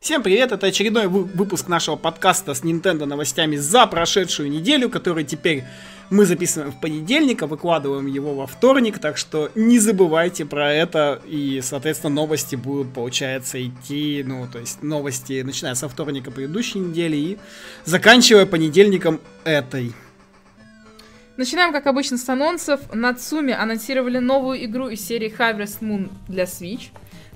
Всем 0.00 0.22
привет, 0.22 0.52
это 0.52 0.68
очередной 0.68 1.08
выпуск 1.08 1.66
нашего 1.66 1.96
подкаста 1.96 2.54
с 2.54 2.62
Nintendo 2.62 3.04
новостями 3.04 3.56
за 3.56 3.84
прошедшую 3.88 4.48
неделю, 4.48 4.88
который 4.90 5.24
теперь 5.24 5.64
мы 6.08 6.24
записываем 6.24 6.70
в 6.70 6.80
понедельник, 6.80 7.42
а 7.42 7.48
выкладываем 7.48 8.06
его 8.06 8.32
во 8.32 8.46
вторник, 8.46 9.00
так 9.00 9.16
что 9.16 9.50
не 9.56 9.80
забывайте 9.80 10.46
про 10.46 10.72
это, 10.72 11.20
и, 11.26 11.60
соответственно, 11.64 12.14
новости 12.14 12.54
будут, 12.54 12.94
получается, 12.94 13.60
идти, 13.60 14.22
ну, 14.24 14.46
то 14.46 14.60
есть 14.60 14.84
новости, 14.84 15.42
начиная 15.42 15.74
со 15.74 15.88
вторника 15.88 16.30
предыдущей 16.30 16.78
недели 16.78 17.16
и 17.16 17.38
заканчивая 17.84 18.46
понедельником 18.46 19.20
этой. 19.42 19.92
Начинаем, 21.36 21.72
как 21.72 21.88
обычно, 21.88 22.18
с 22.18 22.28
анонсов. 22.28 22.80
Нацуми 22.94 23.52
анонсировали 23.52 24.18
новую 24.18 24.64
игру 24.64 24.88
из 24.88 25.04
серии 25.04 25.32
Harvest 25.36 25.80
Moon 25.80 26.08
для 26.28 26.44
Switch. 26.44 26.90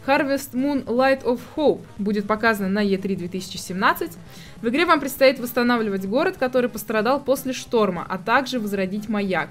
Harvest 0.07 0.53
Moon 0.55 0.85
Light 0.85 1.23
of 1.23 1.41
Hope 1.57 1.83
будет 1.99 2.27
показана 2.27 2.69
на 2.69 2.85
E3 2.85 3.17
2017. 3.17 4.13
В 4.61 4.69
игре 4.69 4.85
вам 4.85 5.01
предстоит 5.01 5.39
восстанавливать 5.39 6.07
город, 6.07 6.37
который 6.39 6.69
пострадал 6.69 7.23
после 7.23 7.53
шторма, 7.53 8.05
а 8.09 8.19
также 8.19 8.59
возродить 8.59 9.09
маяк. 9.09 9.49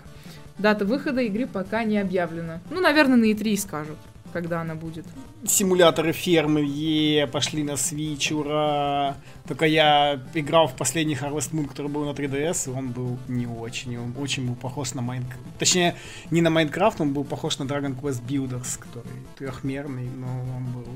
Дата 0.58 0.86
выхода 0.86 1.22
игры 1.22 1.48
пока 1.48 1.84
не 1.84 1.98
объявлена. 1.98 2.60
Ну, 2.70 2.82
наверное, 2.82 3.18
на 3.18 3.26
E3 3.26 3.58
скажут 3.58 3.98
когда 4.32 4.62
она 4.62 4.76
будет. 4.76 5.06
Симуляторы 5.46 6.12
фермы, 6.12 6.62
е, 6.62 7.28
пошли 7.28 7.64
на 7.64 7.72
Switch, 7.72 8.34
ура! 8.34 9.16
Только 9.48 9.66
я 9.66 10.20
играл 10.34 10.68
в 10.68 10.76
последний 10.76 11.16
Harvest 11.16 11.52
Moon, 11.52 11.68
который 11.68 11.88
был 11.88 12.06
на 12.06 12.12
3DS, 12.12 12.70
и 12.70 12.78
он 12.78 12.92
был 12.92 13.18
не 13.28 13.48
очень. 13.48 13.98
Он 13.98 14.16
очень 14.18 14.48
был 14.48 14.56
похож 14.56 14.94
на 14.94 15.02
Майнкрафт. 15.02 15.42
Точнее, 15.60 15.96
не 16.32 16.42
на 16.42 16.50
Майнкрафт, 16.50 17.02
он 17.02 17.14
был 17.14 17.24
похож 17.24 17.60
на 17.60 17.64
Dragon 17.64 18.00
Quest 18.00 18.22
Builders, 18.26 18.80
который 18.80 19.12
трехмерный, 19.38 20.10
но 20.10 20.28
он 20.28 20.66
был 20.74 20.88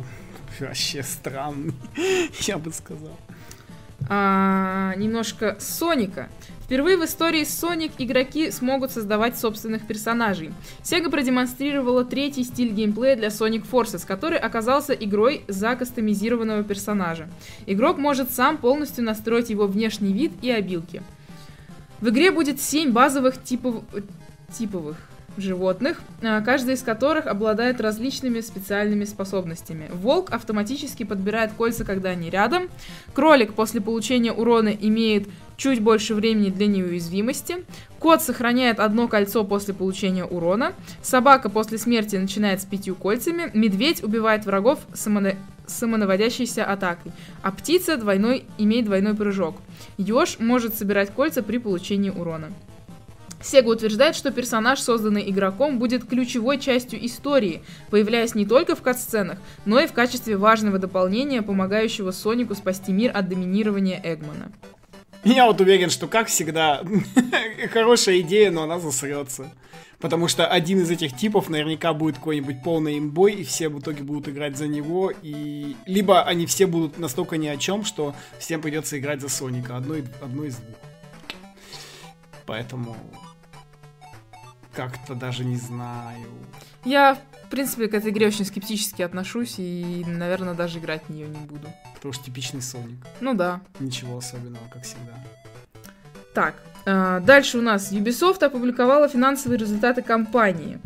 вообще 0.60 1.04
странный, 1.04 1.74
я 2.42 2.58
бы 2.58 2.72
сказал. 2.72 3.18
А, 4.10 4.94
немножко 4.98 5.58
Соника. 5.60 6.30
Впервые 6.66 6.98
в 6.98 7.06
истории 7.06 7.44
Sonic 7.44 7.92
игроки 8.00 8.50
смогут 8.50 8.90
создавать 8.90 9.38
собственных 9.38 9.86
персонажей. 9.86 10.52
Sega 10.82 11.12
продемонстрировала 11.12 12.04
третий 12.04 12.44
стиль 12.44 12.72
геймплея 12.72 13.16
для 13.16 13.28
Sonic 13.28 13.66
Forces, 13.72 14.04
который 14.04 14.40
оказался 14.40 14.94
игрой 14.94 15.44
за 15.48 15.76
кастомизированного 15.76 16.64
персонажа. 16.64 17.30
Игрок 17.68 18.00
может 18.00 18.32
сам 18.32 18.58
полностью 18.58 19.04
настроить 19.04 19.52
его 19.52 19.68
внешний 19.68 20.12
вид 20.12 20.32
и 20.42 20.50
обилки. 20.50 21.04
В 22.02 22.10
игре 22.10 22.32
будет 22.32 22.60
7 22.60 22.92
базовых 22.92 23.44
типов... 23.44 23.84
типовых 24.58 24.98
животных, 25.38 26.02
а, 26.22 26.42
каждый 26.42 26.76
из 26.76 26.82
которых 26.82 27.28
обладает 27.28 27.82
различными 27.82 28.40
специальными 28.42 29.04
способностями. 29.04 29.90
Волк 29.92 30.32
автоматически 30.32 31.04
подбирает 31.04 31.52
кольца, 31.54 31.84
когда 31.84 32.10
они 32.10 32.30
рядом. 32.30 32.70
Кролик 33.14 33.54
после 33.54 33.82
получения 33.82 34.32
урона 34.32 34.70
имеет 34.70 35.28
чуть 35.58 35.82
больше 35.82 36.16
времени 36.16 36.50
для 36.50 36.68
неуязвимости. 36.68 37.66
Кот 38.00 38.22
сохраняет 38.22 38.80
одно 38.80 39.08
кольцо 39.08 39.44
после 39.44 39.74
получения 39.74 40.26
урона. 40.26 40.74
Собака 41.02 41.50
после 41.50 41.78
смерти 41.78 42.16
начинает 42.16 42.62
с 42.62 42.66
пятью 42.66 42.96
кольцами. 42.96 43.50
Медведь 43.54 44.04
убивает 44.04 44.46
врагов 44.46 44.80
самона... 44.94 45.36
самонаводящейся 45.66 46.66
атакой. 46.66 47.12
А 47.42 47.52
птица 47.52 47.98
двойной... 47.98 48.46
имеет 48.58 48.86
двойной 48.86 49.16
прыжок. 49.16 49.58
Ёж 49.98 50.40
может 50.40 50.76
собирать 50.76 51.12
кольца 51.12 51.42
при 51.42 51.58
получении 51.58 52.10
урона. 52.10 52.50
Сега 53.42 53.70
утверждает, 53.70 54.16
что 54.16 54.32
персонаж, 54.32 54.80
созданный 54.80 55.30
игроком, 55.30 55.78
будет 55.78 56.06
ключевой 56.06 56.58
частью 56.60 57.06
истории, 57.06 57.62
появляясь 57.92 58.34
не 58.34 58.46
только 58.46 58.76
в 58.76 58.82
кат-сценах, 58.82 59.38
но 59.66 59.80
и 59.80 59.86
в 59.86 59.94
качестве 59.94 60.36
важного 60.36 60.80
дополнения, 60.80 61.44
помогающего 61.44 62.10
Сонику 62.10 62.56
спасти 62.56 62.92
мир 62.92 63.12
от 63.14 63.30
доминирования 63.30 64.02
Эгмана. 64.04 64.52
Я 65.26 65.48
вот 65.48 65.60
уверен, 65.60 65.90
что, 65.90 66.08
как 66.08 66.28
всегда, 66.28 66.84
хорошая 67.74 68.20
идея, 68.22 68.52
но 68.52 68.64
она 68.64 68.80
засрется. 68.80 69.52
Потому 70.00 70.28
что 70.28 70.46
один 70.46 70.82
из 70.82 70.92
этих 70.92 71.16
типов 71.18 71.50
наверняка 71.50 71.94
будет 71.94 72.18
какой-нибудь 72.18 72.62
полный 72.62 73.00
имбой, 73.00 73.34
и 73.34 73.44
все 73.44 73.70
в 73.70 73.80
итоге 73.80 74.04
будут 74.04 74.30
играть 74.30 74.56
за 74.56 74.68
него, 74.68 75.12
и... 75.24 75.76
Либо 75.88 76.22
они 76.22 76.46
все 76.46 76.68
будут 76.68 77.00
настолько 77.00 77.38
ни 77.38 77.48
о 77.48 77.58
чем, 77.58 77.84
что 77.84 78.14
всем 78.38 78.62
придется 78.62 79.00
играть 79.00 79.20
за 79.20 79.30
Соника. 79.30 79.78
Одно, 79.78 79.96
одно 80.22 80.44
из 80.44 80.58
двух. 80.58 80.76
Поэтому 82.46 82.96
как-то 84.74 85.16
даже 85.16 85.44
не 85.44 85.56
знаю. 85.56 86.28
Я, 86.84 87.18
принципе, 87.56 87.88
к 87.88 87.94
этой 87.94 88.12
игре 88.12 88.28
очень 88.28 88.46
скептически 88.46 89.02
отношусь 89.02 89.56
и, 89.58 90.04
наверное, 90.06 90.54
даже 90.54 90.80
играть 90.80 91.04
в 91.08 91.10
нее 91.10 91.28
не 91.28 91.40
буду. 91.40 91.68
Потому 91.96 92.14
что 92.14 92.26
типичный 92.26 92.62
Соник. 92.62 92.98
Ну 93.22 93.34
да. 93.34 93.62
Ничего 93.80 94.18
особенного, 94.18 94.64
как 94.72 94.84
всегда. 94.84 95.14
Так, 96.34 96.56
э, 96.86 97.22
дальше 97.26 97.58
у 97.58 97.62
нас 97.62 97.92
Ubisoft 97.94 98.44
опубликовала 98.44 99.08
финансовые 99.08 99.58
результаты 99.58 100.02
компании. 100.02 100.80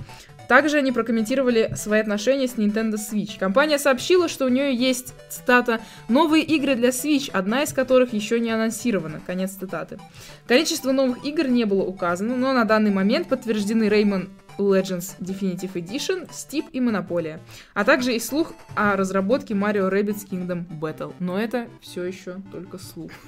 Также 0.48 0.78
они 0.78 0.92
прокомментировали 0.92 1.74
свои 1.76 2.00
отношения 2.00 2.48
с 2.48 2.56
Nintendo 2.56 2.96
Switch. 2.96 3.38
Компания 3.38 3.78
сообщила, 3.78 4.28
что 4.28 4.46
у 4.46 4.50
нее 4.50 4.74
есть, 4.74 5.14
цитата, 5.30 5.80
«новые 6.08 6.44
игры 6.44 6.76
для 6.76 6.90
Switch, 6.90 7.30
одна 7.32 7.64
из 7.64 7.74
которых 7.74 8.14
еще 8.14 8.40
не 8.40 8.50
анонсирована». 8.50 9.22
Конец 9.26 9.52
цитаты. 9.52 10.00
Количество 10.48 10.92
новых 10.92 11.24
игр 11.24 11.48
не 11.48 11.66
было 11.66 11.84
указано, 11.84 12.36
но 12.36 12.52
на 12.54 12.66
данный 12.66 12.90
момент 12.90 13.28
подтверждены 13.28 13.84
Rayman 13.90 14.30
Legends 14.60 15.16
Definitive 15.20 15.74
Edition, 15.74 16.30
Steep 16.30 16.66
и 16.72 16.80
Monopoly, 16.80 17.40
а 17.74 17.84
также 17.84 18.16
и 18.16 18.20
слух 18.20 18.54
о 18.76 18.96
разработке 18.96 19.54
Mario 19.54 19.90
Rabbids 19.90 20.28
Kingdom 20.30 20.68
Battle. 20.80 21.14
Но 21.20 21.40
это 21.40 21.68
все 21.82 22.04
еще 22.04 22.42
только 22.52 22.78
слух. 22.78 23.12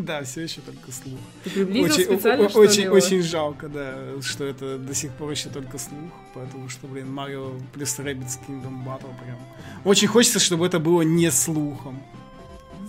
Да, 0.00 0.22
все 0.24 0.40
еще 0.40 0.62
только 0.62 0.90
слух. 0.90 1.20
Ты 1.44 1.50
приблизил 1.50 1.92
очень, 1.92 2.04
специально, 2.04 2.48
что 2.48 2.58
очень, 2.58 2.88
очень 2.88 3.22
жалко, 3.22 3.68
да, 3.68 4.20
что 4.22 4.44
это 4.44 4.78
до 4.78 4.94
сих 4.94 5.12
пор 5.12 5.30
еще 5.30 5.50
только 5.50 5.76
слух, 5.76 6.10
потому 6.32 6.70
что, 6.70 6.86
блин, 6.86 7.12
Марио 7.12 7.52
плюс 7.74 7.98
Rabbids 7.98 8.38
Kingdom 8.48 8.82
Battle 8.82 9.12
прям... 9.22 9.38
Очень 9.84 10.08
хочется, 10.08 10.38
чтобы 10.38 10.66
это 10.66 10.78
было 10.78 11.02
не 11.02 11.30
слухом. 11.30 12.02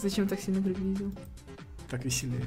Зачем 0.02 0.26
так 0.26 0.40
сильно 0.40 0.62
приблизил? 0.62 1.12
Так 1.90 2.06
веселее. 2.06 2.46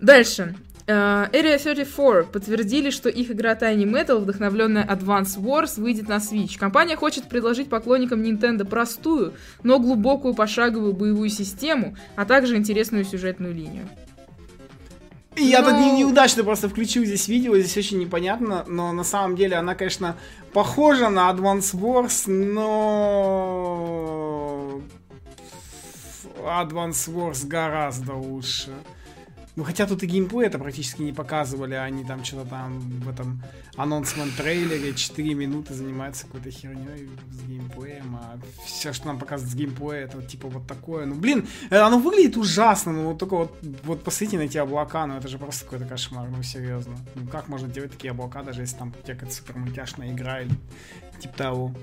Дальше. 0.00 0.56
Uh, 0.88 1.30
Area 1.32 1.58
34 1.58 2.24
подтвердили, 2.32 2.88
что 2.88 3.10
их 3.10 3.30
игра 3.30 3.52
Tiny 3.54 3.84
Metal, 3.84 4.20
вдохновленная 4.20 4.86
Advance 4.86 5.36
Wars, 5.36 5.78
выйдет 5.78 6.08
на 6.08 6.16
Switch. 6.16 6.58
Компания 6.58 6.96
хочет 6.96 7.28
предложить 7.28 7.68
поклонникам 7.68 8.22
Nintendo 8.22 8.64
простую, 8.64 9.34
но 9.62 9.78
глубокую 9.78 10.32
пошаговую 10.32 10.94
боевую 10.94 11.28
систему, 11.28 11.94
а 12.16 12.24
также 12.24 12.56
интересную 12.56 13.04
сюжетную 13.04 13.52
линию. 13.52 13.86
Я 15.36 15.60
но... 15.60 15.68
тут 15.68 15.78
не, 15.78 15.98
неудачно 15.98 16.42
просто 16.42 16.70
включил 16.70 17.04
здесь 17.04 17.28
видео, 17.28 17.54
здесь 17.58 17.76
очень 17.76 17.98
непонятно, 17.98 18.64
но 18.66 18.90
на 18.92 19.04
самом 19.04 19.36
деле 19.36 19.56
она, 19.56 19.74
конечно, 19.74 20.16
похожа 20.54 21.10
на 21.10 21.30
Advance 21.30 21.74
Wars, 21.74 22.32
но 22.32 22.80
Advance 26.38 27.12
Wars 27.12 27.46
гораздо 27.46 28.14
лучше. 28.14 28.70
Ну, 29.58 29.64
хотя 29.64 29.88
тут 29.88 30.04
и 30.04 30.06
геймплей 30.06 30.46
это 30.46 30.56
практически 30.56 31.02
не 31.02 31.12
показывали, 31.12 31.74
они 31.74 32.04
там 32.04 32.24
что-то 32.24 32.50
там 32.50 32.78
в 32.78 33.08
этом 33.08 33.42
анонсмент 33.74 34.36
трейлере 34.36 34.94
4 34.94 35.34
минуты 35.34 35.74
занимаются 35.74 36.26
какой-то 36.26 36.48
херней 36.48 37.10
с 37.32 37.42
геймплеем, 37.42 38.14
а 38.22 38.38
все, 38.64 38.92
что 38.92 39.08
нам 39.08 39.18
показывают 39.18 39.52
с 39.52 39.56
геймплея, 39.56 40.04
это 40.04 40.22
типа 40.22 40.46
вот 40.46 40.68
такое. 40.68 41.06
Ну, 41.06 41.16
блин, 41.16 41.48
э, 41.70 41.76
оно 41.76 41.98
выглядит 41.98 42.36
ужасно, 42.36 42.92
ну, 42.92 43.08
вот 43.08 43.18
только 43.18 43.34
вот, 43.34 43.58
вот 43.82 44.04
посмотрите 44.04 44.38
на 44.38 44.42
эти 44.42 44.58
облака, 44.58 45.04
ну, 45.08 45.16
это 45.16 45.26
же 45.26 45.38
просто 45.38 45.64
какой-то 45.64 45.86
кошмар, 45.86 46.28
ну, 46.28 46.40
серьезно. 46.44 46.96
Ну, 47.16 47.26
как 47.26 47.48
можно 47.48 47.66
делать 47.66 47.90
такие 47.90 48.12
облака, 48.12 48.44
даже 48.44 48.60
если 48.60 48.76
там 48.76 48.92
какая-то 48.92 49.34
супер 49.34 49.56
мультяшная 49.56 50.12
игра 50.12 50.40
или 50.40 50.54
типа 51.18 51.36
того. 51.36 51.74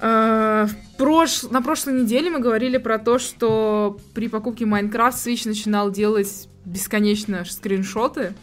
Э, 0.00 0.66
прош... 0.98 1.44
На 1.44 1.62
прошлой 1.62 2.02
неделе 2.02 2.30
мы 2.30 2.40
говорили 2.40 2.78
про 2.78 2.98
то, 2.98 3.18
что 3.18 3.98
при 4.14 4.28
покупке 4.28 4.64
Minecraft 4.64 5.14
Switch 5.14 5.46
начинал 5.46 5.90
делать 5.90 6.48
бесконечно 6.64 7.44
скриншоты. 7.44 8.34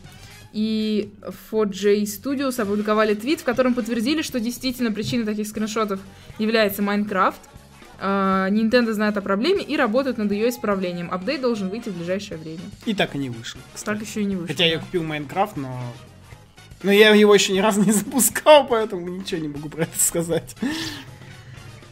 И 0.54 1.12
4J 1.52 2.04
Studios 2.04 2.62
опубликовали 2.62 3.16
твит, 3.16 3.42
в 3.42 3.44
котором 3.44 3.74
подтвердили, 3.74 4.22
что 4.22 4.40
действительно 4.40 4.92
причиной 4.92 5.26
таких 5.26 5.48
скриншотов 5.48 6.00
является 6.38 6.82
Minecraft. 6.82 7.36
Uh, 8.00 8.50
Nintendo 8.50 8.92
знает 8.92 9.16
о 9.16 9.22
проблеме 9.22 9.64
и 9.64 9.78
работает 9.78 10.18
над 10.18 10.32
ее 10.32 10.50
исправлением. 10.50 11.10
Апдейт 11.12 11.42
должен 11.42 11.70
выйти 11.70 11.90
в 11.90 11.96
ближайшее 11.96 12.38
время. 12.38 12.60
И 12.86 12.94
так 12.94 13.16
и 13.16 13.18
не 13.18 13.30
вышел. 13.30 13.62
Кстати. 13.74 14.00
Так 14.00 14.08
еще 14.08 14.22
и 14.22 14.26
не 14.26 14.36
вышел. 14.36 14.48
Хотя 14.48 14.66
да. 14.66 14.70
я 14.72 14.80
купил 14.80 15.04
Майнкрафт, 15.04 15.56
но... 15.56 15.80
Но 16.82 16.92
я 16.92 17.16
его 17.16 17.34
еще 17.34 17.54
ни 17.54 17.60
разу 17.60 17.82
не 17.82 17.94
запускал, 17.94 18.68
поэтому 18.70 19.08
ничего 19.08 19.42
не 19.42 19.48
могу 19.48 19.70
про 19.70 19.84
это 19.84 19.98
сказать. 19.98 20.56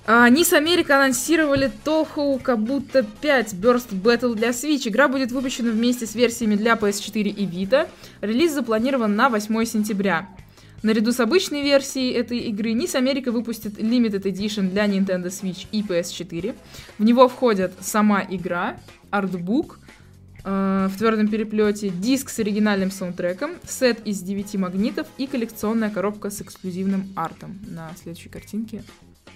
Низ 0.08 0.52
Америка 0.52 0.98
анонсировали 0.98 1.72
Toho 1.86 2.42
Kabuto 2.42 3.06
5 3.22 3.54
Burst 3.54 3.92
Battle 3.92 4.34
для 4.34 4.50
Switch. 4.50 4.88
Игра 4.88 5.08
будет 5.08 5.32
выпущена 5.32 5.70
вместе 5.70 6.08
с 6.08 6.16
версиями 6.16 6.56
для 6.56 6.74
PS4 6.74 7.30
и 7.30 7.46
Vita. 7.46 7.88
Релиз 8.22 8.52
запланирован 8.52 9.16
на 9.16 9.30
8 9.30 9.64
сентября. 9.66 10.28
Наряду 10.82 11.12
с 11.12 11.20
обычной 11.20 11.62
версией 11.62 12.14
этой 12.14 12.40
игры 12.40 12.72
NIS 12.72 12.96
Америка 12.96 13.32
выпустит 13.32 13.78
Limited 13.78 14.24
Edition 14.24 14.72
для 14.72 14.88
Nintendo 14.88 15.28
Switch 15.28 15.68
и 15.72 15.84
PS4. 15.84 16.56
В 16.98 17.04
него 17.04 17.30
входят 17.30 17.74
сама 17.82 18.26
игра, 18.28 18.78
артбук, 19.12 19.80
э, 20.44 20.88
в 20.92 20.98
твердом 20.98 21.28
переплете, 21.28 21.90
диск 21.90 22.30
с 22.30 22.40
оригинальным 22.40 22.90
саундтреком, 22.90 23.52
сет 23.68 24.00
из 24.06 24.22
9 24.22 24.56
магнитов 24.56 25.06
и 25.20 25.28
коллекционная 25.28 25.92
коробка 25.92 26.32
с 26.32 26.42
эксклюзивным 26.42 27.14
артом. 27.16 27.60
На 27.68 27.92
следующей 28.02 28.30
картинке 28.30 28.84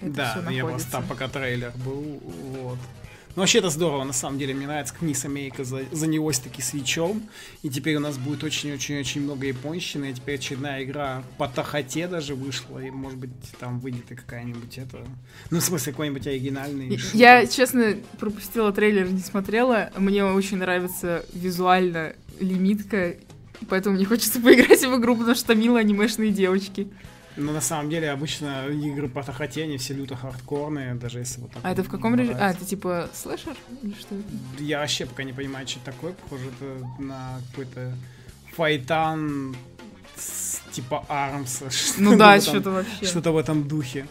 это 0.00 0.10
да, 0.10 0.30
всё 0.40 0.50
я 0.50 0.64
просто 0.64 0.90
там 0.90 1.04
пока 1.06 1.28
трейлер 1.28 1.72
был, 1.84 2.20
вот. 2.60 2.78
Ну, 3.36 3.42
вообще 3.42 3.58
это 3.58 3.68
здорово, 3.68 4.04
на 4.04 4.14
самом 4.14 4.38
деле, 4.38 4.54
мне 4.54 4.66
нравится, 4.66 4.94
как 4.94 5.02
Низ 5.02 5.22
Америка 5.26 5.62
за, 5.62 5.82
занялось 5.92 6.38
таки 6.38 6.62
свечом, 6.62 7.22
и 7.62 7.68
теперь 7.68 7.96
у 7.96 8.00
нас 8.00 8.16
будет 8.16 8.42
очень-очень-очень 8.42 9.20
много 9.20 9.46
японщины, 9.46 10.10
и 10.10 10.14
теперь 10.14 10.36
очередная 10.36 10.82
игра 10.84 11.22
по 11.36 11.46
Тахоте 11.46 12.08
даже 12.08 12.34
вышла, 12.34 12.78
и, 12.78 12.90
может 12.90 13.18
быть, 13.18 13.30
там 13.60 13.78
выйдет 13.78 14.10
и 14.10 14.14
какая-нибудь 14.14 14.78
это... 14.78 15.06
Ну, 15.50 15.60
в 15.60 15.62
смысле, 15.62 15.92
какой-нибудь 15.92 16.26
оригинальный. 16.26 16.98
Я, 17.12 17.46
честно, 17.46 17.96
пропустила 18.18 18.72
трейлер, 18.72 19.12
не 19.12 19.20
смотрела. 19.20 19.90
Мне 19.98 20.24
очень 20.24 20.56
нравится 20.56 21.26
визуально 21.34 22.14
лимитка, 22.40 23.16
поэтому 23.68 23.96
мне 23.96 24.06
хочется 24.06 24.40
поиграть 24.40 24.80
в 24.80 24.98
игру, 24.98 25.14
потому 25.14 25.36
что 25.36 25.54
мило 25.54 25.78
анимешные 25.78 26.30
девочки. 26.30 26.88
Но 27.36 27.52
на 27.52 27.60
самом 27.60 27.90
деле 27.90 28.10
обычно 28.10 28.66
игры 28.68 29.08
по 29.08 29.22
Тахоте, 29.22 29.64
они 29.64 29.76
все 29.76 29.92
люто 29.92 30.16
хардкорные, 30.16 30.94
даже 30.94 31.18
если 31.18 31.40
вот 31.42 31.50
так 31.52 31.62
А 31.64 31.70
это 31.70 31.82
в 31.82 31.88
каком 31.90 32.14
режиме? 32.14 32.36
А, 32.40 32.50
это 32.52 32.64
типа 32.64 33.10
слэшер? 33.12 33.54
Или 33.82 33.92
что 33.92 34.14
это? 34.14 34.62
Я 34.62 34.78
вообще 34.80 35.04
пока 35.04 35.22
не 35.22 35.34
понимаю, 35.34 35.66
что 35.68 35.78
это 35.80 35.92
такое. 35.92 36.12
Похоже, 36.14 36.44
это 36.46 37.02
на 37.02 37.38
какой-то 37.50 37.92
файтан 38.54 39.54
с- 40.16 40.60
типа 40.72 41.04
Армса. 41.08 41.66
Ну 41.98 42.16
да, 42.16 42.40
что-то 42.40 42.70
вообще. 42.70 43.04
Что-то 43.04 43.32
в 43.32 43.36
этом 43.36 43.68
духе. 43.68 44.06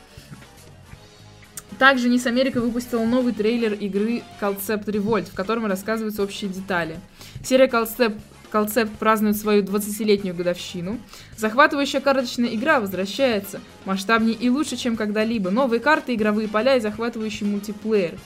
Также 1.79 2.09
NIS 2.09 2.27
Америка 2.27 2.61
выпустила 2.61 3.03
новый 3.05 3.33
трейлер 3.33 3.73
игры 3.73 4.23
Concept 4.39 4.85
Revolt, 4.85 5.25
в 5.29 5.33
котором 5.33 5.65
рассказываются 5.65 6.23
общие 6.23 6.49
детали. 6.49 6.99
Серия 7.43 7.65
Concept, 7.67 8.17
Concept 8.55 8.97
празднует 8.97 9.35
свою 9.37 9.63
20-летнюю 9.63 10.33
годовщину. 10.35 10.99
Захватывающая 11.37 11.99
карточная 11.99 12.55
игра 12.55 12.79
возвращается. 12.79 13.59
Масштабнее 13.83 14.35
и 14.35 14.49
лучше, 14.49 14.77
чем 14.77 14.95
когда-либо. 14.95 15.49
Новые 15.51 15.79
карты, 15.81 16.15
игровые 16.15 16.47
поля 16.47 16.77
и 16.77 16.79
захватывающий 16.79 17.45
мультиплеер. 17.45 18.17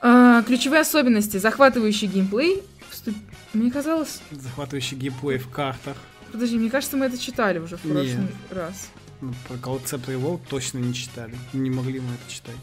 А, 0.00 0.42
ключевые 0.42 0.82
особенности. 0.82 1.38
Захватывающий 1.38 2.06
геймплей. 2.06 2.62
Вступ- 2.90 3.16
Мне 3.52 3.70
казалось... 3.70 4.20
Захватывающий 4.30 4.96
геймплей 4.96 5.38
в 5.38 5.48
картах. 5.48 5.96
Подожди, 6.30 6.56
мне 6.58 6.70
кажется, 6.70 6.96
мы 6.96 7.06
это 7.06 7.18
читали 7.18 7.58
уже 7.58 7.76
в 7.76 7.80
прошлый 7.80 8.06
Нет. 8.08 8.30
раз. 8.50 8.90
Ну, 9.20 9.32
про 9.48 9.54
Concept 9.54 10.06
Revolt 10.06 10.40
точно 10.48 10.78
не 10.78 10.92
читали. 10.94 11.34
Не 11.52 11.70
могли 11.70 12.00
мы 12.00 12.12
это 12.14 12.32
читать. 12.32 12.56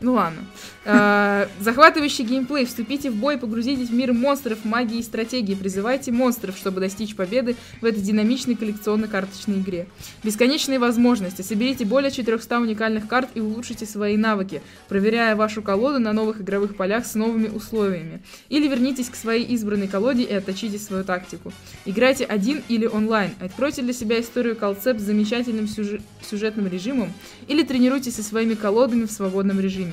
Ну 0.00 0.12
ладно. 0.12 0.42
Э, 0.84 1.46
Захватывающий 1.58 2.24
геймплей. 2.24 2.66
Вступите 2.66 3.10
в 3.10 3.16
бой, 3.16 3.38
погрузитесь 3.38 3.88
в 3.88 3.94
мир 3.94 4.12
монстров, 4.12 4.64
магии 4.64 4.98
и 4.98 5.02
стратегии. 5.02 5.54
Призывайте 5.54 6.12
монстров, 6.12 6.56
чтобы 6.58 6.80
достичь 6.80 7.16
победы 7.16 7.56
в 7.80 7.84
этой 7.84 8.02
динамичной 8.02 8.56
коллекционно-карточной 8.56 9.60
игре. 9.60 9.86
Бесконечные 10.22 10.78
возможности. 10.78 11.40
Соберите 11.40 11.86
более 11.86 12.10
400 12.10 12.60
уникальных 12.60 13.08
карт 13.08 13.30
и 13.34 13.40
улучшите 13.40 13.86
свои 13.86 14.18
навыки, 14.18 14.60
проверяя 14.88 15.34
вашу 15.34 15.62
колоду 15.62 15.98
на 15.98 16.12
новых 16.12 16.42
игровых 16.42 16.76
полях 16.76 17.06
с 17.06 17.14
новыми 17.14 17.48
условиями. 17.48 18.20
Или 18.50 18.68
вернитесь 18.68 19.08
к 19.08 19.14
своей 19.14 19.46
избранной 19.54 19.88
колоде 19.88 20.24
и 20.24 20.34
отточите 20.34 20.78
свою 20.78 21.04
тактику. 21.04 21.54
Играйте 21.86 22.24
один 22.24 22.62
или 22.68 22.84
онлайн. 22.84 23.30
Откройте 23.40 23.80
для 23.80 23.94
себя 23.94 24.20
историю 24.20 24.56
Колцеп 24.56 24.98
с 24.98 25.02
замечательным 25.02 25.66
сюжетным 25.66 26.66
режимом 26.66 27.14
или 27.48 27.62
тренируйтесь 27.62 28.16
со 28.16 28.22
своими 28.22 28.54
колодами 28.54 29.06
в 29.06 29.10
свободном 29.10 29.58
режиме. 29.58 29.85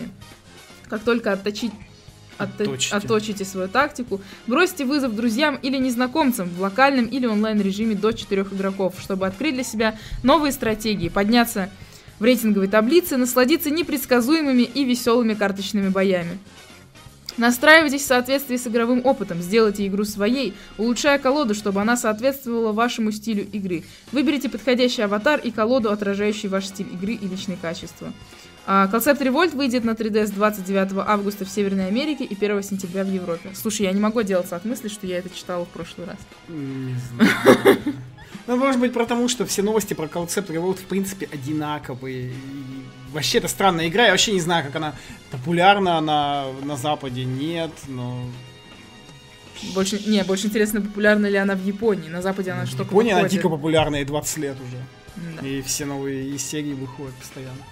Как 0.89 1.03
только 1.03 1.31
отточить 1.31 1.71
отто- 2.37 2.63
Отточите. 2.63 2.95
отточите 2.95 3.45
свою 3.45 3.67
тактику, 3.67 4.21
бросьте 4.47 4.85
вызов 4.85 5.15
друзьям 5.15 5.55
или 5.55 5.77
незнакомцам 5.77 6.49
в 6.49 6.61
локальном 6.61 7.05
или 7.05 7.25
онлайн 7.25 7.61
режиме 7.61 7.95
до 7.95 8.11
4 8.11 8.43
игроков, 8.51 8.95
чтобы 8.99 9.27
открыть 9.27 9.55
для 9.55 9.63
себя 9.63 9.97
новые 10.23 10.51
стратегии, 10.51 11.09
подняться 11.09 11.69
в 12.19 12.23
рейтинговой 12.23 12.67
таблице, 12.67 13.17
насладиться 13.17 13.69
непредсказуемыми 13.69 14.63
и 14.63 14.83
веселыми 14.83 15.33
карточными 15.33 15.89
боями. 15.89 16.37
Настраивайтесь 17.35 18.03
в 18.03 18.05
соответствии 18.05 18.57
с 18.57 18.67
игровым 18.67 19.01
опытом, 19.03 19.41
сделайте 19.41 19.87
игру 19.87 20.03
своей, 20.05 20.53
улучшая 20.77 21.17
колоду, 21.17 21.55
чтобы 21.55 21.81
она 21.81 21.97
соответствовала 21.97 22.73
вашему 22.73 23.11
стилю 23.11 23.43
игры. 23.51 23.83
Выберите 24.11 24.49
подходящий 24.49 25.01
аватар 25.01 25.39
и 25.39 25.49
колоду, 25.49 25.91
отражающий 25.91 26.47
ваш 26.47 26.67
стиль 26.67 26.93
игры 26.93 27.13
и 27.13 27.27
личные 27.27 27.57
качества. 27.59 28.13
А, 28.65 28.87
Concept 28.87 29.19
Revolt 29.19 29.55
выйдет 29.55 29.83
на 29.83 29.91
3DS 29.91 30.33
29 30.33 31.05
августа 31.05 31.45
в 31.45 31.49
Северной 31.49 31.87
Америке 31.87 32.23
и 32.23 32.33
1 32.33 32.63
сентября 32.63 33.03
в 33.03 33.11
Европе. 33.11 33.51
Слушай, 33.53 33.83
я 33.83 33.91
не 33.91 33.99
могу 33.99 34.19
отделаться 34.19 34.55
от 34.55 34.63
мысли, 34.63 34.87
что 34.87 35.05
я 35.05 35.17
это 35.17 35.29
читала 35.29 35.65
в 35.65 35.69
прошлый 35.69 36.07
раз. 36.07 36.17
Не 36.47 36.95
знаю. 36.95 37.77
Ну, 38.45 38.57
может 38.57 38.81
быть, 38.81 38.91
потому 38.91 39.29
что 39.29 39.45
все 39.45 39.61
новости 39.61 39.93
про 39.93 40.05
Concept 40.07 40.47
Revolt, 40.47 40.81
в 40.81 40.85
принципе, 40.85 41.29
одинаковые. 41.31 42.31
И 42.31 42.33
вообще, 43.13 43.37
это 43.37 43.47
странная 43.47 43.87
игра. 43.87 44.05
Я 44.05 44.11
вообще 44.11 44.33
не 44.33 44.41
знаю, 44.41 44.65
как 44.65 44.75
она 44.75 44.95
популярна 45.31 45.97
она 45.97 46.47
на 46.63 46.75
Западе, 46.75 47.23
нет, 47.23 47.71
но... 47.87 48.21
Больше, 49.73 49.97
не, 50.05 50.21
больше 50.25 50.47
интересно, 50.47 50.81
популярна 50.81 51.27
ли 51.27 51.37
она 51.37 51.55
в 51.55 51.63
Японии. 51.63 52.09
На 52.09 52.21
Западе 52.21 52.51
она 52.51 52.65
что-то 52.65 52.83
Япония, 52.83 53.13
она 53.13 53.21
выходит. 53.21 53.41
дико 53.41 53.49
популярна, 53.49 54.01
и 54.01 54.03
20 54.03 54.37
лет 54.39 54.57
уже. 54.59 54.83
Да. 55.41 55.47
И 55.47 55.61
все 55.61 55.85
новые 55.85 56.37
серии 56.37 56.73
выходят 56.73 57.15
постоянно. 57.15 57.63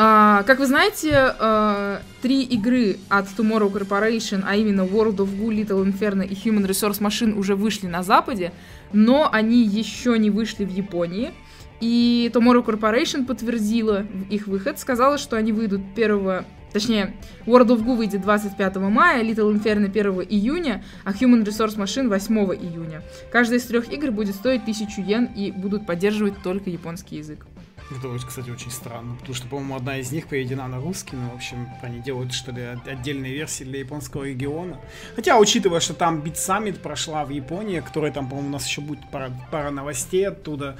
А, 0.00 0.44
как 0.44 0.60
вы 0.60 0.66
знаете, 0.66 1.34
э, 1.40 1.98
три 2.22 2.44
игры 2.44 2.98
от 3.08 3.26
Tomorrow 3.36 3.68
Corporation, 3.72 4.44
а 4.46 4.54
именно 4.54 4.82
World 4.82 5.16
of 5.16 5.36
Goo, 5.36 5.48
Little 5.48 5.84
Inferno 5.84 6.24
и 6.24 6.34
Human 6.34 6.64
Resource 6.68 7.00
Machine 7.00 7.36
уже 7.36 7.56
вышли 7.56 7.88
на 7.88 8.04
Западе, 8.04 8.52
но 8.92 9.28
они 9.32 9.64
еще 9.64 10.16
не 10.16 10.30
вышли 10.30 10.64
в 10.64 10.70
Японии. 10.70 11.32
И 11.80 12.30
Tomorrow 12.32 12.64
Corporation 12.64 13.26
подтвердила 13.26 14.06
их 14.30 14.46
выход, 14.46 14.78
сказала, 14.78 15.18
что 15.18 15.36
они 15.36 15.50
выйдут 15.50 15.80
1 15.96 16.44
Точнее, 16.72 17.16
World 17.44 17.70
of 17.70 17.84
Goo 17.84 17.96
выйдет 17.96 18.20
25 18.20 18.76
мая, 18.76 19.24
Little 19.24 19.52
Inferno 19.52 19.86
1 19.86 20.26
июня, 20.30 20.84
а 21.02 21.10
Human 21.10 21.42
Resource 21.42 21.76
Machine 21.76 22.06
8 22.06 22.36
июня. 22.54 23.02
Каждая 23.32 23.58
из 23.58 23.64
трех 23.64 23.92
игр 23.92 24.12
будет 24.12 24.36
стоить 24.36 24.62
1000 24.62 25.00
йен 25.00 25.24
и 25.34 25.50
будут 25.50 25.86
поддерживать 25.86 26.40
только 26.44 26.70
японский 26.70 27.16
язык. 27.16 27.44
Это, 27.90 28.08
вот, 28.08 28.22
кстати, 28.22 28.50
очень 28.50 28.70
странно, 28.70 29.14
потому 29.16 29.34
что, 29.34 29.48
по-моему, 29.48 29.74
одна 29.76 29.96
из 29.98 30.12
них 30.12 30.26
переведена 30.28 30.68
на 30.68 30.78
русский, 30.78 31.16
но, 31.16 31.30
в 31.30 31.36
общем, 31.36 31.68
они 31.80 32.00
делают, 32.00 32.34
что 32.34 32.52
ли, 32.52 32.62
от- 32.62 32.86
отдельные 32.86 33.32
версии 33.32 33.64
для 33.64 33.78
японского 33.78 34.24
региона. 34.24 34.78
Хотя, 35.16 35.38
учитывая, 35.38 35.80
что 35.80 35.94
там 35.94 36.20
Beat 36.20 36.34
Summit 36.34 36.80
прошла 36.80 37.24
в 37.24 37.30
Японии, 37.30 37.80
которая 37.80 38.12
там, 38.12 38.28
по-моему, 38.28 38.50
у 38.50 38.52
нас 38.52 38.66
еще 38.66 38.82
будет 38.82 39.00
пара, 39.10 39.32
пара 39.50 39.70
новостей 39.70 40.28
оттуда, 40.28 40.76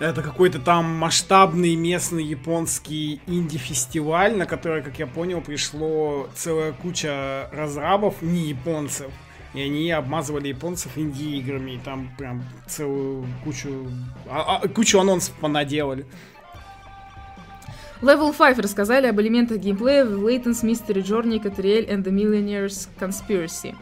это 0.00 0.20
какой-то 0.20 0.58
там 0.58 0.84
масштабный 0.96 1.76
местный 1.76 2.24
японский 2.24 3.20
инди-фестиваль, 3.28 4.36
на 4.36 4.44
который, 4.46 4.82
как 4.82 4.98
я 4.98 5.06
понял, 5.06 5.40
пришло 5.40 6.28
целая 6.34 6.72
куча 6.72 7.48
разрабов, 7.52 8.20
не 8.20 8.48
японцев. 8.48 9.12
И 9.54 9.62
они 9.62 9.90
обмазывали 9.92 10.48
японцев 10.48 10.92
инди-играми, 10.98 11.72
и 11.72 11.78
там 11.78 12.10
прям 12.18 12.44
целую 12.66 13.26
кучу, 13.44 13.88
а- 14.28 14.56
а- 14.62 14.68
кучу 14.68 14.98
анонсов 15.00 15.34
понаделали. 15.36 16.04
Level 18.00 18.32
5 18.32 18.58
рассказали 18.60 19.06
об 19.06 19.20
элементах 19.20 19.58
геймплея 19.58 20.04
в 20.04 20.24
Layton's 20.24 20.62
Mystery 20.62 21.02
Journey, 21.02 21.42
Catriel 21.42 21.88
and 21.88 22.04
the 22.04 22.12
Millionaire's 22.12 22.88
Conspiracy. 22.98 23.74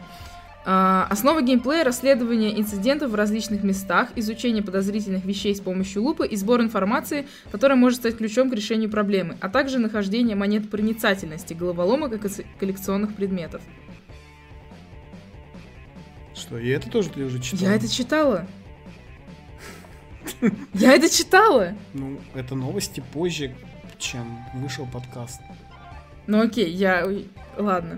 А, 0.65 1.07
Основа 1.09 1.41
геймплея— 1.41 1.83
расследование 1.85 2.59
инцидентов 2.59 3.11
в 3.11 3.15
различных 3.15 3.63
местах, 3.63 4.09
изучение 4.15 4.63
подозрительных 4.63 5.23
вещей 5.23 5.55
с 5.55 5.61
помощью 5.61 6.01
лупы 6.03 6.27
и 6.27 6.35
сбор 6.35 6.61
информации, 6.61 7.27
которая 7.51 7.77
может 7.77 7.99
стать 7.99 8.17
ключом 8.17 8.49
к 8.49 8.53
решению 8.53 8.89
проблемы, 8.89 9.37
а 9.39 9.49
также 9.49 9.77
нахождение 9.77 10.35
монет 10.35 10.69
проницательности, 10.69 11.53
головоломок 11.53 12.13
и 12.13 12.43
коллекционных 12.59 13.15
предметов. 13.15 13.61
Что, 16.33 16.57
и 16.57 16.69
это 16.69 16.89
тоже 16.89 17.09
ты 17.09 17.23
уже 17.23 17.39
читал? 17.39 17.69
Я 17.69 17.75
это 17.75 17.87
читала. 17.87 18.47
Я 20.73 20.93
это 20.93 21.09
читала. 21.09 21.73
Ну, 21.93 22.19
это 22.33 22.55
новости 22.55 23.01
позже, 23.13 23.55
чем 23.99 24.43
вышел 24.53 24.85
подкаст. 24.85 25.41
Ну 26.27 26.41
окей, 26.41 26.69
я... 26.69 27.07
Ладно. 27.57 27.97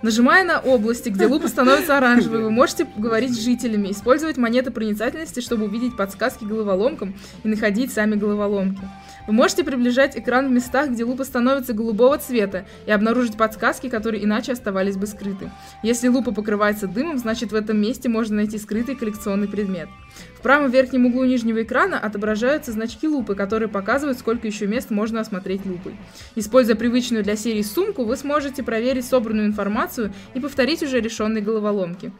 Нажимая 0.00 0.44
на 0.44 0.60
области, 0.60 1.10
где 1.10 1.26
лупа 1.26 1.48
становится 1.48 1.98
оранжевой, 1.98 2.42
вы 2.42 2.50
можете 2.50 2.86
говорить 2.96 3.34
с 3.34 3.42
жителями, 3.42 3.90
использовать 3.90 4.38
монеты 4.38 4.70
проницательности, 4.70 5.40
чтобы 5.40 5.66
увидеть 5.66 5.96
подсказки 5.96 6.44
головоломкам 6.44 7.14
и 7.42 7.48
находить 7.48 7.92
сами 7.92 8.14
головоломки. 8.14 8.80
Вы 9.26 9.32
можете 9.32 9.64
приближать 9.64 10.18
экран 10.18 10.48
в 10.48 10.50
местах, 10.50 10.90
где 10.90 11.04
лупа 11.04 11.24
становится 11.24 11.72
голубого 11.72 12.18
цвета, 12.18 12.66
и 12.86 12.90
обнаружить 12.90 13.36
подсказки, 13.36 13.88
которые 13.88 14.24
иначе 14.24 14.52
оставались 14.52 14.96
бы 14.96 15.06
скрыты. 15.06 15.50
Если 15.82 16.08
лупа 16.08 16.32
покрывается 16.32 16.86
дымом, 16.86 17.18
значит 17.18 17.50
в 17.50 17.54
этом 17.54 17.80
месте 17.80 18.08
можно 18.08 18.36
найти 18.36 18.58
скрытый 18.58 18.96
коллекционный 18.96 19.48
предмет. 19.48 19.88
В 20.36 20.42
правом 20.42 20.70
верхнем 20.70 21.06
углу 21.06 21.24
нижнего 21.24 21.62
экрана 21.62 21.98
отображаются 21.98 22.72
значки 22.72 23.08
лупы, 23.08 23.34
которые 23.34 23.68
показывают, 23.68 24.18
сколько 24.18 24.46
еще 24.46 24.66
мест 24.66 24.90
можно 24.90 25.20
осмотреть 25.20 25.64
лупой. 25.64 25.96
Используя 26.34 26.76
привычную 26.76 27.24
для 27.24 27.36
серии 27.36 27.62
сумку, 27.62 28.04
вы 28.04 28.16
сможете 28.16 28.62
проверить 28.62 29.06
собранную 29.06 29.46
информацию 29.46 30.12
и 30.34 30.40
повторить 30.40 30.82
уже 30.82 31.00
решенные 31.00 31.42
головоломки. 31.42 32.12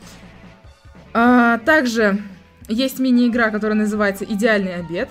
А, 1.13 1.59
также 1.59 2.23
есть 2.69 2.99
мини-игра, 2.99 3.51
которая 3.51 3.77
называется 3.77 4.25
«Идеальный 4.25 4.77
обед». 4.77 5.11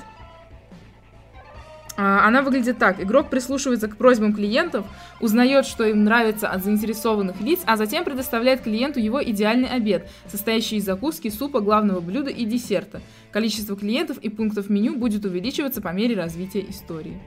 А, 1.95 2.27
она 2.27 2.41
выглядит 2.41 2.79
так. 2.79 3.01
Игрок 3.01 3.29
прислушивается 3.29 3.87
к 3.87 3.97
просьбам 3.97 4.33
клиентов, 4.33 4.85
узнает, 5.19 5.65
что 5.65 5.83
им 5.85 6.03
нравится 6.03 6.49
от 6.49 6.63
заинтересованных 6.63 7.39
лиц, 7.39 7.59
а 7.65 7.77
затем 7.77 8.03
предоставляет 8.03 8.61
клиенту 8.61 8.99
его 8.99 9.23
идеальный 9.23 9.69
обед, 9.69 10.09
состоящий 10.27 10.77
из 10.77 10.85
закуски, 10.85 11.29
супа, 11.29 11.59
главного 11.59 11.99
блюда 11.99 12.31
и 12.31 12.45
десерта. 12.45 13.01
Количество 13.31 13.75
клиентов 13.75 14.17
и 14.17 14.29
пунктов 14.29 14.69
меню 14.69 14.95
будет 14.95 15.25
увеличиваться 15.25 15.81
по 15.81 15.89
мере 15.89 16.15
развития 16.15 16.65
истории. 16.67 17.19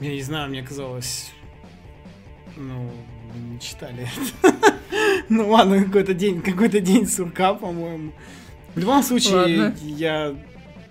Я 0.00 0.10
не 0.10 0.22
знаю, 0.22 0.48
мне 0.48 0.62
казалось... 0.62 1.30
Ну, 2.56 2.90
мы 3.34 3.54
не 3.54 3.60
читали. 3.60 4.08
Ну 5.28 5.50
ладно, 5.50 5.82
какой-то 5.82 6.14
день, 6.14 6.40
какой-то 6.40 6.80
день 6.80 7.06
сурка, 7.06 7.54
по-моему. 7.54 8.12
В 8.76 8.78
любом 8.78 9.02
случае, 9.02 9.74
я 9.82 10.36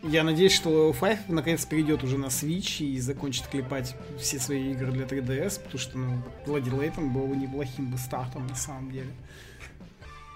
я 0.07 0.23
надеюсь, 0.23 0.53
что 0.53 0.91
Five 0.91 1.19
наконец 1.27 1.65
перейдет 1.65 2.03
уже 2.03 2.17
на 2.17 2.27
Switch 2.27 2.83
и 2.83 2.99
закончит 2.99 3.47
клепать 3.47 3.95
все 4.19 4.39
свои 4.39 4.71
игры 4.71 4.91
для 4.91 5.05
3DS, 5.05 5.61
потому 5.61 5.79
что, 5.79 5.97
ну, 5.97 6.21
Влади 6.45 6.69
Лейтон 6.69 7.11
был 7.11 7.27
бы 7.27 7.35
неплохим 7.35 7.89
бы 7.89 7.97
стартом 7.97 8.47
на 8.47 8.55
самом 8.55 8.91
деле. 8.91 9.09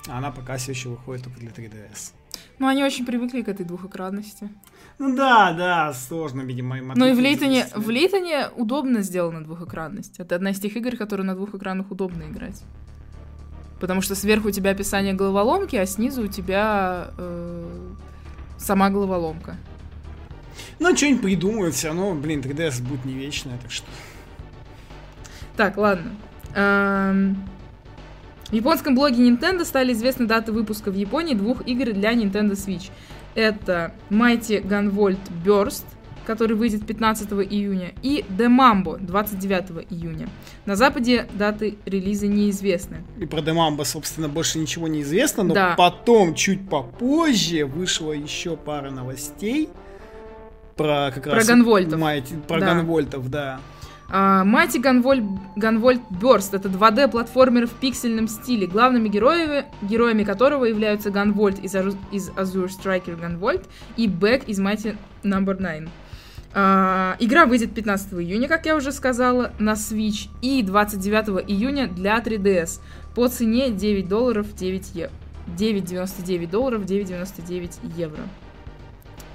А 0.07 0.17
она 0.17 0.31
пока 0.31 0.57
все 0.57 0.71
еще 0.71 0.89
выходит 0.89 1.23
только 1.23 1.39
для 1.39 1.49
3DS. 1.49 2.13
Ну, 2.57 2.67
они 2.67 2.83
очень 2.83 3.05
привыкли 3.05 3.41
к 3.41 3.47
этой 3.47 3.65
двухэкранности. 3.65 4.49
Ну 4.97 5.15
да, 5.15 5.53
да, 5.53 5.93
сложно, 5.93 6.41
видимо, 6.41 6.77
им 6.77 6.91
Но 6.95 7.07
и 7.07 7.13
в 7.13 7.19
Лейтоне, 7.19 7.67
в 7.75 7.89
Лейтоне 7.89 8.49
удобно 8.55 9.01
сделана 9.01 9.43
двухэкранность. 9.43 10.19
Это 10.19 10.35
одна 10.35 10.51
из 10.51 10.59
тех 10.59 10.75
игр, 10.75 10.97
которые 10.97 11.25
на 11.25 11.35
двух 11.35 11.53
экранах 11.53 11.91
удобно 11.91 12.23
играть. 12.23 12.61
Потому 13.79 14.01
что 14.01 14.15
сверху 14.15 14.49
у 14.49 14.51
тебя 14.51 14.71
описание 14.71 15.13
головоломки, 15.13 15.77
а 15.77 15.85
снизу 15.85 16.23
у 16.23 16.27
тебя 16.27 17.11
э, 17.17 17.95
сама 18.59 18.89
головоломка. 18.89 19.57
Ну, 20.77 20.95
что-нибудь 20.95 21.21
придумают, 21.21 21.75
все 21.75 21.87
равно, 21.87 22.13
блин, 22.13 22.41
3DS 22.41 22.83
будет 22.83 23.05
не 23.05 23.13
вечное, 23.13 23.57
так 23.57 23.71
что... 23.71 23.87
Так, 25.57 25.77
ладно. 25.77 26.11
Эм... 26.53 27.43
В 28.49 28.53
японском 28.53 28.95
блоге 28.95 29.29
Nintendo 29.29 29.63
стали 29.63 29.93
известны 29.93 30.25
даты 30.25 30.51
выпуска 30.51 30.89
в 30.89 30.95
Японии 30.95 31.35
двух 31.35 31.67
игр 31.67 31.93
для 31.93 32.13
Nintendo 32.13 32.53
Switch. 32.53 32.89
Это 33.35 33.93
Mighty 34.09 34.63
Gunvolt 34.63 35.19
Burst— 35.45 35.85
который 36.29 36.55
выйдет 36.55 36.85
15 36.85 37.31
июня, 37.31 37.91
и 38.03 38.23
The 38.37 38.55
Mambo 38.55 38.99
29 38.99 39.87
июня. 39.89 40.29
На 40.67 40.75
Западе 40.75 41.25
даты 41.33 41.79
релиза 41.87 42.27
неизвестны. 42.27 42.97
И 43.17 43.25
про 43.25 43.39
The 43.39 43.55
Mambo, 43.55 43.83
собственно, 43.83 44.29
больше 44.29 44.59
ничего 44.59 44.87
не 44.87 45.01
известно, 45.01 45.41
но 45.41 45.55
да. 45.55 45.73
потом, 45.75 46.35
чуть 46.35 46.69
попозже, 46.69 47.65
вышло 47.65 48.11
еще 48.11 48.55
пара 48.55 48.91
новостей 48.91 49.69
про 50.75 51.09
как 51.11 51.23
про 51.23 51.33
раз... 51.33 51.47
Ганвольтов. 51.47 51.99
Майти, 51.99 52.35
про 52.47 52.59
да. 52.59 52.75
Ганвольтов, 52.75 53.27
да. 53.31 53.59
Майти 54.11 54.77
Ганвольт, 54.77 55.23
Ганвольт 55.55 56.01
Burst 56.11 56.55
это 56.55 56.69
2D-платформер 56.69 57.65
в 57.65 57.73
пиксельном 57.73 58.27
стиле, 58.27 58.67
главными 58.67 59.09
героями, 59.09 59.65
героями 59.81 60.23
которого 60.23 60.65
являются 60.65 61.09
Ганвольт 61.09 61.57
из, 61.57 61.73
из 62.11 62.29
Azure 62.29 62.69
Striker 62.69 63.19
Ганвольт 63.19 63.67
и 63.97 64.07
Бэк 64.07 64.45
из 64.45 64.59
Mighty 64.59 64.95
Number 65.23 65.57
no. 65.59 65.79
9. 65.79 65.89
Uh, 66.51 67.15
игра 67.19 67.45
выйдет 67.45 67.75
15 67.75 68.13
июня, 68.13 68.47
как 68.47 68.65
я 68.65 68.75
уже 68.75 68.91
сказала, 68.91 69.51
на 69.59 69.73
Switch 69.73 70.29
и 70.41 70.63
29 70.63 71.47
июня 71.47 71.87
для 71.87 72.17
3DS 72.17 72.79
по 73.13 73.27
цене 73.27 73.69
9 73.69 74.07
долларов 74.07 74.55
9 74.55 74.95
евро. 74.95 75.11
9,99 75.57 76.49
долларов 76.49 76.81
9,99 76.83 77.97
евро. 77.97 78.21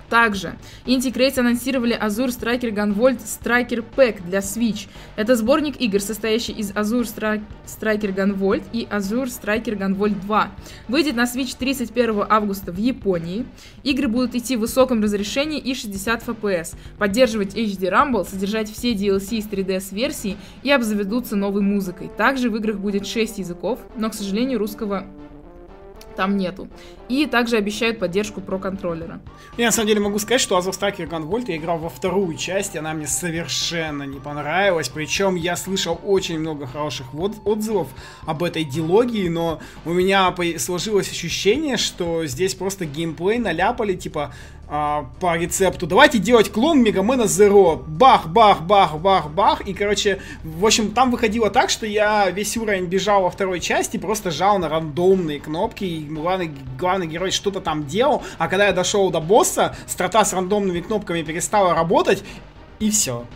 Также 0.08 0.56
Inti 0.86 1.12
Creates 1.12 1.38
анонсировали 1.38 1.98
Azure 1.98 2.28
Striker 2.28 2.70
Gunvolt 2.70 3.18
Striker 3.18 3.84
Pack 3.96 4.22
для 4.26 4.40
Switch. 4.40 4.88
Это 5.16 5.36
сборник 5.36 5.80
игр, 5.80 6.00
состоящий 6.00 6.52
из 6.52 6.72
Azure 6.72 7.02
Stri- 7.02 7.42
Striker 7.66 8.14
Gunvolt 8.14 8.62
и 8.72 8.86
Azure 8.90 9.26
Striker 9.26 9.76
Gunvolt 9.78 10.20
2. 10.20 10.50
Выйдет 10.88 11.16
на 11.16 11.24
Switch 11.24 11.56
31 11.58 12.24
августа 12.28 12.72
в 12.72 12.78
Японии. 12.78 13.46
Игры 13.82 14.08
будут 14.08 14.34
идти 14.34 14.56
в 14.56 14.60
высоком 14.60 15.02
разрешении 15.02 15.58
и 15.58 15.74
60 15.74 16.22
FPS, 16.28 16.76
поддерживать 16.98 17.54
HD 17.56 17.90
Rumble, 17.90 18.28
содержать 18.28 18.70
все 18.70 18.92
DLC 18.92 19.38
из 19.38 19.46
3DS-версии 19.46 20.36
и 20.62 20.70
обзаведутся 20.70 21.36
новой 21.36 21.62
музыкой. 21.62 22.10
Также 22.16 22.50
в 22.50 22.56
играх 22.56 22.76
будет 22.76 23.06
6 23.06 23.38
языков, 23.38 23.80
но, 23.96 24.10
к 24.10 24.14
сожалению, 24.14 24.58
русского 24.58 25.06
там 26.16 26.36
нету. 26.36 26.68
И 27.08 27.26
также 27.26 27.56
обещают 27.56 27.98
поддержку 27.98 28.40
про 28.40 28.58
контроллера. 28.58 29.20
Я 29.56 29.66
на 29.66 29.72
самом 29.72 29.88
деле 29.88 30.00
могу 30.00 30.18
сказать, 30.18 30.40
что 30.40 30.58
Azure 30.58 30.70
Striker 30.70 31.08
Gunvolt 31.08 31.44
я 31.48 31.56
играл 31.56 31.78
во 31.78 31.88
вторую 31.88 32.34
часть, 32.36 32.74
и 32.74 32.78
она 32.78 32.94
мне 32.94 33.06
совершенно 33.06 34.04
не 34.04 34.20
понравилась. 34.20 34.88
Причем 34.88 35.34
я 35.34 35.56
слышал 35.56 36.00
очень 36.04 36.38
много 36.38 36.66
хороших 36.66 37.06
отзывов 37.14 37.88
об 38.26 38.42
этой 38.42 38.64
дилогии, 38.64 39.28
но 39.28 39.60
у 39.84 39.92
меня 39.92 40.34
сложилось 40.58 41.10
ощущение, 41.10 41.76
что 41.76 42.26
здесь 42.26 42.54
просто 42.54 42.86
геймплей 42.86 43.38
наляпали, 43.38 43.94
типа, 43.94 44.32
а, 44.66 45.10
по 45.20 45.36
рецепту. 45.36 45.86
Давайте 45.86 46.18
делать 46.18 46.50
клон 46.50 46.82
Мегамена 46.82 47.24
Zero. 47.24 47.82
Бах, 47.86 48.28
бах, 48.28 48.62
бах, 48.62 48.96
бах, 48.96 49.30
бах. 49.30 49.60
И, 49.62 49.74
короче, 49.74 50.20
в 50.42 50.64
общем, 50.64 50.92
там 50.92 51.10
выходило 51.10 51.50
так, 51.50 51.68
что 51.68 51.86
я 51.86 52.30
весь 52.30 52.56
уровень 52.56 52.86
бежал 52.86 53.22
во 53.24 53.30
второй 53.30 53.60
части, 53.60 53.98
просто 53.98 54.30
жал 54.30 54.58
на 54.58 54.70
рандомные 54.70 55.38
кнопки, 55.38 55.84
и 55.84 56.04
главный, 56.04 56.50
главный 56.78 56.93
герой 57.02 57.30
что-то 57.30 57.60
там 57.60 57.86
делал. 57.86 58.22
А 58.38 58.48
когда 58.48 58.66
я 58.66 58.72
дошел 58.72 59.10
до 59.10 59.20
босса, 59.20 59.74
страта 59.86 60.24
с 60.24 60.32
рандомными 60.32 60.80
кнопками 60.80 61.22
перестала 61.22 61.74
работать, 61.74 62.22
и 62.78 62.90
все. 62.90 63.26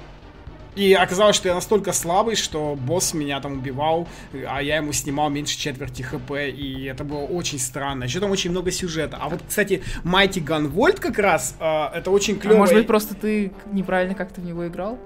И 0.79 0.95
оказалось, 0.95 1.35
что 1.35 1.49
я 1.49 1.55
настолько 1.55 1.93
слабый, 1.93 2.37
что 2.37 2.77
босс 2.77 3.13
меня 3.13 3.41
там 3.41 3.55
убивал, 3.55 4.07
а 4.47 4.63
я 4.63 4.77
ему 4.77 4.93
снимал 4.93 5.29
меньше 5.29 5.59
четверти 5.59 6.03
хп, 6.03 6.31
и 6.31 6.85
это 6.85 7.03
было 7.03 7.25
очень 7.25 7.59
странно. 7.59 8.05
Еще 8.05 8.21
там 8.21 8.31
очень 8.31 8.53
много 8.53 8.71
сюжета. 8.71 9.19
А 9.21 9.29
вот, 9.29 9.41
кстати, 9.49 9.83
Mighty 10.05 10.45
Gun 10.45 10.73
Volt 10.73 11.01
как 11.01 11.19
раз, 11.19 11.57
э, 11.59 11.87
это 11.95 12.13
очень 12.13 12.39
клево. 12.39 12.55
А 12.55 12.59
может 12.59 12.77
быть, 12.77 12.87
просто 12.87 13.17
ты 13.17 13.53
неправильно 13.73 14.15
как-то 14.15 14.41
в 14.41 14.45
него 14.45 14.69
играл? 14.69 15.01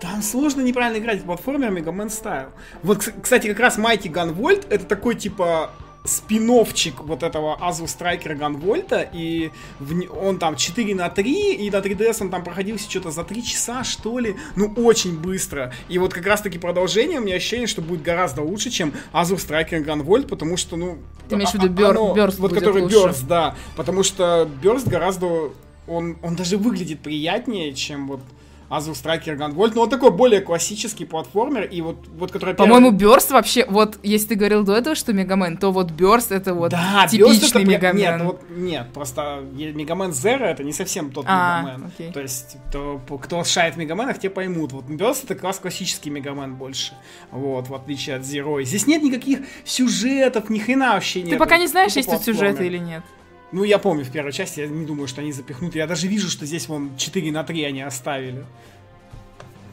Там 0.00 0.22
сложно 0.22 0.60
неправильно 0.60 1.02
играть 1.02 1.20
в 1.20 1.24
платформер 1.24 1.72
Mega 1.72 1.92
Man 1.92 2.06
Style. 2.08 2.50
Вот, 2.84 3.12
кстати, 3.20 3.48
как 3.48 3.58
раз 3.58 3.78
Mighty 3.78 4.08
Gun 4.12 4.36
Volt 4.36 4.66
это 4.70 4.84
такой, 4.84 5.16
типа, 5.16 5.72
спиновчик 6.06 7.00
вот 7.00 7.22
этого 7.22 7.56
Азу 7.60 7.86
Страйкера 7.86 8.34
Ганвольта, 8.34 9.08
и 9.12 9.50
в, 9.78 9.94
он 10.22 10.38
там 10.38 10.56
4 10.56 10.94
на 10.94 11.08
3, 11.08 11.54
и 11.54 11.70
на 11.70 11.76
3DS 11.76 12.18
он 12.22 12.30
там 12.30 12.44
проходился 12.44 12.90
что-то 12.90 13.10
за 13.10 13.24
3 13.24 13.44
часа, 13.44 13.84
что 13.84 14.18
ли, 14.18 14.36
ну, 14.54 14.72
очень 14.76 15.18
быстро. 15.18 15.72
И 15.88 15.98
вот 15.98 16.14
как 16.14 16.26
раз-таки 16.26 16.58
продолжение, 16.58 17.20
у 17.20 17.22
меня 17.22 17.36
ощущение, 17.36 17.66
что 17.66 17.82
будет 17.82 18.02
гораздо 18.02 18.42
лучше, 18.42 18.70
чем 18.70 18.92
Азур 19.12 19.38
Страйкер 19.38 19.80
Ганвольт, 19.80 20.28
потому 20.28 20.56
что, 20.56 20.76
ну... 20.76 20.98
Ты 21.28 21.34
имеешь 21.34 21.50
в 21.50 21.54
виду 21.54 21.68
Бёр, 21.68 21.90
оно, 21.90 22.14
Бёрст 22.14 22.38
Вот 22.38 22.52
который. 22.52 22.86
Бёрст, 22.86 23.26
да, 23.26 23.56
потому 23.76 24.02
что 24.02 24.48
Бёрст 24.62 24.86
гораздо... 24.86 25.52
Он, 25.88 26.16
он 26.22 26.34
даже 26.34 26.56
выглядит 26.56 27.00
приятнее, 27.00 27.72
чем 27.72 28.08
вот 28.08 28.20
Азур 28.68 28.96
Страйкер 28.96 29.36
Ганвольт, 29.36 29.74
но 29.74 29.82
он 29.82 29.90
такой 29.90 30.10
более 30.10 30.40
классический 30.40 31.04
платформер, 31.04 31.64
и 31.64 31.80
вот, 31.80 32.06
вот 32.08 32.32
который... 32.32 32.54
По-моему, 32.54 32.90
Бёрст 32.90 33.30
вообще, 33.30 33.64
вот, 33.68 33.98
если 34.02 34.28
ты 34.28 34.34
говорил 34.34 34.64
до 34.64 34.74
этого, 34.74 34.96
что 34.96 35.12
Мегамен, 35.12 35.56
то 35.56 35.70
вот 35.70 35.90
Бёрст 35.90 36.32
это 36.32 36.52
вот 36.54 36.72
да, 36.72 37.06
типичный 37.08 37.62
это, 37.62 37.70
Мегамен. 37.70 38.16
Нет, 38.16 38.22
вот, 38.22 38.42
нет, 38.50 38.86
просто 38.92 39.44
Мегамен 39.52 40.10
Zero 40.10 40.44
это 40.44 40.64
не 40.64 40.72
совсем 40.72 41.12
тот 41.12 41.26
а, 41.28 41.62
Мегамен. 41.62 41.86
Окей. 41.86 42.12
То 42.12 42.20
есть, 42.20 42.56
то, 42.72 43.00
кто 43.22 43.44
шает 43.44 43.74
в 43.74 43.78
Мегаменах, 43.78 44.18
те 44.18 44.30
поймут. 44.30 44.72
Вот 44.72 44.84
Бёрст 44.86 45.30
это 45.30 45.40
раз 45.42 45.58
классический 45.58 46.10
Мегамен 46.10 46.54
больше. 46.56 46.94
Вот, 47.30 47.68
в 47.68 47.74
отличие 47.74 48.16
от 48.16 48.22
Zero. 48.22 48.62
Здесь 48.64 48.86
нет 48.86 49.02
никаких 49.02 49.40
сюжетов, 49.64 50.50
ни 50.50 50.58
хрена 50.58 50.94
вообще 50.94 51.22
нет. 51.22 51.32
Ты 51.32 51.38
пока 51.38 51.58
не 51.58 51.68
знаешь, 51.68 51.92
есть 51.92 52.10
тут 52.10 52.22
сюжеты 52.22 52.66
или 52.66 52.78
нет. 52.78 53.04
Ну, 53.52 53.64
я 53.64 53.78
помню 53.78 54.04
в 54.04 54.10
первой 54.10 54.32
части, 54.32 54.60
я 54.60 54.66
не 54.66 54.84
думаю, 54.84 55.06
что 55.06 55.20
они 55.20 55.32
запихнут. 55.32 55.74
Я 55.74 55.86
даже 55.86 56.08
вижу, 56.08 56.28
что 56.28 56.46
здесь 56.46 56.68
вон 56.68 56.96
4 56.96 57.30
на 57.30 57.44
3 57.44 57.64
они 57.64 57.82
оставили. 57.82 58.44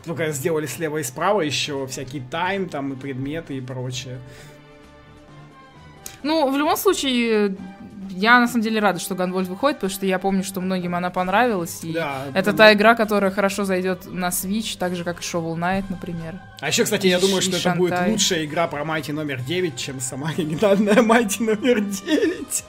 Только 0.05 0.31
сделали 0.31 0.65
слева 0.65 0.97
и 0.97 1.03
справа 1.03 1.41
еще 1.41 1.87
всякие 1.87 2.21
тайм 2.29 2.69
там 2.69 2.93
и 2.93 2.95
предметы 2.95 3.57
и 3.57 3.61
прочее. 3.61 4.19
Ну, 6.21 6.49
в 6.51 6.57
любом 6.57 6.77
случае, 6.77 7.55
я 8.09 8.39
на 8.39 8.47
самом 8.47 8.61
деле 8.61 8.79
рада, 8.79 8.99
что 8.99 9.15
Gunvolt 9.15 9.45
выходит, 9.45 9.77
потому 9.77 9.91
что 9.91 10.05
я 10.05 10.19
помню, 10.19 10.43
что 10.43 10.61
многим 10.61 10.95
она 10.95 11.09
понравилась. 11.09 11.83
И 11.83 11.93
Да, 11.93 12.25
это 12.33 12.51
ну, 12.51 12.57
та 12.57 12.73
игра, 12.73 12.95
которая 12.95 13.31
хорошо 13.31 13.65
зайдет 13.65 14.05
на 14.05 14.29
Switch, 14.29 14.77
так 14.77 14.95
же, 14.95 15.03
как 15.03 15.19
и 15.19 15.23
Shovel 15.23 15.55
Knight, 15.55 15.85
например. 15.89 16.39
А 16.59 16.67
еще, 16.67 16.83
кстати, 16.83 17.07
я 17.07 17.19
думаю, 17.19 17.41
что 17.41 17.57
это 17.57 17.75
будет 17.75 18.07
лучшая 18.07 18.45
игра 18.45 18.67
про 18.67 18.85
Майти 18.85 19.11
номер 19.11 19.41
9, 19.41 19.75
чем 19.75 19.99
сама 19.99 20.29
оригинальная 20.37 21.01
Майти 21.01 21.43
номер 21.43 21.81
9. 21.81 22.63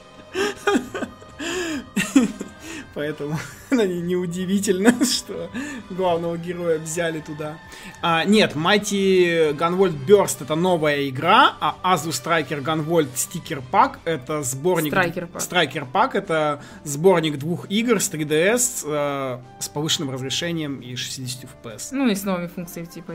Поэтому 2.95 3.37
не- 3.71 4.01
неудивительно, 4.01 5.05
что 5.05 5.49
главного 5.89 6.37
героя 6.37 6.79
взяли 6.79 7.19
туда. 7.19 7.57
А, 8.01 8.23
нет, 8.23 8.55
Mighty 8.55 9.55
Gunvolt 9.55 9.93
Burst 10.07 10.37
это 10.41 10.55
новая 10.55 11.09
игра, 11.09 11.55
а 11.59 11.75
Azu 11.83 12.09
Striker 12.09 12.63
Gunvolt 12.63 13.09
Sticker 13.13 13.61
Pack 13.69 13.97
это 14.05 14.43
сборник... 14.43 14.93
Striker 14.93 15.29
Pack. 15.29 15.39
Striker 15.39 15.87
Pack 15.91 16.11
это 16.13 16.61
сборник 16.85 17.37
двух 17.37 17.69
игр 17.69 17.99
с 17.99 18.09
3DS 18.09 18.85
э, 18.85 19.39
с 19.59 19.67
повышенным 19.67 20.09
разрешением 20.11 20.79
и 20.79 20.95
60 20.95 21.43
FPS. 21.43 21.89
Ну 21.91 22.07
и 22.07 22.15
с 22.15 22.23
новыми 22.23 22.47
функциями 22.47 22.87
типа 22.87 23.13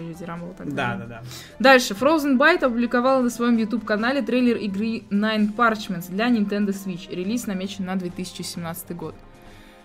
так 0.59 0.75
Да, 0.75 0.97
да, 0.97 1.07
да. 1.07 1.23
Дальше. 1.59 1.95
Frozen 1.95 2.37
Byte 2.37 2.65
опубликовала 2.65 3.23
на 3.23 3.31
своем 3.31 3.57
YouTube-канале 3.57 4.21
трейлер 4.21 4.57
игры 4.59 5.05
Nine 5.11 5.55
Parchments 5.55 6.11
для 6.11 6.29
Nintendo 6.29 6.69
Switch. 6.69 7.09
Релиз 7.11 7.47
намечен 7.47 7.87
на 7.87 7.97
2017 7.97 8.95
год. 8.95 9.15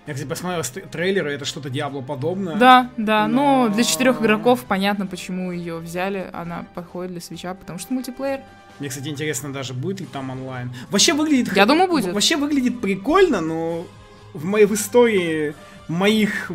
Я, 0.08 0.14
кстати, 0.14 0.30
посмотрел 0.30 0.64
трейлеры, 0.92 1.32
это 1.32 1.46
что-то 1.46 1.70
Диабло 1.70 2.02
подобное. 2.02 2.56
Да, 2.58 2.92
да, 2.96 3.28
но 3.28 3.68
Но- 3.68 3.74
для 3.74 3.84
четырех 3.84 4.22
игроков 4.22 4.64
понятно, 4.68 5.08
почему 5.08 5.52
ее 5.52 5.78
взяли. 5.78 6.30
Она 6.32 6.66
подходит 6.76 7.12
для 7.12 7.22
свеча, 7.22 7.54
потому 7.56 7.80
что 7.80 7.94
мультиплеер. 7.94 8.42
Мне, 8.80 8.90
кстати, 8.90 9.08
интересно 9.08 9.52
даже, 9.52 9.74
будет 9.74 10.02
ли 10.02 10.06
там 10.06 10.30
онлайн. 10.30 10.72
Вообще 10.90 11.14
выглядит... 11.14 11.56
Я 11.56 11.66
думаю, 11.66 11.90
будет. 11.90 12.14
Вообще 12.14 12.36
выглядит 12.36 12.82
прикольно, 12.82 13.42
но 13.42 13.86
в 14.34 14.44
моей 14.44 14.66
в 14.66 14.74
истории 14.74 15.56
моих 15.88 16.52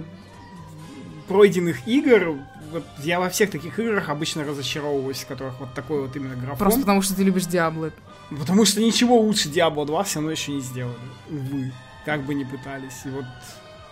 пройденных 1.26 1.88
игр 1.88 2.37
вот 2.73 2.85
я 2.99 3.19
во 3.19 3.28
всех 3.30 3.50
таких 3.50 3.78
играх 3.78 4.09
обычно 4.09 4.45
разочаровываюсь, 4.45 5.19
в 5.19 5.26
которых 5.26 5.59
вот 5.61 5.75
такой 5.75 6.02
вот 6.02 6.14
именно 6.14 6.37
графон. 6.37 6.59
Просто 6.59 6.80
потому 6.80 7.02
что 7.02 7.16
ты 7.16 7.25
любишь 7.25 7.47
Диабло. 7.47 7.90
Потому 8.30 8.64
что 8.64 8.80
ничего 8.80 9.19
лучше 9.21 9.49
Diablo 9.49 9.85
2 9.87 10.04
все 10.04 10.16
равно 10.16 10.30
еще 10.30 10.52
не 10.52 10.61
сделали. 10.61 10.95
Увы. 11.28 11.73
Как 12.04 12.25
бы 12.25 12.35
ни 12.35 12.45
пытались. 12.45 13.04
И 13.04 13.11
вот 13.11 13.25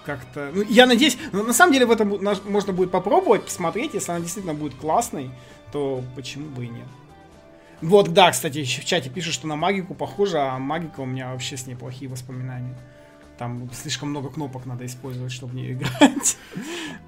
как-то... 0.05 0.51
Ну, 0.55 0.63
я 0.63 0.87
надеюсь... 0.87 1.19
ну, 1.33 1.43
на 1.43 1.53
самом 1.53 1.73
деле 1.73 1.87
в 1.87 1.91
этом 1.91 2.19
можно 2.47 2.73
будет 2.73 2.91
попробовать, 2.91 3.45
посмотреть. 3.45 3.95
Если 3.95 4.11
она 4.11 4.21
действительно 4.21 4.55
будет 4.55 4.75
классной, 4.75 5.31
то 5.73 6.03
почему 6.17 6.49
бы 6.49 6.65
и 6.65 6.69
нет. 6.69 6.87
Вот, 7.81 8.13
да, 8.13 8.33
кстати, 8.33 8.59
еще 8.59 8.81
в 8.81 8.85
чате 8.85 9.09
пишут, 9.09 9.35
что 9.35 9.47
на 9.47 9.55
магику 9.55 9.95
похоже, 9.95 10.39
а 10.39 10.59
магика 10.59 11.01
у 11.01 11.07
меня 11.07 11.31
вообще 11.31 11.57
с 11.57 11.67
ней 11.67 11.77
плохие 11.77 12.11
воспоминания. 12.11 12.77
Там 13.39 13.71
слишком 13.73 14.11
много 14.11 14.31
кнопок 14.31 14.67
надо 14.67 14.85
использовать, 14.85 15.31
чтобы 15.31 15.53
в 15.53 15.55
нее 15.55 15.75
играть. 15.75 16.37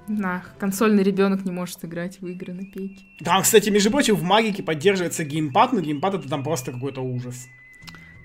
На, 0.07 0.43
консольный 0.59 1.03
ребенок 1.03 1.43
не 1.43 1.51
может 1.51 1.83
играть 1.83 2.21
в 2.21 2.27
игры 2.27 2.53
на 2.53 2.63
пейке. 2.63 3.03
Там, 3.21 3.41
кстати, 3.41 3.69
между 3.69 3.91
прочим, 3.91 4.15
в 4.15 4.23
магике 4.23 4.63
поддерживается 4.63 5.25
геймпад, 5.25 5.73
но 5.73 5.81
геймпад 5.81 6.15
это 6.15 6.29
там 6.29 6.43
просто 6.43 6.71
какой-то 6.71 7.01
ужас. 7.01 7.49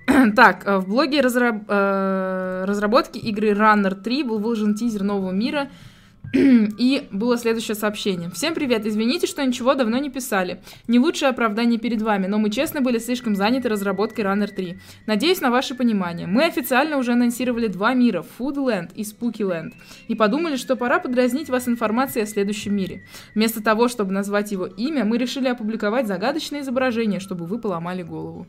Так, 0.37 0.67
э, 0.67 0.79
в 0.79 0.89
блоге 0.89 1.21
разра- 1.21 1.65
э, 1.69 2.65
разработки 2.67 3.19
игры 3.19 3.51
Runner 3.51 3.95
3 3.95 4.23
был 4.23 4.39
выложен 4.39 4.75
тизер 4.75 5.03
нового 5.03 5.33
мира, 5.33 5.69
и 6.33 7.09
было 7.11 7.37
следующее 7.37 7.75
сообщение. 7.75 8.31
Всем 8.31 8.55
привет, 8.55 8.87
извините, 8.87 9.27
что 9.27 9.45
ничего 9.45 9.75
давно 9.75 9.99
не 9.99 10.11
писали. 10.11 10.61
Не 10.89 10.99
лучшее 10.99 11.31
оправдание 11.31 11.79
перед 11.79 12.03
вами, 12.03 12.27
но 12.27 12.39
мы 12.39 12.51
честно 12.51 12.81
были 12.81 12.99
слишком 12.99 13.35
заняты 13.37 13.69
разработкой 13.69 14.25
Runner 14.25 14.49
3. 14.49 14.79
Надеюсь 15.07 15.41
на 15.41 15.51
ваше 15.51 15.75
понимание. 15.75 16.27
Мы 16.27 16.45
официально 16.45 16.99
уже 16.99 17.13
анонсировали 17.13 17.67
два 17.69 17.95
мира, 17.95 18.25
Foodland 18.39 18.91
и 18.95 19.03
Spookyland, 19.03 19.73
и 20.09 20.15
подумали, 20.15 20.57
что 20.57 20.77
пора 20.77 20.99
подразнить 20.99 21.49
вас 21.49 21.69
информацией 21.69 22.25
о 22.25 22.29
следующем 22.29 22.75
мире. 22.75 23.05
Вместо 23.35 23.63
того, 23.63 23.89
чтобы 23.89 24.13
назвать 24.13 24.53
его 24.53 24.67
имя, 24.67 25.05
мы 25.05 25.19
решили 25.19 25.49
опубликовать 25.49 26.07
загадочное 26.07 26.61
изображение, 26.61 27.21
чтобы 27.21 27.47
вы 27.47 27.59
поломали 27.59 28.03
голову. 28.03 28.47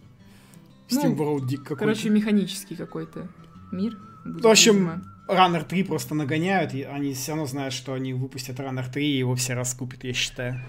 Ну, 0.91 1.01
Steam 1.01 1.15
World 1.15 1.47
Dig 1.47 1.57
какой-то. 1.57 1.75
Короче, 1.75 2.09
механический 2.09 2.75
какой-то 2.75 3.27
мир. 3.71 3.97
будет, 4.25 4.43
В 4.43 4.47
общем, 4.47 4.73
видимо. 4.73 5.03
Runner 5.27 5.63
3 5.63 5.83
просто 5.83 6.15
нагоняют, 6.15 6.73
и 6.73 6.83
они 6.83 7.13
все 7.13 7.31
равно 7.31 7.45
знают, 7.45 7.73
что 7.73 7.93
они 7.93 8.13
выпустят 8.13 8.59
Runner 8.59 8.89
3, 8.89 9.05
и 9.05 9.17
его 9.17 9.35
все 9.35 9.53
раскупят, 9.53 10.03
я 10.03 10.13
считаю. 10.13 10.59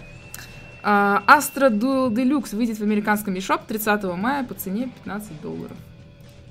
А, 0.83 1.23
Astra 1.27 1.71
Duel 1.71 2.13
Deluxe 2.13 2.57
выйдет 2.57 2.79
в 2.79 2.83
американском 2.83 3.35
eShop 3.35 3.63
30 3.67 4.05
мая 4.17 4.45
по 4.45 4.55
цене 4.55 4.91
15 5.05 5.41
долларов. 5.41 5.77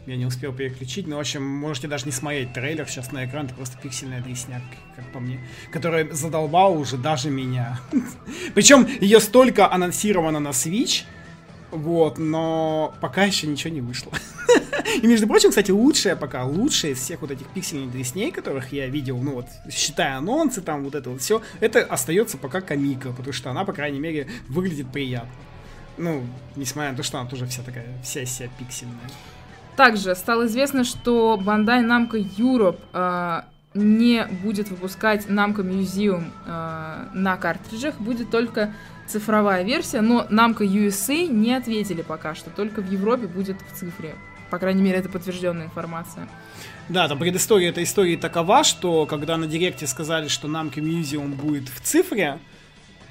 Я 0.06 0.16
не 0.16 0.26
успел 0.26 0.54
переключить, 0.54 1.06
но, 1.06 1.18
в 1.18 1.20
общем, 1.20 1.44
можете 1.46 1.90
даже 1.90 2.06
не 2.06 2.14
смотреть 2.14 2.54
трейлер 2.54 2.88
сейчас 2.88 3.12
на 3.12 3.26
экран, 3.26 3.48
это 3.48 3.56
просто 3.56 3.78
пиксельная 3.78 4.22
дресняк, 4.22 4.62
как 4.96 5.06
по 5.12 5.20
мне, 5.20 5.42
которая 5.70 6.10
задолбала 6.14 6.78
уже 6.78 6.98
даже 6.98 7.30
меня. 7.30 7.82
Причем 8.56 8.88
ее 9.02 9.20
столько 9.20 9.70
анонсировано 9.70 10.40
на 10.40 10.50
Switch, 10.50 11.04
вот, 11.72 12.18
но 12.18 12.94
пока 13.02 13.24
еще 13.24 13.48
ничего 13.48 13.74
не 13.74 13.82
вышло. 13.82 14.12
И, 15.02 15.06
между 15.06 15.28
прочим, 15.28 15.50
кстати, 15.50 15.72
лучшая 15.72 16.16
пока, 16.16 16.46
лучшая 16.46 16.94
из 16.94 17.00
всех 17.00 17.22
вот 17.22 17.32
этих 17.32 17.48
пиксельных 17.48 17.92
дресней, 17.92 18.32
которых 18.32 18.72
я 18.72 18.88
видел, 18.88 19.18
ну 19.18 19.36
вот, 19.36 19.48
считая 19.70 20.18
анонсы, 20.18 20.62
там, 20.62 20.84
вот 20.84 20.96
это 20.96 21.10
вот 21.10 21.22
все, 21.22 21.42
это 21.60 21.84
остается 21.84 22.38
пока 22.38 22.62
комика, 22.62 23.12
потому 23.12 23.34
что 23.34 23.52
она, 23.52 23.66
по 23.66 23.74
крайней 23.74 24.00
мере, 24.00 24.28
выглядит 24.48 24.92
приятно. 24.92 25.30
Ну, 25.98 26.24
несмотря 26.56 26.92
на 26.92 26.98
то, 26.98 27.04
что 27.04 27.20
она 27.20 27.30
тоже 27.30 27.46
вся 27.48 27.64
такая, 27.64 27.88
вся 28.04 28.24
себя 28.26 28.50
пиксельная. 28.58 28.96
Также 29.76 30.16
стало 30.16 30.48
известно, 30.48 30.84
что 30.84 31.40
Bandai 31.44 31.84
Namco 31.84 32.18
Europe 32.38 32.80
а, 32.94 33.46
не 33.74 34.26
будет 34.26 34.70
выпускать 34.70 35.28
Namco 35.28 35.58
Museum 35.58 36.32
а, 36.46 37.10
на 37.14 37.38
картриджах, 37.38 38.00
будет 38.00 38.32
только 38.32 38.74
цифровая 39.08 39.64
версия, 39.64 40.02
но 40.02 40.26
Namco 40.30 40.60
USA 40.60 41.28
не 41.28 41.54
ответили 41.54 42.02
пока 42.02 42.36
что, 42.36 42.50
только 42.50 42.82
в 42.82 42.92
Европе 42.92 43.28
будет 43.28 43.58
в 43.62 43.78
цифре. 43.78 44.16
По 44.50 44.60
крайней 44.60 44.82
мере, 44.82 45.00
это 45.00 45.10
подтвержденная 45.10 45.66
информация. 45.66 46.28
Да, 46.90 47.08
там 47.08 47.20
предыстория 47.20 47.70
этой 47.70 47.84
истории 47.84 48.16
такова, 48.16 48.64
что 48.64 49.06
когда 49.06 49.36
на 49.38 49.48
Директе 49.48 49.88
сказали, 49.88 50.30
что 50.30 50.48
Namco 50.48 50.76
Museum 50.76 51.36
будет 51.36 51.68
в 51.68 51.82
цифре, 51.82 52.40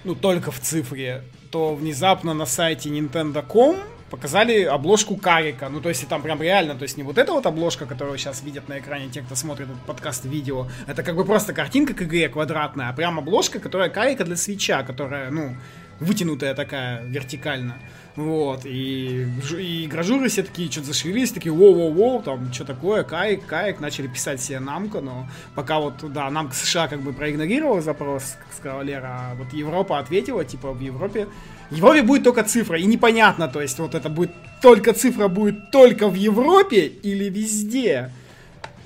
ну 0.04 0.14
только 0.14 0.50
в 0.50 0.60
цифре, 0.60 1.24
то 1.50 1.74
внезапно 1.74 2.32
на 2.32 2.46
сайте 2.46 2.88
Nintendo.com 2.88 3.76
показали 4.10 4.62
обложку 4.62 5.16
карика. 5.16 5.68
Ну, 5.68 5.80
то 5.80 5.88
есть 5.88 6.06
там 6.08 6.22
прям 6.22 6.40
реально, 6.40 6.74
то 6.74 6.84
есть 6.84 6.96
не 6.96 7.02
вот 7.02 7.18
эта 7.18 7.32
вот 7.32 7.44
обложка, 7.46 7.86
которую 7.86 8.16
сейчас 8.18 8.42
видят 8.42 8.68
на 8.68 8.78
экране 8.78 9.08
те, 9.08 9.22
кто 9.22 9.34
смотрит 9.34 9.68
этот 9.68 9.82
подкаст 9.82 10.24
видео. 10.24 10.68
Это 10.86 11.02
как 11.02 11.16
бы 11.16 11.24
просто 11.24 11.52
картинка 11.52 11.94
к 11.94 12.02
игре 12.02 12.28
квадратная, 12.28 12.88
а 12.88 12.92
прям 12.92 13.18
обложка, 13.18 13.58
которая 13.58 13.90
карика 13.90 14.24
для 14.24 14.36
свеча, 14.36 14.82
которая, 14.82 15.30
ну, 15.30 15.56
вытянутая 16.00 16.54
такая 16.54 17.04
вертикально. 17.04 17.76
Вот, 18.16 18.64
и, 18.64 19.26
и 19.58 19.86
гражуры 19.86 20.30
все 20.30 20.42
такие 20.42 20.70
что-то 20.70 20.86
зашевелились, 20.86 21.32
такие 21.32 21.52
воу-воу-воу, 21.52 22.22
там, 22.22 22.50
что 22.50 22.64
такое, 22.64 23.02
кайк, 23.02 23.44
кайк, 23.44 23.78
начали 23.78 24.06
писать 24.06 24.40
себе 24.40 24.58
Намка, 24.58 25.02
но 25.02 25.28
пока 25.54 25.80
вот, 25.80 25.96
да, 26.12 26.30
Намка 26.30 26.54
США 26.54 26.88
как 26.88 27.02
бы 27.02 27.12
проигнорировал 27.12 27.82
запрос, 27.82 28.38
как 28.38 28.56
сказала 28.56 28.80
Лера, 28.80 29.08
а 29.08 29.34
вот 29.34 29.52
Европа 29.52 29.98
ответила, 29.98 30.46
типа, 30.46 30.72
в 30.72 30.80
Европе, 30.80 31.28
в 31.70 31.74
Европе 31.74 32.00
будет 32.00 32.24
только 32.24 32.42
цифра, 32.42 32.78
и 32.78 32.86
непонятно, 32.86 33.48
то 33.48 33.60
есть 33.60 33.78
вот 33.78 33.94
это 33.94 34.08
будет, 34.08 34.32
только 34.62 34.94
цифра 34.94 35.28
будет 35.28 35.70
только 35.70 36.08
в 36.08 36.14
Европе 36.14 36.86
или 36.86 37.28
везде. 37.28 38.10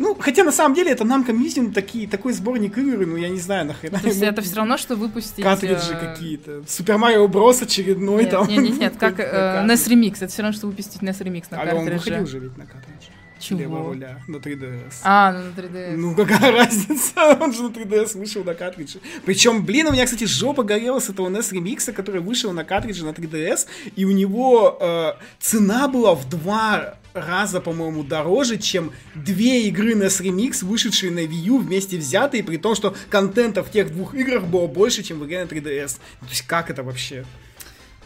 Ну, 0.01 0.17
хотя 0.19 0.45
на 0.45 0.51
самом 0.51 0.75
деле 0.75 0.93
это 0.93 1.05
Намка 1.05 1.33
Museum 1.33 1.73
такие, 1.73 2.09
такой 2.09 2.33
сборник 2.33 2.79
игр, 2.79 3.07
ну 3.07 3.17
я 3.17 3.29
не 3.29 3.39
знаю 3.39 3.67
нахрена. 3.67 3.99
То 4.01 4.07
есть 4.09 4.23
это 4.23 4.41
все 4.41 4.57
равно, 4.57 4.79
что 4.79 4.97
выпустить... 4.97 5.45
Картриджи 5.45 5.93
э, 5.93 6.01
какие-то. 6.01 6.63
Супер 6.67 6.97
Марио 6.97 7.29
Брос 7.29 7.61
очередной 7.61 8.23
Нет, 8.23 8.31
там. 8.31 8.49
нет, 8.49 8.63
нет, 8.63 8.79
нет, 8.79 8.95
как 8.99 9.15
э. 9.21 9.63
NES 9.67 9.89
Remix. 9.89 10.17
Это 10.17 10.29
все 10.29 10.41
равно, 10.41 10.57
что 10.57 10.69
выпустить 10.69 11.03
NES 11.03 11.21
Remix 11.21 11.45
на 11.51 11.61
А 11.61 11.75
он 11.75 11.85
выходил 11.85 12.01
картридже. 12.01 12.27
же 12.27 12.39
ведь 12.39 12.57
на 12.57 12.65
картридж. 12.65 13.11
Чего? 13.39 13.61
Левая 13.61 13.83
руля 13.83 14.23
на 14.27 14.37
3DS. 14.37 14.95
А, 15.03 15.33
ну 15.33 15.39
на 15.45 15.61
3DS. 15.61 15.97
Ну, 15.97 16.15
какая 16.15 16.53
разница? 16.59 17.37
Он 17.41 17.53
же 17.53 17.63
на 17.65 17.69
3DS 17.69 18.19
вышел 18.19 18.43
на 18.43 18.55
картридже. 18.55 19.01
Причем, 19.27 19.65
блин, 19.65 19.87
у 19.89 19.93
меня, 19.93 20.07
кстати, 20.07 20.25
жопа 20.25 20.63
горела 20.63 20.99
с 20.99 21.11
этого 21.11 21.29
NES 21.29 21.53
ремикса, 21.53 21.93
который 21.93 22.23
вышел 22.23 22.53
на 22.53 22.65
картридже 22.65 23.05
на 23.05 23.11
3DS, 23.11 23.67
и 23.97 24.05
у 24.07 24.13
него 24.13 24.79
э, 24.81 25.13
цена 25.39 25.89
была 25.89 26.15
в 26.15 26.29
два 26.29 27.00
раза, 27.14 27.61
по-моему, 27.61 28.03
дороже, 28.03 28.59
чем 28.59 28.92
две 29.14 29.62
игры 29.68 29.94
NES 29.94 30.23
Remix, 30.23 30.64
вышедшие 30.64 31.12
на 31.12 31.20
Wii 31.20 31.46
U 31.46 31.59
вместе 31.59 31.99
взятые, 31.99 32.44
при 32.44 32.57
том, 32.57 32.75
что 32.75 32.94
контента 33.09 33.62
в 33.62 33.70
тех 33.70 33.92
двух 33.92 34.14
играх 34.14 34.44
было 34.44 34.66
больше, 34.66 35.03
чем 35.03 35.20
в 35.20 35.27
игре 35.27 35.44
на 35.44 35.49
3DS. 35.49 35.99
Ну, 36.20 36.27
То 36.27 36.33
есть, 36.33 36.42
как 36.42 36.70
это 36.70 36.83
вообще? 36.83 37.25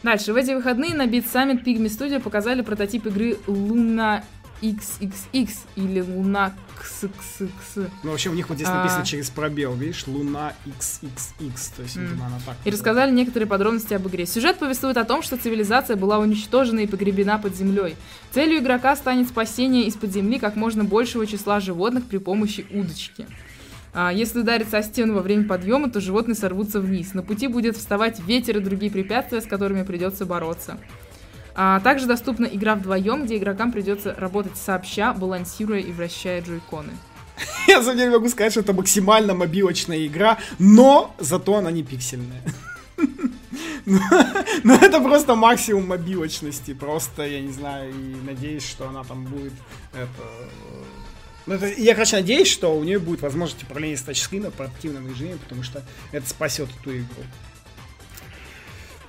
Дальше. 0.03 0.33
В 0.33 0.37
эти 0.37 0.53
выходные 0.53 0.95
на 0.95 1.07
Beat 1.07 1.25
Summit 1.33 1.65
Pygmy 1.65 1.87
Studio 1.87 2.21
показали 2.21 2.61
прототип 2.61 3.07
игры 3.07 3.39
Luna 3.47 4.23
XXX 4.73 5.51
или 5.77 6.01
Луна 6.01 6.55
XXX. 6.81 7.89
Ну, 8.03 8.11
вообще 8.11 8.31
у 8.31 8.35
них 8.35 8.49
вот 8.49 8.57
здесь 8.57 8.69
А. 8.69 8.77
написано 8.79 9.05
через 9.05 9.31
пробел, 9.31 9.75
видишь, 9.75 10.07
Луна 10.07 10.55
XXX, 10.67 11.73
то 11.77 11.83
есть, 11.83 11.97
М. 11.97 12.05
видимо, 12.07 12.27
она 12.27 12.39
так. 12.45 12.57
И 12.65 12.71
рассказали 12.71 13.11
некоторые 13.11 13.47
подробности 13.49 13.95
об 13.95 14.07
игре. 14.09 14.27
Сюжет 14.27 14.59
повествует 14.59 14.97
о 14.97 15.05
том, 15.05 15.23
что 15.23 15.37
цивилизация 15.37 15.97
была 15.97 16.19
уничтожена 16.19 16.81
и 16.81 16.87
погребена 16.87 17.39
под 17.39 17.55
землей. 17.57 17.97
Целью 18.33 18.59
игрока 18.59 18.97
станет 18.97 19.29
спасение 19.29 19.85
из-под 19.87 20.13
земли 20.13 20.39
как 20.39 20.57
можно 20.57 20.85
большего 20.85 21.27
числа 21.27 21.61
животных 21.61 22.05
при 22.05 22.19
помощи 22.19 22.67
удочки. 22.71 23.27
А 23.97 24.13
если 24.13 24.41
удариться 24.41 24.79
о 24.79 24.83
стену 24.83 25.15
во 25.15 25.23
время 25.23 25.47
подъема, 25.47 25.89
то 25.89 26.01
животные 26.01 26.35
сорвутся 26.35 26.81
вниз. 26.81 27.15
На 27.15 27.23
пути 27.23 27.47
будет 27.47 27.77
вставать 27.77 28.19
ветер 28.21 28.57
и 28.57 28.61
другие 28.61 28.91
препятствия, 28.91 29.41
с 29.41 29.47
которыми 29.47 29.85
придется 29.85 30.27
бороться. 30.27 30.79
А 31.55 31.81
также 31.81 32.07
доступна 32.07 32.47
игра 32.47 32.75
вдвоем, 32.75 33.25
где 33.25 33.37
игрокам 33.37 33.71
придется 33.71 34.15
работать 34.17 34.57
сообща, 34.57 35.13
балансируя 35.13 35.81
и 35.81 35.93
вращая 35.93 36.43
джойконы. 36.43 36.93
Я 37.69 37.83
за 37.83 37.95
деле 37.95 38.11
могу 38.11 38.29
сказать, 38.29 38.53
что 38.53 38.61
это 38.61 38.73
максимально 38.73 39.35
мобилочная 39.35 40.07
игра, 40.07 40.39
но 40.59 41.15
зато 41.19 41.57
она 41.57 41.71
не 41.71 41.83
пиксельная. 41.83 42.43
Ну, 43.87 44.75
это 44.75 44.99
просто 45.01 45.35
максимум 45.35 45.89
мобилочности. 45.89 46.73
Просто, 46.73 47.27
я 47.27 47.41
не 47.41 47.53
знаю, 47.53 47.91
и 47.91 48.15
надеюсь, 48.25 48.67
что 48.67 48.89
она 48.89 49.05
там 49.05 49.25
будет 49.25 49.53
это... 49.93 50.51
Ну, 51.45 51.55
это, 51.55 51.67
я, 51.67 51.93
короче, 51.95 52.17
надеюсь, 52.17 52.49
что 52.49 52.75
у 52.75 52.83
нее 52.83 52.99
будет 52.99 53.21
возможность 53.21 53.63
управления 53.63 53.99
с 53.99 54.03
тачскрина 54.03 54.51
в 54.51 54.55
портативном 54.55 55.07
режиме, 55.07 55.37
потому 55.37 55.63
что 55.63 55.83
это 56.13 56.27
спасет 56.27 56.71
эту 56.81 56.97
игру. 56.97 57.25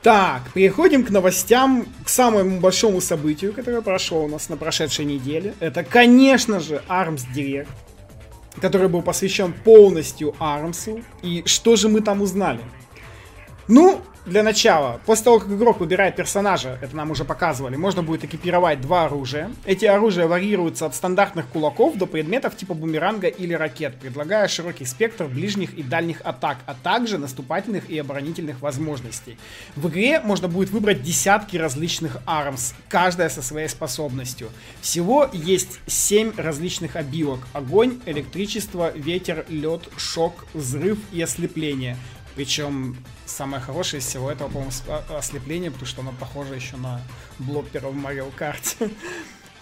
Так, 0.06 0.52
переходим 0.54 1.04
к 1.04 1.10
новостям, 1.10 1.88
к 2.04 2.10
самому 2.10 2.60
большому 2.60 3.02
событию, 3.02 3.54
которое 3.54 3.82
прошло 3.82 4.24
у 4.24 4.28
нас 4.28 4.50
на 4.50 4.56
прошедшей 4.56 5.04
неделе. 5.04 5.56
Это, 5.60 5.84
конечно 5.84 6.60
же, 6.60 6.84
ARMS 6.88 7.24
Direct, 7.36 7.66
который 8.62 8.88
был 8.88 9.02
посвящен 9.02 9.52
полностью 9.52 10.36
ARMS. 10.40 11.04
И 11.24 11.42
что 11.48 11.76
же 11.76 11.90
мы 11.90 12.02
там 12.02 12.22
узнали? 12.22 12.60
Ну, 13.68 14.00
для 14.26 14.42
начала, 14.42 15.00
после 15.06 15.26
того, 15.26 15.40
как 15.40 15.50
игрок 15.50 15.80
выбирает 15.80 16.16
персонажа, 16.16 16.80
это 16.82 16.96
нам 16.96 17.12
уже 17.12 17.26
показывали, 17.26 17.76
можно 17.76 18.02
будет 18.02 18.24
экипировать 18.24 18.82
два 18.82 19.06
оружия. 19.06 19.52
Эти 19.66 19.86
оружия 19.86 20.28
варьируются 20.28 20.88
от 20.88 20.96
стандартных 20.96 21.48
кулаков 21.48 21.96
до 21.98 22.08
предметов 22.08 22.58
типа 22.58 22.74
бумеранга 22.74 23.28
или 23.28 23.54
ракет, 23.54 23.96
предлагая 24.00 24.48
широкий 24.48 24.86
спектр 24.86 25.26
ближних 25.26 25.76
и 25.76 25.84
дальних 25.84 26.22
атак, 26.24 26.58
а 26.66 26.74
также 26.74 27.18
наступательных 27.18 27.90
и 27.90 28.00
оборонительных 28.00 28.62
возможностей. 28.62 29.38
В 29.76 29.90
игре 29.90 30.20
можно 30.22 30.48
будет 30.48 30.70
выбрать 30.72 31.04
десятки 31.04 31.58
различных 31.58 32.18
армс, 32.26 32.74
каждая 32.90 33.30
со 33.30 33.44
своей 33.44 33.68
способностью. 33.70 34.50
Всего 34.82 35.30
есть 35.32 35.80
7 35.86 36.34
различных 36.38 36.96
обилок. 36.96 37.42
Огонь, 37.54 38.00
электричество, 38.06 38.92
ветер, 38.96 39.46
лед, 39.50 39.84
шок, 39.98 40.46
взрыв 40.54 40.98
и 41.12 41.22
ослепление. 41.22 41.98
Причем 42.36 42.98
самое 43.26 43.62
хорошее 43.62 44.00
из 44.02 44.06
всего 44.06 44.32
этого, 44.32 44.48
по-моему, 44.48 44.72
с- 44.72 44.84
о- 44.88 45.18
ослепление, 45.18 45.72
потому 45.72 45.88
что 45.88 46.02
оно 46.02 46.14
похоже 46.20 46.56
еще 46.56 46.78
на 46.78 47.02
блоппера 47.40 47.88
в 47.88 47.96
Марио 47.96 48.28
Карте. 48.36 48.90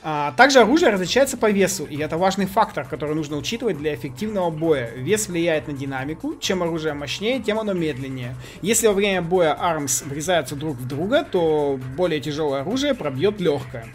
А, 0.05 0.33
также 0.33 0.59
оружие 0.59 0.91
различается 0.91 1.37
по 1.37 1.49
весу, 1.49 1.85
и 1.85 1.95
это 1.97 2.17
важный 2.17 2.45
фактор, 2.45 2.85
который 2.85 3.15
нужно 3.15 3.37
учитывать 3.37 3.77
для 3.77 3.95
эффективного 3.95 4.49
боя. 4.49 4.91
Вес 4.97 5.29
влияет 5.29 5.67
на 5.67 5.73
динамику, 5.73 6.35
чем 6.41 6.61
оружие 6.61 6.93
мощнее, 6.93 7.39
тем 7.41 7.57
оно 7.57 7.71
медленнее. 7.71 8.35
Если 8.61 8.87
во 8.87 8.91
время 8.93 9.21
боя 9.21 9.55
армс 9.57 10.01
врезаются 10.01 10.57
друг 10.57 10.75
в 10.75 10.85
друга, 10.85 11.23
то 11.23 11.79
более 11.95 12.19
тяжелое 12.19 12.63
оружие 12.63 12.93
пробьет 12.95 13.39
легкое. 13.39 13.87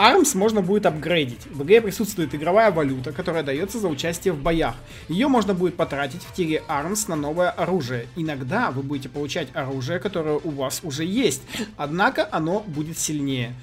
ARMS 0.00 0.34
можно 0.34 0.62
будет 0.62 0.86
апгрейдить. 0.86 1.44
В 1.50 1.62
игре 1.62 1.82
присутствует 1.82 2.34
игровая 2.34 2.70
валюта, 2.70 3.12
которая 3.12 3.42
дается 3.42 3.78
за 3.78 3.86
участие 3.88 4.32
в 4.32 4.40
боях. 4.40 4.74
Ее 5.10 5.28
можно 5.28 5.52
будет 5.52 5.76
потратить 5.76 6.22
в 6.22 6.32
тире 6.32 6.62
ARMS 6.68 7.04
на 7.08 7.16
новое 7.16 7.50
оружие. 7.50 8.06
Иногда 8.16 8.70
вы 8.70 8.82
будете 8.82 9.10
получать 9.10 9.48
оружие, 9.52 9.98
которое 9.98 10.40
у 10.42 10.50
вас 10.52 10.80
уже 10.84 11.04
есть, 11.04 11.42
однако 11.76 12.26
оно 12.32 12.60
будет 12.60 12.98
сильнее. 12.98 13.54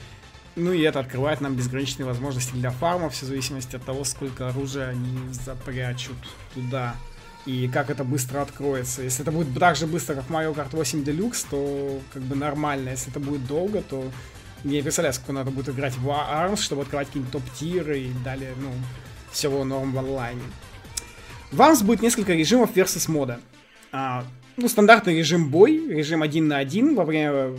Ну 0.56 0.71
и 0.73 0.82
это 0.82 1.00
открывает 1.00 1.41
нам 1.41 1.56
безграничные 1.56 2.06
возможности 2.06 2.52
для 2.54 2.69
фарма, 2.69 3.10
все 3.10 3.26
в 3.26 3.30
зависимости 3.30 3.76
от 3.76 3.84
того, 3.84 4.04
сколько 4.04 4.47
оружия 4.47 4.89
они 4.89 5.17
запрячут 5.32 6.17
туда. 6.54 6.95
И 7.47 7.67
как 7.67 7.89
это 7.89 8.04
быстро 8.04 8.41
откроется. 8.41 9.02
Если 9.02 9.23
это 9.23 9.32
будет 9.32 9.58
так 9.58 9.76
же 9.76 9.88
быстро, 9.88 10.13
как 10.13 10.28
Mario 10.30 10.54
Kart 10.54 10.69
8 10.76 11.02
Deluxe, 11.02 11.47
то 11.50 12.00
как 12.13 12.21
бы 12.21 12.36
нормально. 12.36 12.89
Если 12.89 13.10
это 13.10 13.19
будет 13.19 13.47
долго, 13.47 13.82
то 13.82 14.04
я 14.63 14.72
не 14.72 14.82
представляю, 14.82 15.13
сколько 15.13 15.34
надо 15.34 15.52
будет 15.52 15.70
играть 15.70 15.96
в 15.98 16.08
ARMS, 16.10 16.62
чтобы 16.62 16.84
открывать 16.84 17.08
какие-нибудь 17.08 17.32
топ-тиры 17.32 18.00
и 18.00 18.12
далее, 18.24 18.54
ну, 18.60 18.72
всего 19.32 19.63
норм 19.63 19.91
в 19.93 20.00
онлайне. 20.00 20.41
В 21.52 21.62
ARMS 21.62 21.84
будет 21.84 22.02
несколько 22.02 22.34
режимов 22.34 22.76
versus 22.76 23.10
мода. 23.10 23.39
А, 23.91 24.26
ну, 24.58 24.67
стандартный 24.67 25.17
режим 25.17 25.50
бой, 25.50 25.88
режим 25.88 26.22
один 26.22 26.48
на 26.48 26.58
один, 26.58 26.96
во 26.96 27.06
время 27.06 27.52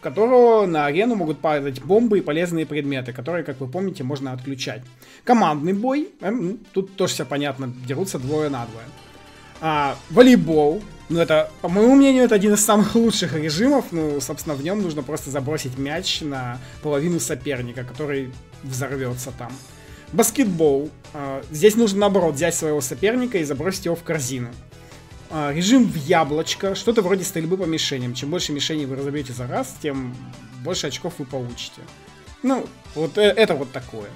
которого 0.00 0.66
на 0.66 0.86
арену 0.86 1.16
могут 1.16 1.40
падать 1.40 1.82
бомбы 1.82 2.18
и 2.18 2.22
полезные 2.22 2.66
предметы, 2.66 3.12
которые, 3.12 3.44
как 3.44 3.60
вы 3.60 3.66
помните, 3.66 4.04
можно 4.04 4.32
отключать. 4.32 4.82
Командный 5.24 5.72
бой, 5.72 6.10
ну, 6.20 6.58
тут 6.72 6.96
тоже 6.96 7.14
все 7.14 7.26
понятно, 7.26 7.72
дерутся 7.86 8.18
двое 8.18 8.48
на 8.48 8.64
двое. 8.66 8.86
А, 9.60 9.96
волейбол, 10.10 10.82
ну 11.08 11.20
это, 11.20 11.50
по 11.62 11.68
моему 11.68 11.94
мнению, 11.94 12.24
это 12.24 12.34
один 12.34 12.54
из 12.54 12.64
самых 12.64 12.94
лучших 12.94 13.34
режимов, 13.34 13.86
ну, 13.90 14.20
собственно, 14.20 14.54
в 14.54 14.62
нем 14.62 14.82
нужно 14.82 15.02
просто 15.02 15.30
забросить 15.30 15.78
мяч 15.78 16.20
на 16.20 16.58
половину 16.82 17.18
соперника, 17.18 17.84
который 17.84 18.32
взорвется 18.62 19.32
там. 19.36 19.52
Баскетбол, 20.12 20.90
а, 21.12 21.42
здесь 21.50 21.76
нужно, 21.76 22.00
наоборот, 22.00 22.34
взять 22.34 22.54
своего 22.54 22.80
соперника 22.80 23.38
и 23.38 23.44
забросить 23.44 23.86
его 23.86 23.96
в 23.96 24.02
корзину. 24.02 24.48
А, 25.30 25.52
режим 25.52 25.84
в 25.84 25.96
яблочко, 25.96 26.74
что-то 26.74 27.02
вроде 27.02 27.24
стрельбы 27.24 27.58
по 27.58 27.64
мишеням. 27.64 28.14
Чем 28.14 28.30
больше 28.30 28.52
мишеней 28.52 28.86
вы 28.86 28.96
разобьете 28.96 29.32
за 29.32 29.46
раз, 29.46 29.76
тем 29.82 30.16
больше 30.64 30.86
очков 30.86 31.14
вы 31.18 31.26
получите. 31.26 31.82
Ну, 32.42 32.66
вот 32.94 33.18
э- 33.18 33.34
это 33.36 33.54
вот 33.54 33.70
такое. 33.72 34.08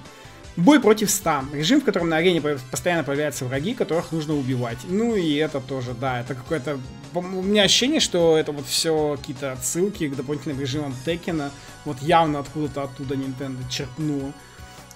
Бой 0.55 0.79
против 0.79 1.09
100. 1.09 1.45
Режим, 1.53 1.81
в 1.81 1.83
котором 1.83 2.09
на 2.09 2.17
арене 2.17 2.39
по- 2.39 2.59
постоянно 2.69 3.03
появляются 3.03 3.45
враги, 3.45 3.73
которых 3.73 4.11
нужно 4.11 4.35
убивать. 4.35 4.77
Ну 4.87 5.15
и 5.15 5.35
это 5.35 5.59
тоже, 5.59 5.93
да, 5.93 6.21
это 6.21 6.35
какое-то... 6.35 6.79
У 7.13 7.21
меня 7.21 7.63
ощущение, 7.63 7.99
что 7.99 8.37
это 8.37 8.51
вот 8.51 8.65
все 8.67 9.17
какие-то 9.17 9.53
отсылки 9.53 10.07
к 10.07 10.15
дополнительным 10.15 10.59
режимам 10.59 10.95
Текена. 11.05 11.51
Вот 11.85 11.99
явно 12.01 12.39
откуда-то 12.39 12.83
оттуда 12.83 13.15
Nintendo 13.15 13.57
черпнуло. 13.69 14.31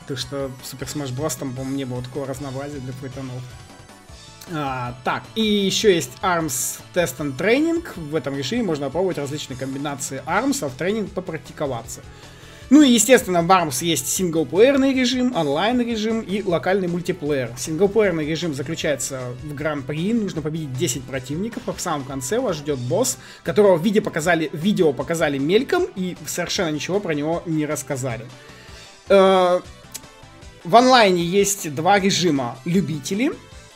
Так 0.07 0.17
что 0.17 0.51
Super 0.63 0.87
Smash 0.87 1.15
Bros. 1.15 1.37
там, 1.37 1.53
по-моему, 1.53 1.75
не 1.75 1.85
было 1.85 2.03
такого 2.03 2.27
разнообразия 2.27 2.79
для 2.79 2.93
файтонов. 2.93 3.41
А, 4.51 4.95
так, 5.03 5.23
и 5.35 5.41
еще 5.41 5.93
есть 5.93 6.11
ARMS 6.21 6.79
Test 6.93 7.17
and 7.17 7.35
Training. 7.35 7.83
В 7.95 8.15
этом 8.15 8.37
режиме 8.37 8.63
можно 8.63 8.85
попробовать 8.85 9.17
различные 9.17 9.57
комбинации 9.57 10.23
ARMS, 10.25 10.63
а 10.65 10.69
в 10.69 10.75
тренинг 10.75 11.11
попрактиковаться. 11.11 12.01
Ну 12.69 12.81
и, 12.81 12.89
естественно, 12.91 13.41
в 13.41 13.49
ARMS 13.49 13.83
есть 13.85 14.09
синглплеерный 14.09 14.93
режим, 14.93 15.33
онлайн 15.35 15.79
режим 15.79 16.19
и 16.19 16.43
локальный 16.43 16.89
мультиплеер. 16.89 17.51
Синглплеерный 17.57 18.25
режим 18.25 18.53
заключается 18.53 19.21
в 19.43 19.53
гран-при, 19.53 20.13
нужно 20.13 20.41
победить 20.41 20.73
10 20.73 21.03
противников, 21.03 21.63
а 21.67 21.73
в 21.73 21.79
самом 21.79 22.03
конце 22.03 22.39
вас 22.39 22.57
ждет 22.57 22.77
босс, 22.79 23.19
которого 23.43 23.77
в 23.77 23.83
виде 23.83 24.01
показали, 24.01 24.49
видео 24.51 24.91
показали 24.91 25.37
мельком 25.37 25.85
и 25.95 26.17
совершенно 26.25 26.69
ничего 26.69 26.99
про 26.99 27.13
него 27.13 27.41
не 27.45 27.65
рассказали. 27.65 28.25
Э, 29.07 29.61
В 30.65 30.75
онлайне 30.75 31.23
есть 31.23 31.73
два 31.73 31.99
режима 31.99 32.57
любители. 32.65 33.31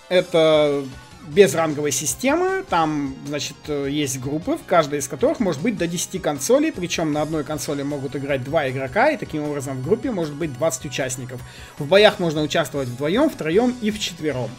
Это 0.09 0.83
без 1.27 1.53
ранговой 1.55 1.91
системы. 1.91 2.63
Там, 2.69 3.15
значит, 3.25 3.55
э, 3.67 3.87
есть 3.89 4.19
группы, 4.19 4.57
в 4.57 4.65
каждой 4.65 4.99
из 4.99 5.07
которых 5.07 5.39
может 5.39 5.61
быть 5.61 5.77
до 5.77 5.87
10 5.87 6.21
консолей. 6.21 6.71
Причем 6.71 7.13
на 7.13 7.21
одной 7.21 7.43
консоли 7.43 7.83
могут 7.83 8.15
играть 8.15 8.43
два 8.43 8.69
игрока, 8.69 9.11
и 9.11 9.17
таким 9.17 9.43
образом 9.43 9.77
в 9.77 9.83
группе 9.83 10.11
может 10.11 10.33
быть 10.33 10.53
20 10.53 10.85
участников. 10.85 11.41
В 11.77 11.85
боях 11.87 12.19
можно 12.19 12.41
участвовать 12.41 12.89
вдвоем, 12.89 13.29
втроем 13.29 13.75
и 13.81 13.91
вчетвером. 13.91 14.49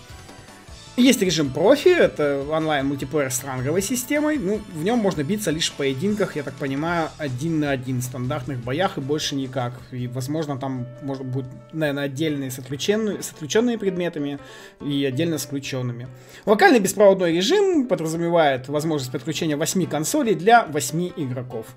Есть 0.97 1.23
режим 1.23 1.49
профи, 1.49 1.89
это 1.89 2.45
онлайн 2.51 2.87
мультиплеер 2.87 3.31
с 3.31 3.43
ранговой 3.43 3.81
системой. 3.81 4.37
Ну, 4.37 4.61
в 4.75 4.85
нем 4.85 4.99
можно 4.99 5.25
биться 5.25 5.51
лишь 5.51 5.71
в 5.71 5.73
поединках, 5.73 6.37
я 6.37 6.43
так 6.43 6.53
понимаю, 6.53 7.09
один 7.17 7.61
на 7.61 7.71
один, 7.71 8.01
в 8.01 8.05
стандартных 8.05 8.59
боях 8.59 8.99
и 8.99 9.01
больше 9.01 9.35
никак. 9.35 9.73
И, 9.91 10.07
возможно, 10.07 10.59
там 10.59 10.87
может 11.01 11.25
быть, 11.25 11.47
наверное, 11.73 12.05
отдельные 12.05 12.51
с, 12.51 12.59
отключенными, 12.59 13.23
с 13.23 13.31
отключенными 13.31 13.77
предметами 13.77 14.39
и 14.83 15.03
отдельно 15.07 15.39
с 15.39 15.47
включенными. 15.47 16.09
Локальный 16.45 16.79
беспроводной 16.79 17.33
режим 17.33 17.87
подразумевает 17.87 18.69
возможность 18.69 19.13
подключения 19.13 19.57
8 19.57 19.87
консолей 19.87 20.35
для 20.35 20.67
8 20.67 21.13
игроков. 21.17 21.69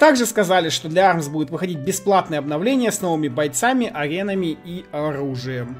Также 0.00 0.26
сказали, 0.26 0.68
что 0.68 0.88
для 0.88 1.12
ARMS 1.12 1.30
будет 1.30 1.50
выходить 1.50 1.78
бесплатное 1.78 2.40
обновление 2.40 2.90
с 2.90 3.00
новыми 3.00 3.28
бойцами, 3.28 3.88
аренами 3.94 4.58
и 4.64 4.84
оружием. 4.90 5.76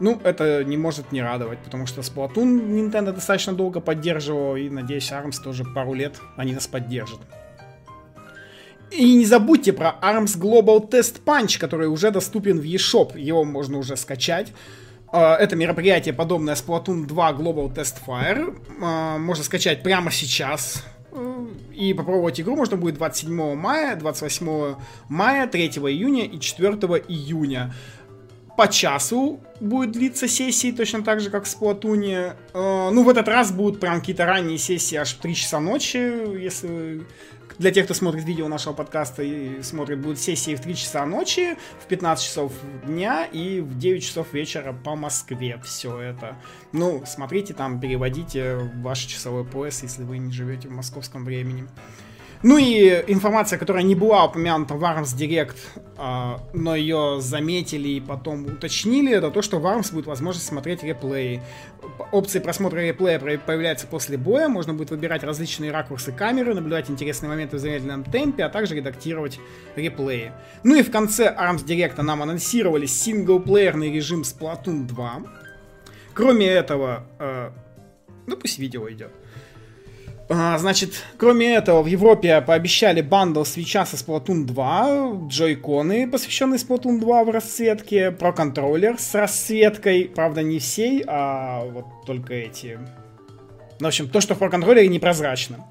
Ну, 0.00 0.20
это 0.22 0.64
не 0.64 0.76
может 0.76 1.12
не 1.12 1.22
радовать, 1.22 1.58
потому 1.58 1.86
что 1.86 2.02
Splatoon 2.02 2.90
Nintendo 2.90 3.12
достаточно 3.12 3.52
долго 3.52 3.80
поддерживал, 3.80 4.56
и, 4.56 4.68
надеюсь, 4.68 5.10
ARMS 5.10 5.42
тоже 5.42 5.64
пару 5.64 5.94
лет 5.94 6.20
они 6.36 6.54
нас 6.54 6.66
поддержат. 6.66 7.18
И 8.90 9.14
не 9.14 9.26
забудьте 9.26 9.72
про 9.72 9.96
ARMS 10.00 10.38
Global 10.38 10.88
Test 10.88 11.22
Punch, 11.24 11.58
который 11.58 11.88
уже 11.88 12.10
доступен 12.10 12.58
в 12.58 12.64
eShop. 12.64 13.18
Его 13.18 13.44
можно 13.44 13.78
уже 13.78 13.96
скачать. 13.96 14.52
А, 15.10 15.36
это 15.36 15.56
мероприятие, 15.56 16.14
подобное 16.14 16.54
Splatoon 16.54 17.06
2 17.06 17.32
Global 17.32 17.74
Test 17.74 17.96
Fire. 18.06 18.56
А, 18.80 19.18
можно 19.18 19.44
скачать 19.44 19.82
прямо 19.82 20.10
сейчас. 20.10 20.84
И 21.74 21.94
попробовать 21.94 22.40
игру 22.40 22.54
можно 22.56 22.76
будет 22.76 22.96
27 22.96 23.54
мая, 23.54 23.96
28 23.96 24.76
мая, 25.08 25.46
3 25.46 25.66
июня 25.68 26.24
и 26.24 26.38
4 26.38 26.72
июня. 27.08 27.74
По 28.58 28.66
часу 28.66 29.38
будет 29.60 29.92
длиться 29.92 30.26
сессии, 30.26 30.72
точно 30.72 31.04
так 31.04 31.20
же, 31.20 31.30
как 31.30 31.44
в 31.44 31.46
Splatoon. 31.46 32.34
А, 32.54 32.90
ну, 32.90 33.04
в 33.04 33.08
этот 33.08 33.28
раз 33.28 33.52
будут 33.52 33.78
прям 33.78 34.00
какие-то 34.00 34.26
ранние 34.26 34.58
сессии 34.58 34.96
аж 34.96 35.14
в 35.14 35.18
3 35.18 35.34
часа 35.36 35.60
ночи, 35.60 35.96
если 35.96 37.06
для 37.58 37.70
тех, 37.70 37.84
кто 37.84 37.94
смотрит 37.94 38.24
видео 38.24 38.48
нашего 38.48 38.72
подкаста 38.72 39.22
и 39.22 39.62
смотрит, 39.62 40.00
будут 40.00 40.18
сессии 40.18 40.56
в 40.56 40.60
3 40.60 40.74
часа 40.74 41.06
ночи, 41.06 41.56
в 41.80 41.86
15 41.86 42.24
часов 42.26 42.52
дня 42.84 43.26
и 43.26 43.60
в 43.60 43.78
9 43.78 44.02
часов 44.02 44.32
вечера 44.32 44.72
по 44.72 44.96
Москве. 44.96 45.60
Все 45.64 45.96
это. 46.00 46.36
Ну, 46.72 47.04
смотрите 47.06 47.54
там, 47.54 47.78
переводите 47.78 48.56
ваш 48.82 48.98
часовой 48.98 49.44
пояс, 49.44 49.84
если 49.84 50.02
вы 50.02 50.18
не 50.18 50.32
живете 50.32 50.66
в 50.66 50.72
московском 50.72 51.24
времени. 51.24 51.68
Ну 52.42 52.56
и 52.56 53.04
информация, 53.08 53.58
которая 53.58 53.82
не 53.82 53.96
была 53.96 54.24
упомянута 54.26 54.74
в 54.74 54.84
ARMS 54.84 55.16
Direct, 55.16 55.56
но 56.52 56.76
ее 56.76 57.20
заметили 57.20 57.88
и 57.88 58.00
потом 58.00 58.46
уточнили, 58.46 59.12
это 59.12 59.30
то, 59.30 59.42
что 59.42 59.58
в 59.58 59.66
ARMS 59.66 59.92
будет 59.92 60.06
возможность 60.06 60.46
смотреть 60.46 60.84
реплеи. 60.84 61.42
Опции 62.12 62.38
просмотра 62.38 62.78
реплея 62.78 63.18
появляются 63.18 63.88
после 63.88 64.16
боя, 64.16 64.48
можно 64.48 64.72
будет 64.72 64.90
выбирать 64.90 65.24
различные 65.24 65.72
ракурсы 65.72 66.12
камеры, 66.12 66.54
наблюдать 66.54 66.88
интересные 66.90 67.28
моменты 67.28 67.56
в 67.56 67.60
замедленном 67.60 68.04
темпе, 68.04 68.44
а 68.44 68.48
также 68.48 68.76
редактировать 68.76 69.40
реплеи. 69.74 70.32
Ну 70.62 70.76
и 70.76 70.82
в 70.82 70.92
конце 70.92 71.34
ARMS 71.36 71.64
Direct 71.64 72.00
нам 72.02 72.22
анонсировали 72.22 72.86
синглплеерный 72.86 73.92
режим 73.92 74.22
Splatoon 74.22 74.86
2. 74.86 75.22
Кроме 76.14 76.46
этого, 76.46 77.04
э, 77.18 77.50
ну 78.26 78.36
пусть 78.36 78.58
видео 78.58 78.88
идет. 78.90 79.12
А, 80.30 80.58
значит, 80.58 81.04
кроме 81.16 81.54
этого, 81.54 81.82
в 81.82 81.86
Европе 81.86 82.42
пообещали 82.42 83.00
бандл 83.00 83.44
свеча 83.44 83.86
со 83.86 83.96
Splatoon 83.96 84.44
2, 84.44 85.28
джойконы, 85.28 86.10
посвященные 86.10 86.58
Splatoon 86.58 87.00
2 87.00 87.24
в 87.24 87.30
расцветке, 87.30 88.10
про 88.10 88.32
контроллер 88.32 88.98
с 88.98 89.14
расцветкой, 89.14 90.10
правда 90.14 90.42
не 90.42 90.58
всей, 90.58 91.02
а 91.06 91.64
вот 91.64 91.86
только 92.06 92.34
эти. 92.34 92.78
Ну, 93.80 93.86
в 93.86 93.88
общем, 93.88 94.08
то, 94.08 94.20
что 94.20 94.34
в 94.34 94.38
Pro 94.38 94.50
контроллере 94.50 94.88
непрозрачно. 94.88 95.64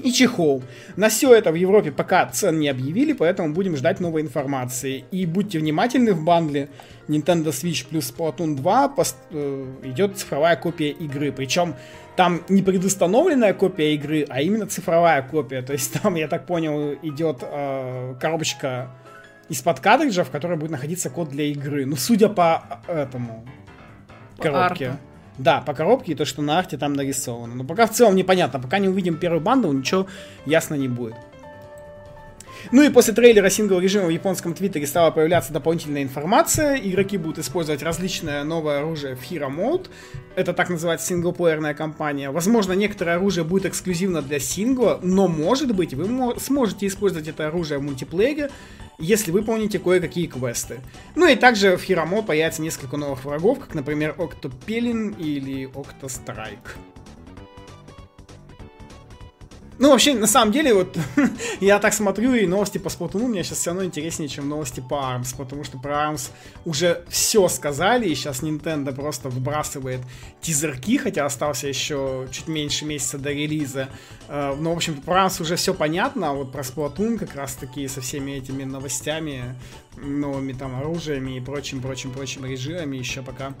И 0.00 0.12
чехол. 0.12 0.62
На 0.96 1.08
все 1.08 1.32
это 1.34 1.52
в 1.52 1.54
Европе 1.54 1.92
пока 1.92 2.26
цен 2.26 2.58
не 2.58 2.68
объявили, 2.68 3.12
поэтому 3.12 3.54
будем 3.54 3.76
ждать 3.76 4.00
новой 4.00 4.22
информации. 4.22 5.04
И 5.10 5.24
будьте 5.26 5.58
внимательны 5.58 6.12
в 6.12 6.22
бандле 6.22 6.68
Nintendo 7.08 7.48
Switch 7.48 7.86
плюс 7.88 8.12
Splatoon 8.12 8.56
2 8.56 8.88
пост, 8.88 9.16
э, 9.30 9.66
идет 9.84 10.18
цифровая 10.18 10.56
копия 10.56 10.90
игры. 10.90 11.32
Причем 11.32 11.74
там 12.16 12.42
не 12.48 12.62
предустановленная 12.62 13.54
копия 13.54 13.94
игры, 13.94 14.26
а 14.28 14.40
именно 14.40 14.66
цифровая 14.66 15.22
копия. 15.22 15.62
То 15.62 15.72
есть 15.72 16.00
там, 16.02 16.16
я 16.16 16.28
так 16.28 16.46
понял, 16.46 16.94
идет 17.02 17.38
э, 17.42 18.14
коробочка 18.20 18.90
из-под 19.48 19.80
картриджа, 19.80 20.24
в 20.24 20.30
которой 20.30 20.56
будет 20.58 20.70
находиться 20.70 21.10
код 21.10 21.28
для 21.28 21.44
игры. 21.44 21.86
Ну, 21.86 21.96
судя 21.96 22.28
по 22.28 22.82
э, 22.88 23.02
этому 23.02 23.46
коробке. 24.38 24.88
Арту. 24.88 24.98
Да, 25.38 25.60
по 25.60 25.74
коробке 25.74 26.12
и 26.12 26.14
то, 26.14 26.24
что 26.24 26.42
на 26.42 26.58
арте 26.58 26.76
там 26.76 26.92
нарисовано. 26.92 27.54
Но 27.54 27.64
пока 27.64 27.86
в 27.86 27.90
целом 27.90 28.14
непонятно. 28.14 28.60
Пока 28.60 28.78
не 28.78 28.88
увидим 28.88 29.16
первую 29.16 29.40
банду, 29.40 29.72
ничего 29.72 30.06
ясно 30.46 30.74
не 30.74 30.88
будет. 30.88 31.16
Ну 32.72 32.82
и 32.82 32.88
после 32.88 33.14
трейлера 33.14 33.50
сингл 33.50 33.78
режима 33.78 34.06
в 34.06 34.10
японском 34.10 34.54
твиттере 34.54 34.86
стала 34.86 35.10
появляться 35.10 35.52
дополнительная 35.52 36.02
информация. 36.02 36.76
Игроки 36.76 37.16
будут 37.16 37.38
использовать 37.38 37.82
различное 37.82 38.44
новое 38.44 38.80
оружие 38.80 39.16
в 39.16 39.22
Hero 39.22 39.54
Mode. 39.54 39.88
Это 40.36 40.52
так 40.52 40.70
называется 40.70 41.06
синглплеерная 41.06 41.74
кампания. 41.74 42.30
Возможно, 42.30 42.72
некоторое 42.72 43.16
оружие 43.16 43.44
будет 43.44 43.66
эксклюзивно 43.66 44.22
для 44.22 44.38
сингла, 44.38 44.98
но 45.02 45.28
может 45.28 45.74
быть 45.74 45.94
вы 45.94 46.38
сможете 46.40 46.86
использовать 46.86 47.28
это 47.28 47.48
оружие 47.48 47.78
в 47.78 47.82
мультиплеере, 47.82 48.50
если 48.98 49.30
выполните 49.30 49.78
кое-какие 49.78 50.26
квесты. 50.26 50.80
Ну 51.14 51.26
и 51.26 51.36
также 51.36 51.76
в 51.76 51.88
Hero 51.88 52.08
Mode 52.08 52.26
появится 52.26 52.62
несколько 52.62 52.96
новых 52.96 53.24
врагов, 53.24 53.60
как, 53.60 53.74
например, 53.74 54.14
Октопелин 54.18 55.10
или 55.10 55.68
Октострайк. 55.74 56.76
Ну, 59.78 59.90
вообще, 59.90 60.14
на 60.14 60.28
самом 60.28 60.52
деле, 60.52 60.72
вот, 60.72 60.96
я 61.60 61.80
так 61.80 61.92
смотрю, 61.94 62.34
и 62.34 62.46
новости 62.46 62.78
по 62.78 62.88
Splatoon 62.88 63.26
мне 63.26 63.42
сейчас 63.42 63.58
все 63.58 63.70
равно 63.70 63.84
интереснее, 63.84 64.28
чем 64.28 64.48
новости 64.48 64.80
по 64.80 64.94
ARMS, 64.94 65.36
потому 65.36 65.64
что 65.64 65.78
про 65.78 66.04
ARMS 66.04 66.30
уже 66.64 67.04
все 67.08 67.48
сказали, 67.48 68.08
и 68.08 68.14
сейчас 68.14 68.42
Nintendo 68.42 68.94
просто 68.94 69.28
выбрасывает 69.28 70.00
тизерки, 70.40 70.96
хотя 70.96 71.26
остался 71.26 71.66
еще 71.66 72.28
чуть 72.30 72.46
меньше 72.46 72.84
месяца 72.84 73.18
до 73.18 73.32
релиза. 73.32 73.88
Э, 74.28 74.54
но, 74.56 74.72
в 74.72 74.76
общем, 74.76 75.00
про 75.00 75.26
ARMS 75.26 75.42
уже 75.42 75.56
все 75.56 75.74
понятно, 75.74 76.30
а 76.30 76.32
вот 76.34 76.52
про 76.52 76.62
Splatoon 76.62 77.18
как 77.18 77.34
раз-таки 77.34 77.88
со 77.88 78.00
всеми 78.00 78.32
этими 78.32 78.62
новостями, 78.62 79.56
новыми 79.96 80.52
там 80.52 80.76
оружиями 80.78 81.36
и 81.36 81.40
прочим-прочим-прочим 81.40 82.44
режимами 82.46 82.96
еще 82.96 83.22
пока, 83.22 83.54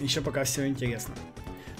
еще 0.00 0.20
пока 0.20 0.42
все 0.42 0.66
интересно. 0.66 1.14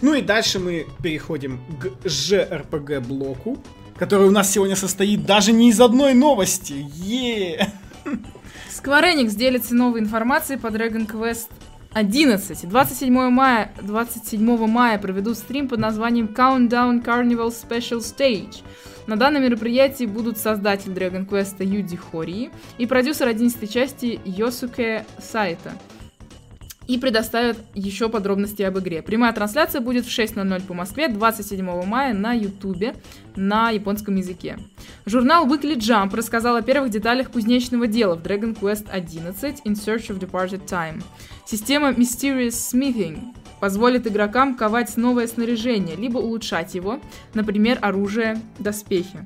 Ну 0.02 0.14
и 0.14 0.20
дальше 0.20 0.58
мы 0.58 0.86
переходим 1.02 1.60
к 1.80 2.06
JRPG 2.06 3.00
блоку, 3.00 3.58
который 3.98 4.26
у 4.26 4.30
нас 4.30 4.52
сегодня 4.52 4.76
состоит 4.76 5.24
даже 5.24 5.52
не 5.52 5.70
из 5.70 5.80
одной 5.80 6.12
новости. 6.14 6.86
Е! 6.96 7.72
Square 8.70 9.14
Enix 9.14 9.34
делится 9.34 9.74
новой 9.74 10.00
информацией 10.00 10.58
по 10.58 10.66
Dragon 10.66 11.06
Quest 11.06 11.48
11. 11.94 12.68
27 12.68 13.30
мая, 13.30 13.72
27 13.80 14.66
мая 14.66 14.98
проведут 14.98 15.38
стрим 15.38 15.66
под 15.66 15.80
названием 15.80 16.26
Countdown 16.26 17.02
Carnival 17.02 17.48
Special 17.48 18.00
Stage. 18.00 18.62
На 19.06 19.16
данном 19.16 19.44
мероприятии 19.44 20.04
будут 20.04 20.36
создатель 20.36 20.92
Dragon 20.92 21.26
Quest 21.26 21.64
Юди 21.64 21.96
Хории 21.96 22.50
и 22.76 22.86
продюсер 22.86 23.28
11 23.28 23.72
части 23.72 24.20
Йосуке 24.24 25.06
Сайта– 25.18 25.72
и 26.86 26.98
предоставят 26.98 27.58
еще 27.74 28.08
подробности 28.08 28.62
об 28.62 28.78
игре. 28.78 29.02
Прямая 29.02 29.32
трансляция 29.32 29.80
будет 29.80 30.06
в 30.06 30.08
6.00 30.08 30.62
по 30.66 30.74
Москве 30.74 31.08
27 31.08 31.84
мая 31.84 32.14
на 32.14 32.32
Ютубе 32.32 32.94
на 33.34 33.70
японском 33.70 34.16
языке. 34.16 34.58
Журнал 35.04 35.46
Weekly 35.46 35.76
Jump 35.76 36.14
рассказал 36.14 36.56
о 36.56 36.62
первых 36.62 36.90
деталях 36.90 37.30
кузнечного 37.30 37.86
дела 37.86 38.14
в 38.14 38.22
Dragon 38.22 38.58
Quest 38.58 38.86
11 38.90 39.62
In 39.64 39.72
Search 39.72 40.08
of 40.08 40.18
Departed 40.18 40.66
Time. 40.66 41.02
Система 41.44 41.90
Mysterious 41.90 42.48
Smithing 42.50 43.34
позволит 43.60 44.06
игрокам 44.06 44.56
ковать 44.56 44.96
новое 44.96 45.26
снаряжение, 45.26 45.96
либо 45.96 46.18
улучшать 46.18 46.74
его, 46.74 47.00
например, 47.34 47.78
оружие, 47.80 48.40
доспехи. 48.58 49.24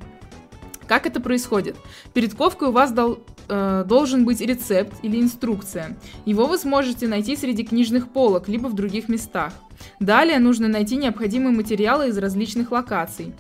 Как 0.90 1.06
это 1.06 1.20
происходит? 1.20 1.76
Перед 2.14 2.34
ковкой 2.34 2.68
у 2.68 2.72
вас 2.72 2.90
дол, 2.90 3.20
э, 3.50 3.84
должен 3.86 4.24
быть 4.24 4.40
рецепт 4.40 4.94
или 5.02 5.20
инструкция. 5.20 5.98
Его 6.24 6.46
вы 6.46 6.56
сможете 6.56 7.08
найти 7.08 7.36
среди 7.36 7.64
книжных 7.64 8.08
полок, 8.08 8.48
либо 8.48 8.68
в 8.68 8.74
других 8.74 9.08
местах. 9.08 9.52
Далее 9.98 10.38
нужно 10.38 10.68
найти 10.68 10.96
необходимые 10.96 11.54
материалы 11.54 12.08
из 12.08 12.18
различных 12.18 12.70
локаций. 12.70 13.34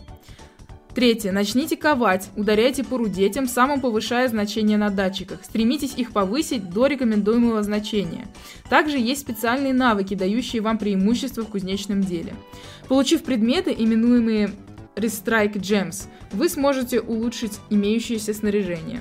Третье. 0.94 1.30
Начните 1.30 1.76
ковать, 1.76 2.30
ударяйте 2.36 2.82
по 2.82 2.98
руде, 2.98 3.28
тем 3.28 3.46
самым 3.46 3.80
повышая 3.80 4.28
значение 4.28 4.76
на 4.76 4.90
датчиках. 4.90 5.44
Стремитесь 5.44 5.94
их 5.94 6.12
повысить 6.12 6.68
до 6.70 6.86
рекомендуемого 6.86 7.62
значения. 7.62 8.26
Также 8.68 8.98
есть 8.98 9.20
специальные 9.20 9.72
навыки, 9.72 10.14
дающие 10.14 10.60
вам 10.60 10.78
преимущество 10.78 11.42
в 11.42 11.48
кузнечном 11.48 12.00
деле. 12.00 12.34
Получив 12.88 13.22
предметы, 13.22 13.74
именуемые 13.76 14.50
Restrike 14.96 15.54
Gems, 15.54 16.08
вы 16.32 16.48
сможете 16.48 17.00
улучшить 17.00 17.60
имеющееся 17.70 18.34
снаряжение. 18.34 19.00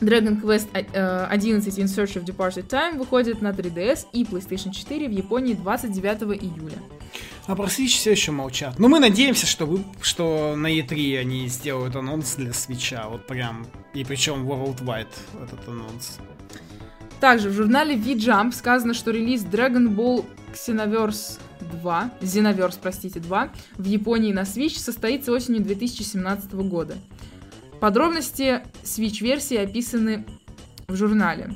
Dragon 0.00 0.40
Quest 0.40 0.68
11 0.72 1.78
In 1.78 1.86
Search 1.86 2.16
of 2.16 2.24
Departed 2.24 2.68
Time 2.68 2.98
выходит 2.98 3.42
на 3.42 3.50
3DS 3.50 4.06
и 4.12 4.24
PlayStation 4.24 4.72
4 4.72 5.08
в 5.08 5.10
Японии 5.10 5.54
29 5.54 6.40
июля. 6.40 6.78
А 7.46 7.56
про 7.56 7.64
Switch 7.64 7.96
все 7.96 8.12
еще 8.12 8.30
молчат. 8.30 8.78
Но 8.78 8.88
мы 8.88 9.00
надеемся, 9.00 9.46
что, 9.46 9.66
вы, 9.66 9.82
что 10.02 10.54
на 10.56 10.66
E3 10.66 11.18
они 11.18 11.48
сделают 11.48 11.96
анонс 11.96 12.36
для 12.36 12.50
Switch, 12.50 12.94
вот 13.08 13.26
прям, 13.26 13.66
и 13.94 14.04
причем 14.04 14.46
worldwide 14.46 15.08
этот 15.42 15.66
анонс. 15.66 16.18
Также 17.20 17.48
в 17.48 17.52
журнале 17.54 17.96
V-Jump 17.96 18.52
сказано, 18.52 18.94
что 18.94 19.10
релиз 19.10 19.44
Dragon 19.44 19.88
Ball 19.88 20.24
Xenoverse 20.52 21.40
2, 21.80 22.10
Xenoverse, 22.20 22.78
простите, 22.80 23.18
2 23.18 23.50
в 23.76 23.84
Японии 23.84 24.32
на 24.32 24.42
Switch 24.42 24.78
состоится 24.78 25.32
осенью 25.32 25.62
2017 25.62 26.52
года. 26.54 26.96
Подробности 27.80 28.62
Switch-версии 28.82 29.56
описаны 29.56 30.24
в 30.88 30.96
журнале. 30.96 31.50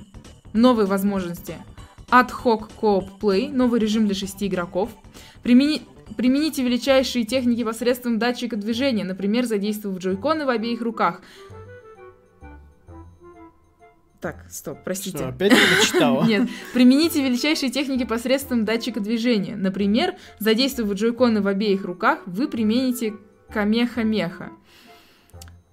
Новые 0.52 0.86
возможности. 0.86 1.56
Ad 2.10 2.30
hoc 2.44 2.70
Co-op 2.80 3.18
Play, 3.20 3.50
новый 3.50 3.80
режим 3.80 4.06
для 4.06 4.14
6 4.14 4.44
игроков. 4.44 4.90
Примени... 5.42 5.82
Примените 6.16 6.62
величайшие 6.62 7.24
техники 7.24 7.64
посредством 7.64 8.18
датчика 8.18 8.56
движения, 8.56 9.02
например, 9.02 9.46
задействовав 9.46 9.98
джойконы 9.98 10.44
в 10.44 10.50
обеих 10.50 10.82
руках. 10.82 11.22
Так, 14.20 14.44
стоп, 14.50 14.78
простите. 14.84 15.18
Что, 15.18 15.28
опять 15.28 15.52
не 15.52 15.76
дочитала? 15.76 16.24
Нет. 16.28 16.48
Примените 16.74 17.24
величайшие 17.24 17.70
техники 17.70 18.04
посредством 18.04 18.64
датчика 18.64 19.00
движения. 19.00 19.56
Например, 19.56 20.14
задействовав 20.38 20.94
джойконы 20.94 21.40
в 21.40 21.48
обеих 21.48 21.84
руках, 21.84 22.20
вы 22.26 22.46
примените 22.46 23.14
камеха-меха. 23.50 24.50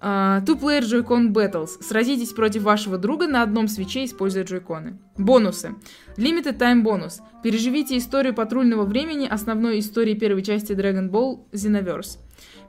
Uh, 0.00 0.42
Two-player 0.46 0.80
Joy-Con 0.80 1.28
Battles. 1.28 1.82
Сразитесь 1.82 2.32
против 2.32 2.62
вашего 2.62 2.96
друга 2.96 3.26
на 3.26 3.42
одном 3.42 3.68
свече, 3.68 4.06
используя 4.06 4.44
джойконы. 4.44 4.96
Бонусы. 5.18 5.74
Limited 6.16 6.56
Time 6.56 6.80
бонус. 6.80 7.20
Переживите 7.42 7.98
историю 7.98 8.34
патрульного 8.34 8.84
времени 8.84 9.26
основной 9.26 9.78
истории 9.78 10.14
первой 10.14 10.42
части 10.42 10.72
Dragon 10.72 11.10
Ball 11.10 11.40
Xenoverse. 11.52 12.18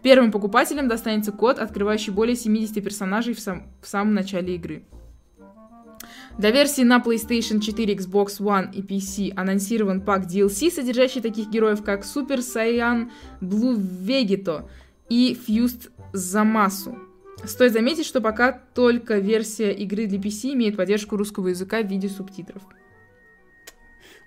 Первым 0.03 0.31
покупателям 0.31 0.89
достанется 0.89 1.31
код, 1.31 1.59
открывающий 1.59 2.11
более 2.11 2.35
70 2.35 2.83
персонажей 2.83 3.33
в, 3.33 3.39
сам, 3.39 3.67
в 3.81 3.87
самом 3.87 4.13
начале 4.13 4.55
игры. 4.55 4.83
Для 6.37 6.51
версии 6.51 6.81
на 6.81 6.97
PlayStation 6.97 7.61
4, 7.61 7.95
Xbox 7.95 8.39
One 8.39 8.73
и 8.73 8.81
PC 8.81 9.33
анонсирован 9.37 10.01
пак 10.01 10.25
DLC, 10.25 10.69
содержащий 10.69 11.21
таких 11.21 11.49
героев, 11.49 11.81
как 11.81 12.03
Super 12.03 12.39
Saiyan 12.39 13.09
Blue 13.39 13.77
Vegito 13.77 14.67
и 15.09 15.37
Fused 15.47 15.91
Zamasu. 16.13 17.10
Стоит 17.45 17.73
заметить, 17.73 18.05
что 18.05 18.21
пока 18.21 18.51
только 18.51 19.17
версия 19.17 19.71
игры 19.71 20.05
для 20.05 20.19
PC 20.19 20.53
имеет 20.53 20.77
поддержку 20.77 21.17
русского 21.17 21.49
языка 21.49 21.81
в 21.81 21.87
виде 21.87 22.09
субтитров. 22.09 22.61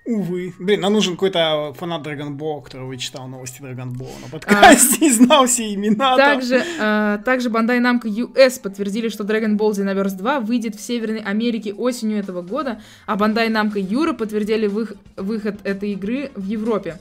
Увы. 0.06 0.52
Блин, 0.58 0.80
нам 0.80 0.92
нужен 0.92 1.14
какой-то 1.14 1.72
фанат 1.78 2.06
Dragon 2.06 2.36
Ball, 2.36 2.62
который 2.62 2.86
вычитал 2.86 3.26
новости 3.26 3.62
Dragon 3.62 3.90
Ball 3.90 4.10
на 4.20 4.28
подкасте 4.30 4.98
а, 5.00 5.04
и 5.06 5.10
знал 5.10 5.46
все 5.46 5.72
имена. 5.72 6.16
Также, 6.16 6.62
а, 6.78 7.18
также 7.18 7.48
Bandai 7.48 7.80
Namco 7.80 8.04
US 8.04 8.60
подтвердили, 8.60 9.08
что 9.08 9.24
Dragon 9.24 9.56
Ball 9.56 9.70
Xenoverse 9.70 10.16
2 10.16 10.40
выйдет 10.40 10.74
в 10.74 10.80
Северной 10.80 11.20
Америке 11.20 11.72
осенью 11.72 12.18
этого 12.18 12.42
года, 12.42 12.82
а 13.06 13.16
Bandai 13.16 13.48
Namco 13.48 13.76
Europe 13.76 14.18
подтвердили 14.18 14.66
вых, 14.66 14.92
выход 15.16 15.60
этой 15.64 15.92
игры 15.92 16.30
в 16.34 16.44
Европе. 16.44 16.98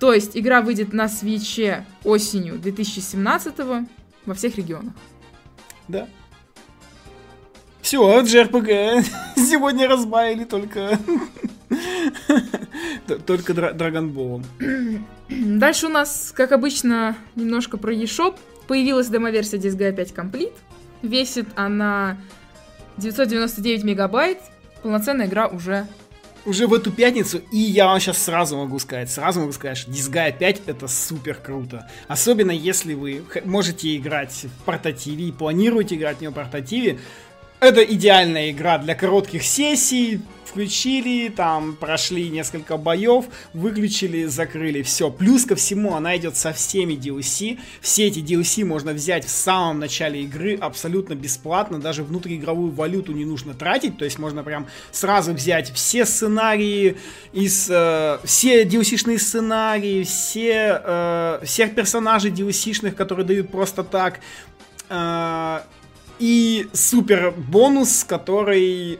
То 0.00 0.14
есть 0.14 0.34
игра 0.34 0.62
выйдет 0.62 0.94
на 0.94 1.08
свече 1.08 1.84
осенью 2.04 2.58
2017 2.58 3.54
во 4.26 4.34
всех 4.34 4.56
регионах. 4.56 4.92
Да. 5.88 6.06
Все, 7.80 8.20
JRPG 8.20 9.04
сегодня 9.36 9.88
разбавили 9.88 10.44
только... 10.44 10.98
только 13.26 13.54
Драгонболом. 13.54 14.44
Дальше 15.28 15.86
у 15.86 15.90
нас, 15.90 16.32
как 16.34 16.52
обычно, 16.52 17.16
немножко 17.34 17.78
про 17.78 17.94
eShop. 17.94 18.36
Появилась 18.66 19.08
демоверсия 19.08 19.58
Disgaea 19.58 19.94
5 19.94 20.12
Complete. 20.12 20.52
Весит 21.00 21.48
она 21.54 22.18
999 22.98 23.84
мегабайт. 23.84 24.38
Полноценная 24.82 25.26
игра 25.26 25.46
уже 25.46 25.86
уже 26.48 26.66
в 26.66 26.72
эту 26.72 26.90
пятницу, 26.90 27.42
и 27.52 27.58
я 27.58 27.86
вам 27.86 28.00
сейчас 28.00 28.18
сразу 28.18 28.56
могу 28.56 28.78
сказать, 28.78 29.10
сразу 29.10 29.40
могу 29.40 29.52
сказать, 29.52 29.76
что 29.76 29.90
Disgaea 29.90 30.36
5 30.36 30.62
это 30.66 30.88
супер 30.88 31.34
круто. 31.34 31.88
Особенно 32.08 32.50
если 32.50 32.94
вы 32.94 33.22
можете 33.44 33.94
играть 33.96 34.32
в 34.32 34.64
портативе 34.64 35.28
и 35.28 35.32
планируете 35.32 35.96
играть 35.96 36.18
в 36.18 36.20
нее 36.22 36.30
в 36.30 36.34
портативе, 36.34 36.98
это 37.60 37.82
идеальная 37.82 38.50
игра 38.50 38.78
для 38.78 38.94
коротких 38.94 39.42
сессий, 39.42 40.20
включили, 40.48 41.28
там 41.28 41.76
прошли 41.76 42.30
несколько 42.30 42.76
боев, 42.76 43.26
выключили, 43.52 44.24
закрыли, 44.24 44.82
все. 44.82 45.10
Плюс 45.10 45.44
ко 45.44 45.54
всему 45.56 45.94
она 45.94 46.16
идет 46.16 46.36
со 46.36 46.52
всеми 46.52 46.94
DLC. 46.94 47.58
Все 47.80 48.06
эти 48.06 48.20
DLC 48.20 48.64
можно 48.64 48.92
взять 48.92 49.24
в 49.24 49.28
самом 49.28 49.78
начале 49.78 50.22
игры 50.22 50.56
абсолютно 50.56 51.14
бесплатно, 51.14 51.78
даже 51.78 52.02
внутриигровую 52.02 52.72
валюту 52.72 53.12
не 53.12 53.24
нужно 53.24 53.54
тратить, 53.54 53.98
то 53.98 54.04
есть 54.04 54.18
можно 54.18 54.42
прям 54.42 54.66
сразу 54.90 55.32
взять 55.32 55.70
все 55.72 56.06
сценарии 56.06 56.96
из 57.32 57.68
э, 57.70 58.18
все 58.24 58.64
DLC-шные 58.64 59.18
сценарии, 59.18 60.02
все 60.04 60.80
э, 60.82 61.40
всех 61.44 61.74
персонажей 61.74 62.30
DLC-шных, 62.30 62.92
которые 62.92 63.26
дают 63.26 63.50
просто 63.50 63.84
так. 63.84 64.20
И 66.18 66.68
супер 66.72 67.32
бонус, 67.36 68.04
который 68.04 68.98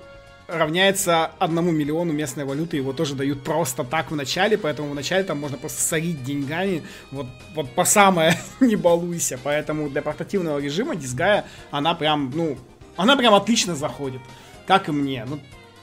равняется 0.49 1.31
одному 1.39 1.71
миллиону 1.73 2.13
местной 2.13 2.45
валюты, 2.45 2.79
его 2.79 2.93
тоже 2.93 3.15
дают 3.15 3.45
просто 3.45 3.85
так 3.85 4.11
в 4.11 4.17
начале, 4.17 4.57
поэтому 4.57 4.91
в 4.91 4.95
начале 4.95 5.23
там 5.23 5.39
можно 5.39 5.59
просто 5.59 5.83
сорить 5.83 6.25
деньгами, 6.25 6.83
вот, 7.11 7.27
вот 7.55 7.71
по 7.75 7.85
самое 7.85 8.39
не 8.61 8.75
балуйся, 8.75 9.39
поэтому 9.43 9.91
для 9.91 10.01
портативного 10.01 10.59
режима 10.59 10.97
Дисгая, 10.97 11.45
она 11.71 11.95
прям, 11.95 12.33
ну, 12.35 12.57
она 12.97 13.15
прям 13.17 13.35
отлично 13.35 13.77
заходит, 13.77 14.23
как 14.67 14.89
и 14.89 14.93
мне, 14.93 15.27
ну, 15.29 15.39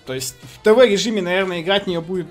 то 0.08 0.15
есть 0.15 0.36
в 0.41 0.63
ТВ-режиме, 0.63 1.21
наверное, 1.21 1.62
играть 1.62 1.84
в 1.84 1.88
нее 1.88 2.02
будет 2.02 2.28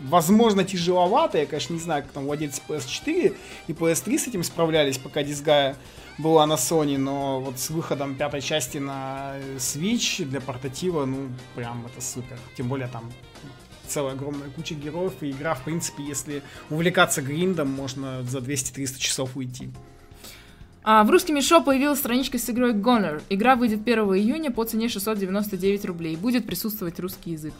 возможно, 0.00 0.64
тяжеловато. 0.64 1.38
Я, 1.38 1.46
конечно, 1.46 1.72
не 1.72 1.80
знаю, 1.80 2.02
как 2.02 2.12
там 2.12 2.24
владельцы 2.24 2.60
PS4 2.68 3.34
и 3.68 3.72
PS3 3.72 4.18
с 4.18 4.28
этим 4.28 4.44
справлялись, 4.44 4.98
пока 4.98 5.22
Дисгая 5.22 5.76
была 6.18 6.46
на 6.46 6.54
Sony, 6.54 6.98
но 6.98 7.40
вот 7.40 7.58
с 7.58 7.70
выходом 7.70 8.14
пятой 8.14 8.40
части 8.40 8.78
на 8.78 9.34
Switch 9.56 10.24
для 10.24 10.40
портатива, 10.40 11.04
ну, 11.04 11.28
прям 11.54 11.86
это 11.86 12.00
супер. 12.00 12.38
Тем 12.56 12.68
более 12.68 12.88
там 12.88 13.10
целая 13.86 14.14
огромная 14.14 14.48
куча 14.50 14.74
героев, 14.74 15.14
и 15.20 15.30
игра, 15.30 15.54
в 15.54 15.62
принципе, 15.62 16.02
если 16.04 16.42
увлекаться 16.70 17.22
гриндом, 17.22 17.70
можно 17.70 18.22
за 18.22 18.38
200-300 18.38 18.98
часов 18.98 19.36
уйти. 19.36 19.70
А, 20.82 21.02
в 21.02 21.10
русском 21.10 21.40
шоу 21.40 21.62
появилась 21.62 21.98
страничка 21.98 22.38
с 22.38 22.48
игрой 22.50 22.74
Goner. 22.74 23.22
Игра 23.30 23.56
выйдет 23.56 23.80
1 23.80 23.98
июня 24.16 24.50
по 24.50 24.64
цене 24.64 24.88
699 24.88 25.84
рублей. 25.86 26.16
Будет 26.16 26.46
присутствовать 26.46 27.00
русский 27.00 27.32
язык. 27.32 27.54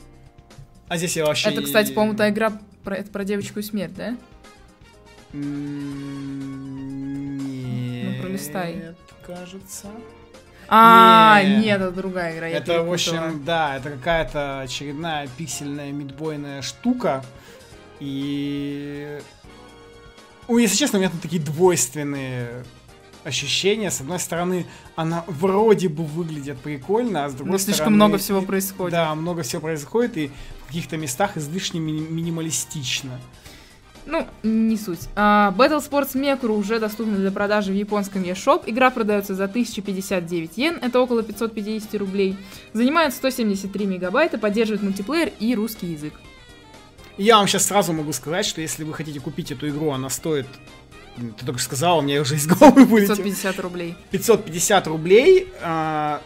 А 0.89 0.99
здесь 0.99 1.17
я 1.17 1.25
вообще... 1.25 1.49
Это, 1.49 1.63
кстати, 1.63 1.93
по-моему, 1.93 2.19
та 2.19 2.29
игра 2.29 2.53
про, 2.83 2.97
это 2.97 3.11
про 3.11 3.25
девочку 3.25 3.61
и 3.61 3.63
смерть, 3.63 3.95
да? 3.95 4.15
Пролистай. 8.35 8.75
Нет, 8.75 8.97
кажется. 9.27 9.89
А, 10.69 11.43
не, 11.43 11.65
нет, 11.65 11.81
это 11.81 11.91
другая 11.91 12.35
игра. 12.37 12.49
Это, 12.49 12.83
в 12.83 12.93
общем, 12.93 13.45
да, 13.45 13.77
это 13.77 13.91
какая-то 13.91 14.61
очередная 14.61 15.29
пиксельная 15.37 15.93
мидбойная 15.93 16.63
штука. 16.63 17.25
И... 18.01 19.21
Ой, 20.49 20.63
если 20.63 20.77
честно, 20.77 20.99
у 20.99 21.01
меня 21.01 21.11
тут 21.11 21.21
такие 21.21 21.43
двойственные 21.43 22.65
ощущения. 23.25 23.91
С 23.91 24.01
одной 24.01 24.19
стороны, 24.19 24.67
она 24.97 25.25
вроде 25.27 25.89
бы 25.89 26.05
выглядит 26.05 26.59
прикольно, 26.59 27.27
а 27.27 27.29
с 27.29 27.35
другой 27.35 27.53
Но 27.53 27.59
слишком 27.59 27.75
стороны... 27.75 27.97
много 27.97 28.19
всего 28.19 28.43
происходит. 28.43 28.93
Да, 28.93 29.15
много 29.15 29.43
всего 29.43 29.63
происходит, 29.63 30.17
и 30.17 30.31
в 30.65 30.67
каких-то 30.67 30.97
местах 30.97 31.37
излишне 31.37 31.81
ми- 31.81 31.93
минималистично. 31.93 33.21
Ну, 34.07 34.27
не 34.43 34.77
суть. 34.77 35.09
Uh, 35.15 35.55
Battle 35.57 35.81
Sports 35.81 36.15
Mekuru 36.15 36.59
уже 36.59 36.79
доступна 36.79 37.17
для 37.17 37.31
продажи 37.31 37.73
в 37.73 37.75
японском 37.75 38.23
eShop. 38.23 38.65
Игра 38.67 38.91
продается 38.91 39.35
за 39.35 39.45
1059 39.45 40.59
йен, 40.59 40.79
это 40.83 41.01
около 41.01 41.23
550 41.23 41.95
рублей. 41.95 42.37
Занимает 42.73 43.15
173 43.15 43.87
мегабайта, 43.87 44.37
поддерживает 44.39 44.83
мультиплеер 44.83 45.33
и 45.41 45.55
русский 45.55 45.87
язык. 45.87 46.13
Я 47.17 47.39
вам 47.39 47.47
сейчас 47.47 47.67
сразу 47.67 47.93
могу 47.93 48.13
сказать, 48.13 48.45
что 48.45 48.61
если 48.61 48.85
вы 48.85 48.93
хотите 48.93 49.21
купить 49.21 49.53
эту 49.53 49.69
игру, 49.69 49.93
она 49.93 50.11
стоит 50.11 50.47
ты 51.39 51.47
только 51.47 51.61
сказал, 51.61 51.99
у 51.99 52.03
меня 52.03 52.21
уже 52.21 52.35
из 52.35 52.47
головы 52.47 52.85
вылетел. 52.85 53.15
550 53.15 53.61
рублей. 53.61 53.95
550 54.11 54.87
рублей, 54.89 55.49
э, 55.61 56.19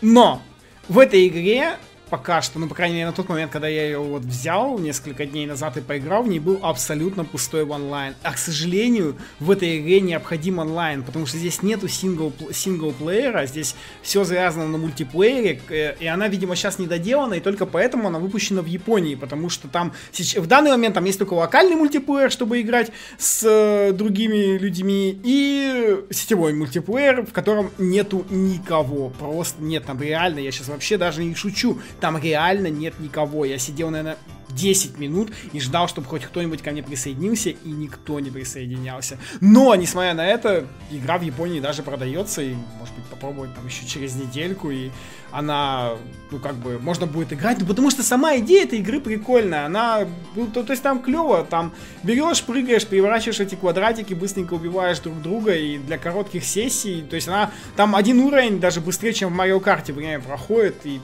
но 0.00 0.42
в 0.88 0.98
этой 0.98 1.28
игре 1.28 1.76
пока 2.12 2.42
что, 2.42 2.58
ну, 2.58 2.68
по 2.68 2.74
крайней 2.74 2.96
мере, 2.96 3.06
на 3.06 3.14
тот 3.14 3.30
момент, 3.30 3.50
когда 3.50 3.68
я 3.68 3.86
ее 3.86 3.98
вот 3.98 4.20
взял 4.20 4.78
несколько 4.78 5.24
дней 5.24 5.46
назад 5.46 5.78
и 5.78 5.80
поиграл, 5.80 6.22
в 6.22 6.28
ней 6.28 6.40
был 6.40 6.58
абсолютно 6.60 7.24
пустой 7.24 7.64
онлайн. 7.64 8.14
А, 8.22 8.34
к 8.34 8.38
сожалению, 8.38 9.16
в 9.40 9.50
этой 9.50 9.78
игре 9.78 10.02
необходим 10.02 10.58
онлайн, 10.58 11.04
потому 11.04 11.24
что 11.24 11.38
здесь 11.38 11.62
нету 11.62 11.88
сингл, 11.88 12.30
синглплеера, 12.52 13.46
здесь 13.46 13.74
все 14.02 14.24
завязано 14.24 14.68
на 14.68 14.76
мультиплеере, 14.76 15.62
э, 15.70 15.94
и 16.00 16.06
она, 16.06 16.28
видимо, 16.28 16.54
сейчас 16.54 16.78
не 16.78 16.86
доделана, 16.86 17.32
и 17.32 17.40
только 17.40 17.64
поэтому 17.64 18.08
она 18.08 18.18
выпущена 18.18 18.60
в 18.60 18.66
Японии, 18.66 19.14
потому 19.14 19.48
что 19.48 19.68
там 19.68 19.94
в 20.12 20.46
данный 20.46 20.72
момент 20.72 20.94
там 20.94 21.06
есть 21.06 21.18
только 21.18 21.32
локальный 21.32 21.76
мультиплеер, 21.76 22.30
чтобы 22.30 22.60
играть 22.60 22.92
с 23.16 23.42
э, 23.42 23.92
другими 23.94 24.58
людьми, 24.58 25.18
и 25.24 25.96
сетевой 26.10 26.52
мультиплеер, 26.52 27.24
в 27.24 27.32
котором 27.32 27.70
нету 27.78 28.26
никого, 28.28 29.08
просто 29.08 29.62
нет, 29.62 29.86
там 29.86 29.98
реально, 30.02 30.40
я 30.40 30.52
сейчас 30.52 30.68
вообще 30.68 30.98
даже 30.98 31.24
не 31.24 31.34
шучу, 31.34 31.80
там 32.02 32.18
реально 32.18 32.66
нет 32.66 32.98
никого. 32.98 33.44
Я 33.44 33.58
сидел, 33.58 33.88
наверное, 33.90 34.18
10 34.48 34.98
минут 34.98 35.30
и 35.52 35.60
ждал, 35.60 35.88
чтобы 35.88 36.08
хоть 36.08 36.24
кто-нибудь 36.24 36.60
ко 36.60 36.72
мне 36.72 36.82
присоединился, 36.82 37.50
и 37.50 37.68
никто 37.70 38.18
не 38.20 38.28
присоединялся. 38.30 39.18
Но, 39.40 39.74
несмотря 39.76 40.12
на 40.12 40.26
это, 40.26 40.66
игра 40.90 41.16
в 41.16 41.22
Японии 41.22 41.60
даже 41.60 41.82
продается, 41.82 42.42
и, 42.42 42.54
может 42.78 42.94
быть, 42.96 43.04
попробовать 43.04 43.54
там 43.54 43.64
еще 43.66 43.86
через 43.86 44.16
недельку, 44.16 44.70
и 44.70 44.90
она, 45.30 45.92
ну, 46.30 46.40
как 46.40 46.56
бы, 46.56 46.78
можно 46.80 47.06
будет 47.06 47.32
играть, 47.32 47.58
ну, 47.60 47.66
потому 47.66 47.90
что 47.90 48.02
сама 48.02 48.36
идея 48.38 48.64
этой 48.64 48.80
игры 48.80 49.00
прикольная, 49.00 49.66
она, 49.66 50.00
ну, 50.34 50.48
то, 50.48 50.64
то 50.64 50.72
есть 50.72 50.82
там 50.82 51.00
клево, 51.00 51.46
там 51.48 51.72
берешь, 52.02 52.42
прыгаешь, 52.42 52.84
переворачиваешь 52.84 53.40
эти 53.40 53.54
квадратики, 53.54 54.12
быстренько 54.12 54.54
убиваешь 54.54 54.98
друг 54.98 55.22
друга, 55.22 55.54
и 55.54 55.78
для 55.78 55.98
коротких 55.98 56.44
сессий, 56.44 57.02
то 57.08 57.14
есть 57.14 57.28
она, 57.28 57.52
там 57.76 57.94
один 57.94 58.18
уровень 58.20 58.60
даже 58.60 58.80
быстрее, 58.80 59.14
чем 59.14 59.30
в 59.30 59.36
Марио 59.36 59.60
Карте 59.60 59.92
время 59.92 60.20
проходит, 60.20 60.74
и 60.84 61.00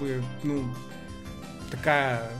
бы, 0.00 0.22
ну, 0.42 0.64
такая 1.70 2.30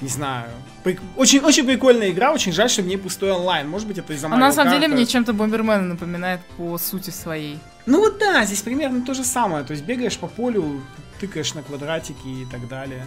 не 0.00 0.08
знаю. 0.08 0.50
Прик... 0.84 1.00
Очень, 1.16 1.40
очень 1.40 1.66
прикольная 1.66 2.10
игра, 2.10 2.32
очень 2.32 2.52
жаль, 2.52 2.70
что 2.70 2.82
мне 2.82 2.96
пустой 2.96 3.32
онлайн. 3.32 3.68
Может 3.68 3.88
быть, 3.88 3.98
это 3.98 4.12
из-за 4.12 4.28
А 4.28 4.36
на 4.36 4.52
самом 4.52 4.72
деле 4.72 4.88
мне 4.88 5.06
чем-то 5.06 5.32
Бомбермена 5.32 5.82
напоминает 5.82 6.40
по 6.56 6.78
сути 6.78 7.10
своей. 7.10 7.58
Ну 7.86 8.00
вот 8.00 8.18
да, 8.18 8.44
здесь 8.44 8.62
примерно 8.62 9.04
то 9.04 9.14
же 9.14 9.24
самое. 9.24 9.64
То 9.64 9.72
есть 9.72 9.84
бегаешь 9.84 10.16
по 10.16 10.28
полю, 10.28 10.80
тыкаешь 11.20 11.54
на 11.54 11.62
квадратики 11.62 12.26
и 12.26 12.46
так 12.50 12.68
далее. 12.68 13.06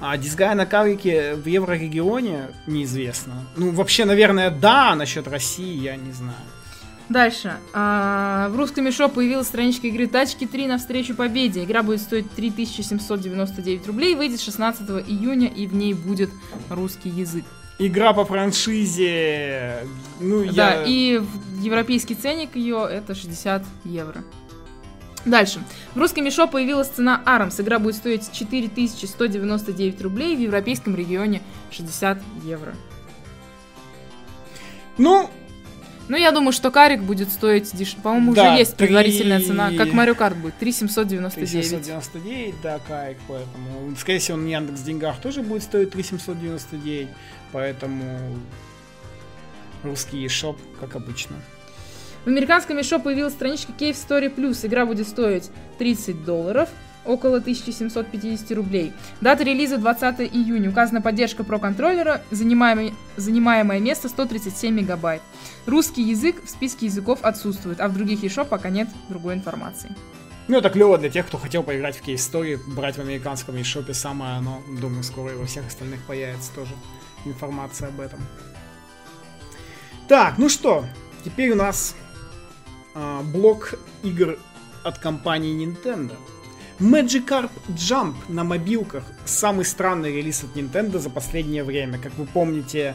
А 0.00 0.16
дизгай 0.16 0.54
на 0.54 0.64
кавике 0.64 1.34
в 1.34 1.46
еврорегионе 1.46 2.48
неизвестно. 2.66 3.46
Ну, 3.56 3.72
вообще, 3.72 4.06
наверное, 4.06 4.50
да, 4.50 4.94
насчет 4.94 5.28
России 5.28 5.78
я 5.78 5.96
не 5.96 6.12
знаю. 6.12 6.38
Дальше. 7.10 7.58
А, 7.72 8.48
в 8.50 8.56
русском 8.56 8.84
мешо 8.84 9.08
появилась 9.08 9.48
страничка 9.48 9.88
игры 9.88 10.06
Тачки 10.06 10.46
3 10.46 10.68
навстречу 10.68 11.16
победе. 11.16 11.64
Игра 11.64 11.82
будет 11.82 12.00
стоить 12.00 12.30
3799 12.36 13.86
рублей, 13.88 14.14
выйдет 14.14 14.40
16 14.40 14.88
июня, 15.08 15.48
и 15.48 15.66
в 15.66 15.74
ней 15.74 15.92
будет 15.92 16.30
русский 16.70 17.08
язык. 17.08 17.44
Игра 17.80 18.12
по 18.12 18.24
франшизе. 18.24 19.78
Ну, 20.20 20.44
Да, 20.52 20.74
я... 20.74 20.84
и 20.86 21.20
европейский 21.58 22.14
ценник 22.14 22.54
ее 22.54 22.86
это 22.88 23.16
60 23.16 23.64
евро. 23.86 24.22
Дальше. 25.24 25.60
В 25.94 25.98
русском 25.98 26.24
мешо 26.24 26.46
появилась 26.46 26.88
цена 26.88 27.22
Армс. 27.26 27.58
Игра 27.58 27.80
будет 27.80 27.96
стоить 27.96 28.30
4199 28.30 30.00
рублей, 30.00 30.36
в 30.36 30.40
европейском 30.40 30.94
регионе 30.94 31.42
60 31.72 32.22
евро. 32.44 32.76
Ну, 34.96 35.28
Ну, 36.10 36.16
я 36.16 36.32
думаю, 36.32 36.50
что 36.50 36.72
карик 36.72 37.02
будет 37.02 37.30
стоить 37.30 37.70
деш... 37.72 37.94
По-моему, 37.94 38.34
Да, 38.34 38.48
уже 38.50 38.58
есть 38.58 38.76
три- 38.76 38.88
предварительная 38.88 39.40
цена. 39.40 39.70
Как 39.76 39.92
Марио 39.92 40.16
Карт 40.16 40.36
будет. 40.36 40.58
3799. 40.58 41.52
3799, 41.52 42.54
да, 42.60 42.80
кайк, 42.80 43.16
поэтому... 43.28 43.94
Скорее 43.96 44.18
всего, 44.18 44.36
он 44.36 44.42
на 44.44 44.48
Яндекс 44.48 44.80
Деньгах 44.80 45.20
тоже 45.20 45.42
будет 45.42 45.62
стоить 45.62 45.92
3799, 45.92 47.08
поэтому 47.52 48.18
русский 49.84 50.26
шоп, 50.26 50.58
как 50.80 50.96
обычно. 50.96 51.36
В 52.24 52.26
американском 52.26 52.76
мешо 52.76 52.98
появилась 52.98 53.34
страничка 53.34 53.70
Cave 53.78 53.92
Story 53.94 54.34
Plus. 54.34 54.66
Игра 54.66 54.86
будет 54.86 55.06
стоить 55.06 55.48
30 55.78 56.24
долларов, 56.24 56.68
около 57.04 57.38
1750 57.38 58.50
рублей. 58.52 58.92
Дата 59.20 59.44
релиза 59.44 59.78
20 59.78 60.20
июня. 60.20 60.70
Указана 60.70 61.00
поддержка 61.00 61.44
про 61.44 61.58
контроллера, 61.58 62.22
занимаемое, 62.30 62.92
занимаемое 63.16 63.80
место 63.80 64.08
137 64.08 64.74
мегабайт. 64.74 65.22
Русский 65.66 66.02
язык 66.02 66.44
в 66.44 66.48
списке 66.48 66.86
языков 66.86 67.20
отсутствует, 67.22 67.80
а 67.80 67.88
в 67.88 67.94
других 67.94 68.22
eShop 68.22 68.46
пока 68.46 68.70
нет 68.70 68.88
другой 69.08 69.34
информации. 69.34 69.94
Ну, 70.48 70.58
это 70.58 70.68
клево 70.68 70.98
для 70.98 71.10
тех, 71.10 71.26
кто 71.26 71.38
хотел 71.38 71.62
поиграть 71.62 71.96
в 71.96 72.04
Story, 72.06 72.58
брать 72.74 72.96
в 72.96 73.00
американском 73.00 73.54
eShop 73.54 73.92
самое 73.94 74.36
оно. 74.36 74.62
Думаю, 74.80 75.04
скоро 75.04 75.32
и 75.32 75.36
во 75.36 75.46
всех 75.46 75.66
остальных 75.66 76.02
появится 76.02 76.52
тоже 76.54 76.72
информация 77.24 77.88
об 77.88 78.00
этом. 78.00 78.20
Так, 80.08 80.38
ну 80.38 80.48
что, 80.48 80.84
теперь 81.24 81.52
у 81.52 81.54
нас 81.54 81.94
а, 82.94 83.22
блок 83.22 83.74
игр 84.02 84.38
от 84.82 84.98
компании 84.98 85.64
Nintendo. 85.64 86.16
Magikarp 86.80 87.50
Jump 87.76 88.14
на 88.28 88.42
мобилках. 88.42 89.04
Самый 89.26 89.66
странный 89.66 90.16
релиз 90.16 90.42
от 90.44 90.56
Nintendo 90.56 90.98
за 90.98 91.10
последнее 91.10 91.62
время. 91.62 91.98
Как 91.98 92.16
вы 92.16 92.24
помните, 92.24 92.94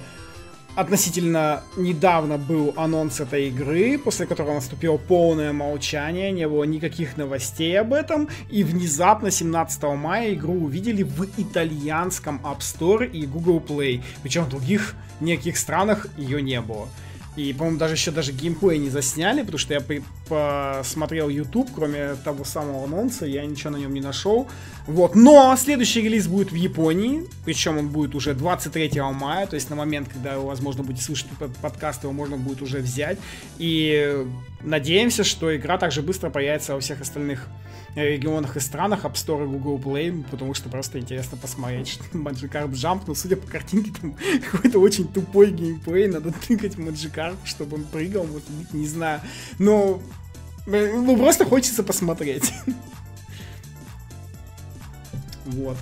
относительно 0.76 1.62
недавно 1.78 2.40
был 2.40 2.74
анонс 2.78 3.20
этой 3.20 3.50
игры, 3.50 4.00
после 4.00 4.26
которого 4.26 4.56
наступило 4.56 4.98
полное 4.98 5.54
молчание, 5.54 6.32
не 6.32 6.48
было 6.48 6.64
никаких 6.64 7.16
новостей 7.16 7.80
об 7.80 7.94
этом, 7.94 8.28
и 8.50 8.64
внезапно 8.64 9.30
17 9.30 9.84
мая 9.84 10.34
игру 10.34 10.54
увидели 10.54 11.04
в 11.04 11.24
итальянском 11.38 12.42
App 12.44 12.62
Store 12.62 13.08
и 13.08 13.28
Google 13.28 13.60
Play, 13.60 14.02
причем 14.24 14.46
в 14.46 14.50
других 14.50 14.96
неких 15.20 15.60
странах 15.60 16.08
ее 16.18 16.42
не 16.42 16.60
было. 16.60 16.90
И, 17.36 17.54
по-моему, 17.54 17.78
даже 17.78 17.96
еще 17.96 18.12
даже 18.12 18.32
геймплей 18.32 18.80
не 18.80 18.90
засняли, 18.90 19.42
потому 19.42 19.58
что 19.58 19.74
я 19.74 19.82
посмотрел 20.28 21.30
YouTube, 21.30 21.69
кроме 21.73 22.15
того 22.15 22.43
самого 22.43 22.86
анонса, 22.86 23.26
я 23.26 23.45
ничего 23.45 23.71
на 23.71 23.78
нем 23.78 23.93
не 23.93 24.01
нашел. 24.01 24.47
Вот. 24.88 25.15
Но 25.15 25.55
следующий 25.57 26.01
релиз 26.01 26.28
будет 26.28 26.51
в 26.51 26.55
Японии, 26.55 27.23
причем 27.43 27.78
он 27.78 27.89
будет 27.89 28.15
уже 28.15 28.34
23 28.34 29.01
мая, 29.13 29.47
то 29.47 29.55
есть 29.55 29.69
на 29.69 29.76
момент, 29.76 30.09
когда 30.09 30.38
вы, 30.38 30.47
возможно, 30.47 30.84
будете 30.84 31.03
слышать 31.03 31.28
под- 31.39 31.55
подкаст, 31.57 32.03
его 32.03 32.13
можно 32.13 32.38
будет 32.38 32.61
уже 32.61 32.80
взять. 32.80 33.17
И 33.57 34.26
надеемся, 34.61 35.23
что 35.23 35.55
игра 35.55 35.78
также 35.78 36.01
быстро 36.01 36.30
появится 36.30 36.73
во 36.73 36.80
всех 36.80 37.01
остальных 37.01 37.47
регионах 37.95 38.57
и 38.57 38.59
странах, 38.59 39.05
App 39.05 39.13
Store 39.13 39.43
и 39.43 39.47
Google 39.47 39.78
Play, 39.80 40.23
потому 40.30 40.53
что 40.53 40.69
просто 40.69 40.99
интересно 40.99 41.38
посмотреть, 41.38 41.88
что 41.88 42.03
Magikarp 42.17 42.71
Jump, 42.71 43.03
ну, 43.07 43.15
судя 43.15 43.38
по 43.38 43.47
картинке, 43.47 43.91
там 43.99 44.15
какой-то 44.51 44.80
очень 44.80 45.07
тупой 45.07 45.51
геймплей, 45.51 46.07
надо 46.07 46.32
тыкать 46.47 46.76
Magikarp, 46.76 47.38
чтобы 47.45 47.78
он 47.78 47.84
прыгал, 47.86 48.26
быть, 48.26 48.43
не 48.73 48.88
знаю. 48.88 49.21
Но, 49.59 50.01
ну, 50.66 51.18
просто 51.18 51.45
хочется 51.45 51.84
посмотреть. 51.84 52.53
Вот. 55.45 55.78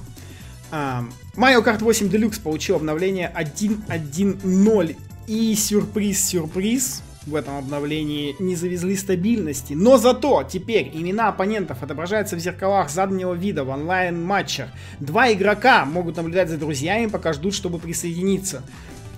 А, 0.72 1.06
Mario 1.36 1.64
Kart 1.64 1.80
8 1.80 2.08
Deluxe 2.08 2.42
получил 2.42 2.76
обновление 2.76 3.32
1.1.0 3.34 4.96
и 5.28 5.56
сюрприз-сюрприз 5.56 7.02
в 7.26 7.36
этом 7.36 7.58
обновлении 7.58 8.36
не 8.40 8.56
завезли 8.56 8.96
стабильности. 8.96 9.74
Но 9.74 9.98
зато 9.98 10.44
теперь 10.44 10.92
имена 10.94 11.30
оппонентов 11.30 11.82
отображаются 11.82 12.36
в 12.36 12.40
зеркалах 12.40 12.90
заднего 12.90 13.34
вида 13.34 13.64
в 13.64 13.70
онлайн-матчах. 13.70 14.70
Два 15.00 15.32
игрока 15.32 15.86
могут 15.86 16.18
наблюдать 16.18 16.50
за 16.50 16.58
друзьями, 16.58 17.08
пока 17.08 17.34
ждут, 17.34 17.54
чтобы 17.54 17.80
присоединиться. 17.80 18.64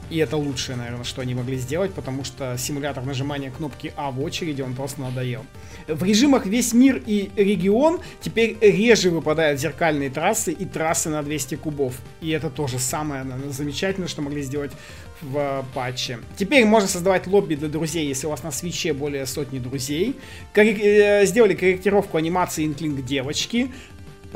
И 0.09 0.17
это 0.17 0.37
лучшее, 0.37 0.75
наверное, 0.75 1.03
что 1.03 1.21
они 1.21 1.33
могли 1.33 1.57
сделать, 1.57 1.93
потому 1.93 2.23
что 2.23 2.55
симулятор 2.57 3.03
нажимания 3.05 3.51
кнопки 3.51 3.93
А 3.95 4.11
в 4.11 4.21
очереди, 4.21 4.61
он 4.61 4.73
просто 4.75 5.01
надоел. 5.01 5.45
В 5.87 6.03
режимах 6.03 6.45
весь 6.45 6.73
мир 6.73 7.01
и 7.05 7.31
регион 7.35 7.99
теперь 8.21 8.57
реже 8.61 9.09
выпадают 9.09 9.59
зеркальные 9.59 10.09
трассы 10.09 10.51
и 10.51 10.65
трассы 10.65 11.09
на 11.09 11.21
200 11.23 11.55
кубов. 11.55 11.95
И 12.21 12.29
это 12.29 12.49
тоже 12.49 12.79
самое 12.79 13.23
наверное, 13.23 13.51
замечательное, 13.51 14.07
что 14.07 14.21
могли 14.21 14.41
сделать 14.41 14.71
в 15.21 15.37
э, 15.37 15.63
патче. 15.73 16.19
Теперь 16.37 16.65
можно 16.65 16.87
создавать 16.87 17.27
лобби 17.27 17.55
для 17.55 17.69
друзей, 17.69 18.07
если 18.07 18.27
у 18.27 18.29
вас 18.29 18.43
на 18.43 18.51
свече 18.51 18.93
более 18.93 19.25
сотни 19.25 19.59
друзей. 19.59 20.15
Коррек- 20.53 20.81
э, 20.81 21.25
сделали 21.25 21.55
корректировку 21.55 22.17
анимации 22.17 22.65
инклинг 22.65 23.03
девочки. 23.05 23.71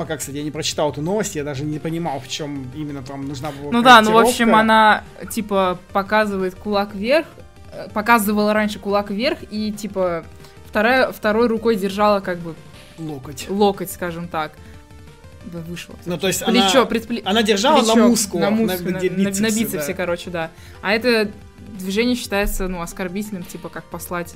Пока, 0.00 0.16
кстати, 0.16 0.38
я 0.38 0.42
не 0.42 0.50
прочитал 0.50 0.92
эту 0.92 1.02
новость, 1.02 1.36
я 1.36 1.44
даже 1.44 1.62
не 1.62 1.78
понимал, 1.78 2.20
в 2.20 2.26
чем 2.26 2.70
именно 2.74 3.02
там 3.02 3.28
нужна 3.28 3.50
была 3.50 3.70
Ну 3.70 3.82
да, 3.82 4.00
ну 4.00 4.12
в 4.12 4.16
общем 4.16 4.54
она 4.54 5.04
типа 5.30 5.78
показывает 5.92 6.54
кулак 6.54 6.94
вверх, 6.94 7.26
э, 7.70 7.86
показывала 7.92 8.54
раньше 8.54 8.78
кулак 8.78 9.10
вверх 9.10 9.40
и 9.50 9.70
типа 9.70 10.24
вторая, 10.64 11.12
второй 11.12 11.48
рукой 11.48 11.76
держала 11.76 12.20
как 12.20 12.38
бы 12.38 12.54
Локоть. 12.96 13.44
локоть, 13.50 13.90
скажем 13.90 14.26
так. 14.26 14.52
Вышло. 15.44 15.94
Ну, 16.06 16.16
то 16.16 16.28
есть 16.28 16.42
Плечо, 16.46 16.80
она, 16.80 16.90
предпле- 16.90 17.22
она 17.22 17.42
держала 17.42 17.80
плечо 17.80 17.94
на 17.96 18.06
мускулах, 18.06 18.50
на, 18.52 18.76
где 18.76 19.10
на- 19.10 19.16
на- 19.18 19.28
бицепсы, 19.28 19.42
на 19.42 19.46
бицепсе, 19.50 19.88
да. 19.88 19.92
короче, 19.92 20.30
да. 20.30 20.50
А 20.80 20.94
это 20.94 21.30
движение 21.78 22.16
считается, 22.16 22.68
ну, 22.68 22.80
оскорбительным, 22.80 23.42
типа 23.42 23.68
как 23.68 23.84
послать 23.84 24.34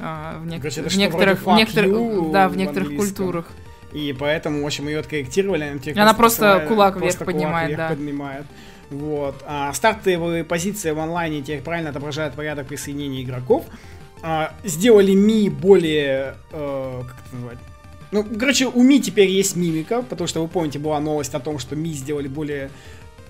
а, 0.00 0.40
в, 0.40 0.46
нек- 0.46 0.58
Короче, 0.58 0.82
в 0.82 0.96
некоторых, 0.96 1.46
в 1.46 1.54
некоторых, 1.54 2.32
да, 2.32 2.48
в 2.48 2.56
некоторых 2.56 2.96
культурах. 2.96 3.46
И 3.92 4.12
поэтому, 4.12 4.62
в 4.62 4.66
общем, 4.66 4.88
ее 4.88 5.00
откорректировали. 5.00 5.64
Она, 5.64 6.02
Она 6.02 6.14
просто 6.14 6.64
кулак 6.68 6.98
просто 6.98 7.06
вверх 7.06 7.18
кулак 7.18 7.26
поднимает, 7.26 7.68
вверх 7.68 7.78
да. 7.80 7.88
поднимает. 7.88 8.46
Вот. 8.90 9.42
А, 9.46 9.72
стартовые 9.72 10.44
позиции 10.44 10.90
в 10.90 10.98
онлайне 10.98 11.42
теперь 11.42 11.60
правильно 11.62 11.90
отображают 11.90 12.34
порядок 12.34 12.66
присоединения 12.66 13.22
игроков. 13.22 13.64
А, 14.22 14.52
сделали 14.64 15.12
Ми 15.14 15.48
более... 15.48 16.34
э, 16.52 17.02
как 17.06 17.16
это 17.26 17.36
назвать? 17.36 17.58
Ну, 18.10 18.24
короче, 18.24 18.66
у 18.66 18.82
Ми 18.82 19.00
теперь 19.00 19.28
есть 19.28 19.56
мимика, 19.56 20.02
потому 20.02 20.26
что 20.26 20.42
вы 20.42 20.48
помните, 20.48 20.78
была 20.78 21.00
новость 21.00 21.34
о 21.34 21.40
том, 21.40 21.58
что 21.58 21.76
Ми 21.76 21.92
сделали 21.92 22.28
более 22.28 22.70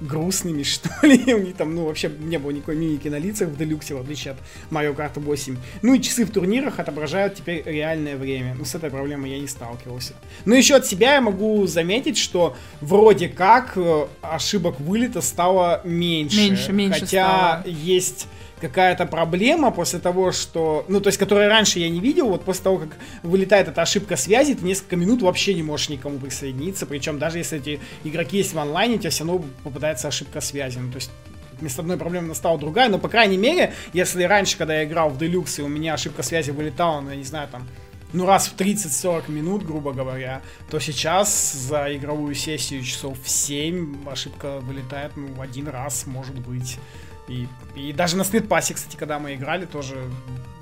грустными, 0.00 0.62
что 0.64 0.90
ли. 1.06 1.34
У 1.34 1.38
них 1.38 1.56
там, 1.56 1.74
ну, 1.74 1.86
вообще 1.86 2.10
не 2.20 2.38
было 2.38 2.50
никакой 2.50 2.76
мимики 2.76 3.08
на 3.08 3.18
лицах 3.18 3.48
в 3.48 3.56
Делюксе, 3.56 3.94
в 3.94 4.00
отличие 4.00 4.32
от 4.32 4.38
Mario 4.70 4.94
Kart 4.94 5.18
8. 5.20 5.56
Ну 5.82 5.94
и 5.94 6.00
часы 6.00 6.24
в 6.24 6.30
турнирах 6.30 6.78
отображают 6.78 7.34
теперь 7.34 7.62
реальное 7.64 8.16
время. 8.16 8.54
Ну, 8.58 8.64
с 8.64 8.74
этой 8.74 8.90
проблемой 8.90 9.30
я 9.30 9.38
не 9.38 9.48
сталкивался. 9.48 10.14
Но 10.44 10.54
еще 10.54 10.76
от 10.76 10.86
себя 10.86 11.14
я 11.14 11.20
могу 11.20 11.66
заметить, 11.66 12.18
что 12.18 12.56
вроде 12.80 13.28
как 13.28 13.72
э, 13.76 14.06
ошибок 14.22 14.80
вылета 14.80 15.20
стало 15.20 15.80
меньше. 15.84 16.36
Меньше, 16.38 16.72
меньше 16.72 17.00
Хотя 17.00 17.60
стало. 17.60 17.64
есть 17.66 18.26
какая-то 18.60 19.06
проблема 19.06 19.70
после 19.70 19.98
того, 19.98 20.32
что... 20.32 20.84
Ну, 20.88 21.00
то 21.00 21.08
есть, 21.08 21.18
которую 21.18 21.48
раньше 21.48 21.78
я 21.78 21.88
не 21.88 22.00
видел, 22.00 22.28
вот 22.28 22.44
после 22.44 22.64
того, 22.64 22.78
как 22.78 22.90
вылетает 23.22 23.68
эта 23.68 23.82
ошибка 23.82 24.16
связи, 24.16 24.54
ты 24.54 24.64
несколько 24.64 24.96
минут 24.96 25.22
вообще 25.22 25.54
не 25.54 25.62
можешь 25.62 25.88
никому 25.88 26.18
присоединиться, 26.18 26.86
причем 26.86 27.18
даже 27.18 27.38
если 27.38 27.58
эти 27.58 27.80
игроки 28.04 28.38
есть 28.38 28.52
в 28.52 28.58
онлайне, 28.58 28.96
у 28.96 28.98
тебя 28.98 29.10
все 29.10 29.24
равно 29.24 29.44
попадается 29.64 30.08
ошибка 30.08 30.40
связи. 30.40 30.78
Ну, 30.78 30.90
то 30.90 30.96
есть, 30.96 31.10
вместо 31.60 31.82
одной 31.82 31.96
проблемы 31.96 32.28
настала 32.28 32.58
другая, 32.58 32.88
но, 32.88 32.98
по 32.98 33.08
крайней 33.08 33.36
мере, 33.36 33.72
если 33.92 34.24
раньше, 34.24 34.56
когда 34.56 34.76
я 34.76 34.84
играл 34.84 35.10
в 35.10 35.18
Deluxe, 35.18 35.60
и 35.60 35.62
у 35.62 35.68
меня 35.68 35.94
ошибка 35.94 36.22
связи 36.22 36.50
вылетала, 36.50 37.00
ну, 37.00 37.10
я 37.10 37.16
не 37.16 37.24
знаю, 37.24 37.48
там, 37.48 37.68
ну, 38.12 38.26
раз 38.26 38.48
в 38.48 38.56
30-40 38.56 39.30
минут, 39.30 39.64
грубо 39.64 39.92
говоря, 39.92 40.42
то 40.70 40.80
сейчас 40.80 41.52
за 41.52 41.94
игровую 41.94 42.34
сессию 42.34 42.82
часов 42.82 43.16
в 43.22 43.28
7 43.28 44.08
ошибка 44.08 44.58
вылетает, 44.60 45.12
ну, 45.16 45.28
в 45.28 45.40
один 45.40 45.68
раз, 45.68 46.06
может 46.06 46.38
быть. 46.40 46.78
И, 47.30 47.46
и 47.76 47.92
даже 47.92 48.16
на 48.16 48.24
сплитпассе, 48.24 48.74
кстати, 48.74 48.96
когда 48.96 49.20
мы 49.20 49.34
играли, 49.34 49.64
тоже 49.64 50.10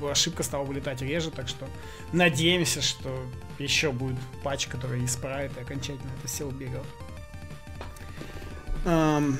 ошибка 0.02 0.42
стала 0.42 0.64
вылетать 0.64 1.00
реже, 1.00 1.30
так 1.30 1.48
что 1.48 1.66
надеемся, 2.12 2.82
что 2.82 3.24
еще 3.58 3.90
будет 3.90 4.16
патч, 4.44 4.66
который 4.66 5.02
исправит 5.02 5.56
и 5.56 5.60
окончательно 5.60 6.10
это 6.18 6.28
все 6.28 6.44
уберет. 6.44 6.84
Эм, 8.84 9.38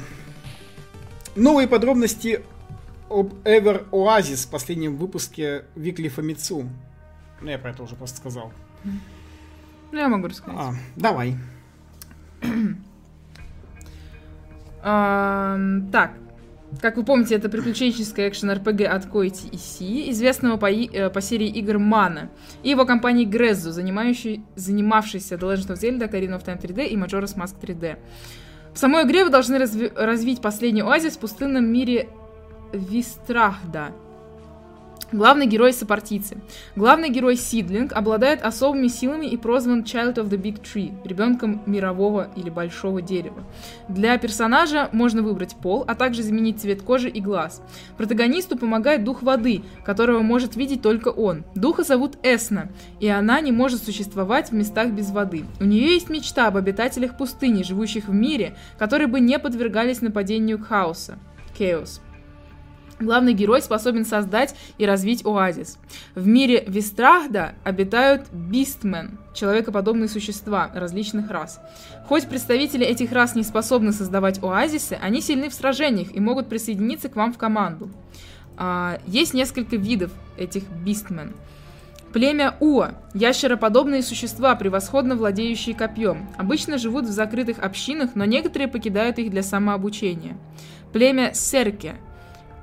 новые 1.36 1.68
подробности 1.68 2.42
об 3.10 3.34
Ever 3.44 3.86
Oasis 3.90 4.46
в 4.46 4.50
последнем 4.50 4.96
выпуске 4.96 5.66
Викли 5.76 6.08
Фомицу. 6.08 6.66
Ну, 7.42 7.50
я 7.50 7.58
про 7.58 7.70
это 7.72 7.82
уже 7.82 7.94
просто 7.94 8.16
сказал. 8.16 8.52
Ну, 9.92 9.98
я 9.98 10.08
могу 10.08 10.28
рассказать. 10.28 10.58
А, 10.58 10.74
давай. 10.96 11.36
Так, 14.80 16.12
как 16.80 16.96
вы 16.96 17.04
помните, 17.04 17.34
это 17.34 17.48
приключенческая 17.48 18.28
экшен-РПГ 18.28 18.84
от 18.84 19.06
Koei 19.06 19.30
EC, 19.30 20.10
известного 20.10 20.58
по, 20.58 20.70
э, 20.70 21.10
по 21.10 21.20
серии 21.20 21.48
игр 21.48 21.76
Mana, 21.76 22.28
и 22.62 22.70
его 22.70 22.84
компании 22.84 23.26
Grezzo, 23.26 23.70
занимавшейся 23.70 25.34
The 25.34 25.54
Legend 25.54 25.68
of 25.68 25.80
Zelda, 25.80 26.10
Ocarina 26.10 26.38
of 26.38 26.44
Time 26.44 26.60
3D 26.60 26.86
и 26.86 26.96
Majora's 26.96 27.36
Mask 27.36 27.54
3D. 27.60 27.96
В 28.74 28.78
самой 28.78 29.04
игре 29.04 29.24
вы 29.24 29.30
должны 29.30 29.56
разви- 29.56 29.92
развить 29.94 30.40
последний 30.40 30.82
оазис 30.82 31.16
в 31.16 31.20
пустынном 31.20 31.64
мире 31.66 32.08
Вистрахда, 32.72 33.92
Главный 35.10 35.46
герой 35.46 35.72
сопартийцы. 35.72 36.36
Главный 36.76 37.08
герой 37.08 37.36
Сидлинг 37.36 37.94
обладает 37.94 38.42
особыми 38.42 38.88
силами 38.88 39.24
и 39.24 39.38
прозван 39.38 39.80
Child 39.80 40.16
of 40.16 40.28
the 40.28 40.36
Big 40.36 40.60
Tree, 40.60 40.92
ребенком 41.02 41.62
мирового 41.64 42.28
или 42.36 42.50
большого 42.50 43.00
дерева. 43.00 43.42
Для 43.88 44.18
персонажа 44.18 44.90
можно 44.92 45.22
выбрать 45.22 45.56
пол, 45.56 45.82
а 45.88 45.94
также 45.94 46.20
изменить 46.20 46.60
цвет 46.60 46.82
кожи 46.82 47.08
и 47.08 47.22
глаз. 47.22 47.62
Протагонисту 47.96 48.58
помогает 48.58 49.02
дух 49.02 49.22
воды, 49.22 49.62
которого 49.82 50.20
может 50.20 50.56
видеть 50.56 50.82
только 50.82 51.08
он. 51.08 51.44
Духа 51.54 51.84
зовут 51.84 52.18
Эсна, 52.22 52.68
и 53.00 53.08
она 53.08 53.40
не 53.40 53.50
может 53.50 53.82
существовать 53.82 54.50
в 54.50 54.54
местах 54.54 54.90
без 54.90 55.10
воды. 55.10 55.46
У 55.58 55.64
нее 55.64 55.94
есть 55.94 56.10
мечта 56.10 56.48
об 56.48 56.58
обитателях 56.58 57.16
пустыни, 57.16 57.62
живущих 57.62 58.08
в 58.08 58.12
мире, 58.12 58.56
которые 58.76 59.06
бы 59.06 59.20
не 59.20 59.38
подвергались 59.38 60.02
нападению 60.02 60.62
хаоса. 60.62 61.18
Chaos. 61.58 62.02
Главный 63.00 63.32
герой 63.32 63.62
способен 63.62 64.04
создать 64.04 64.56
и 64.76 64.84
развить 64.84 65.24
оазис. 65.24 65.78
В 66.16 66.26
мире 66.26 66.64
Вистрахда 66.66 67.54
обитают 67.62 68.26
бистмен, 68.32 69.18
человекоподобные 69.34 70.08
существа 70.08 70.70
различных 70.74 71.30
рас. 71.30 71.60
Хоть 72.06 72.26
представители 72.26 72.84
этих 72.84 73.12
рас 73.12 73.36
не 73.36 73.44
способны 73.44 73.92
создавать 73.92 74.42
оазисы, 74.42 74.98
они 75.00 75.20
сильны 75.20 75.48
в 75.48 75.54
сражениях 75.54 76.12
и 76.12 76.18
могут 76.18 76.48
присоединиться 76.48 77.08
к 77.08 77.14
вам 77.14 77.32
в 77.32 77.38
команду. 77.38 77.88
А, 78.56 78.98
есть 79.06 79.32
несколько 79.32 79.76
видов 79.76 80.10
этих 80.36 80.64
бистмен. 80.68 81.34
Племя 82.12 82.56
Уа– 82.58 82.94
ящероподобные 83.14 84.02
существа, 84.02 84.56
превосходно 84.56 85.14
владеющие 85.14 85.76
копьем. 85.76 86.26
Обычно 86.36 86.78
живут 86.78 87.04
в 87.04 87.10
закрытых 87.10 87.58
общинах, 87.60 88.12
но 88.14 88.24
некоторые 88.24 88.66
покидают 88.66 89.18
их 89.18 89.30
для 89.30 89.42
самообучения. 89.44 90.36
Племя 90.92 91.32
Серке– 91.34 91.94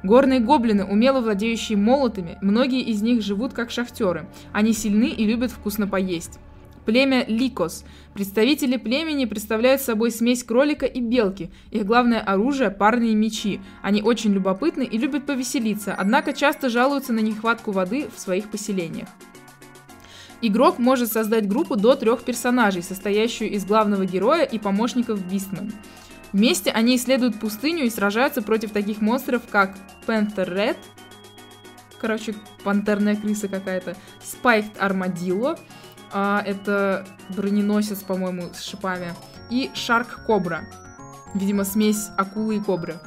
Горные 0.06 0.40
гоблины, 0.40 0.86
умело 0.86 1.20
владеющие 1.20 1.80
молотами, 1.80 2.38
многие 2.40 2.82
из 2.82 3.02
них 3.02 3.24
живут 3.24 3.54
как 3.54 3.72
шахтеры. 3.72 4.28
Они 4.54 4.72
сильны 4.72 5.10
и 5.10 5.26
любят 5.26 5.50
вкусно 5.50 5.88
поесть. 5.88 6.38
Племя 6.86 7.26
Ликос. 7.28 7.84
Представители 8.14 8.78
племени 8.78 9.26
представляют 9.26 9.82
собой 9.82 10.12
смесь 10.12 10.44
кролика 10.44 10.86
и 10.86 11.02
белки. 11.02 11.50
Их 11.72 11.88
главное 11.88 12.20
оружие– 12.20 12.70
парные 12.80 13.16
мечи. 13.16 13.60
Они 13.82 14.04
очень 14.04 14.32
любопытны 14.32 14.84
и 14.84 14.96
любят 15.00 15.26
повеселиться, 15.26 15.96
однако 15.98 16.34
часто 16.34 16.70
жалуются 16.70 17.12
на 17.12 17.22
нехватку 17.22 17.72
воды 17.72 18.06
в 18.16 18.20
своих 18.20 18.52
поселениях. 18.52 19.08
Игрок 20.44 20.78
может 20.78 21.12
создать 21.12 21.48
группу 21.48 21.76
до 21.76 21.96
трех 21.96 22.22
персонажей, 22.22 22.84
состоящую 22.84 23.50
из 23.50 23.66
главного 23.66 24.06
героя 24.06 24.44
и 24.44 24.60
помощников 24.60 25.26
Бистмен. 25.26 25.72
Вместе 26.36 26.70
они 26.70 26.98
исследуют 26.98 27.40
пустыню 27.40 27.86
и 27.86 27.90
сражаются 27.90 28.42
против 28.42 28.74
таких 28.74 29.00
монстров, 29.00 29.44
как 29.50 29.78
Panther 30.06 30.46
Red, 30.46 30.76
короче, 31.98 32.36
пантерная 32.66 33.16
крыса 33.16 33.48
какая-то, 33.48 33.96
Spiked 34.22 34.78
Armadillo, 34.78 35.58
а, 36.12 36.44
это 36.46 37.08
броненосец, 37.30 38.00
по-моему, 38.00 38.54
с 38.54 38.64
шипами, 38.64 39.14
и 39.50 39.72
Shark 39.76 40.28
Cobra, 40.28 40.66
видимо, 41.36 41.64
смесь 41.64 42.10
акулы 42.18 42.58
и 42.58 42.60
кобры 42.60 43.00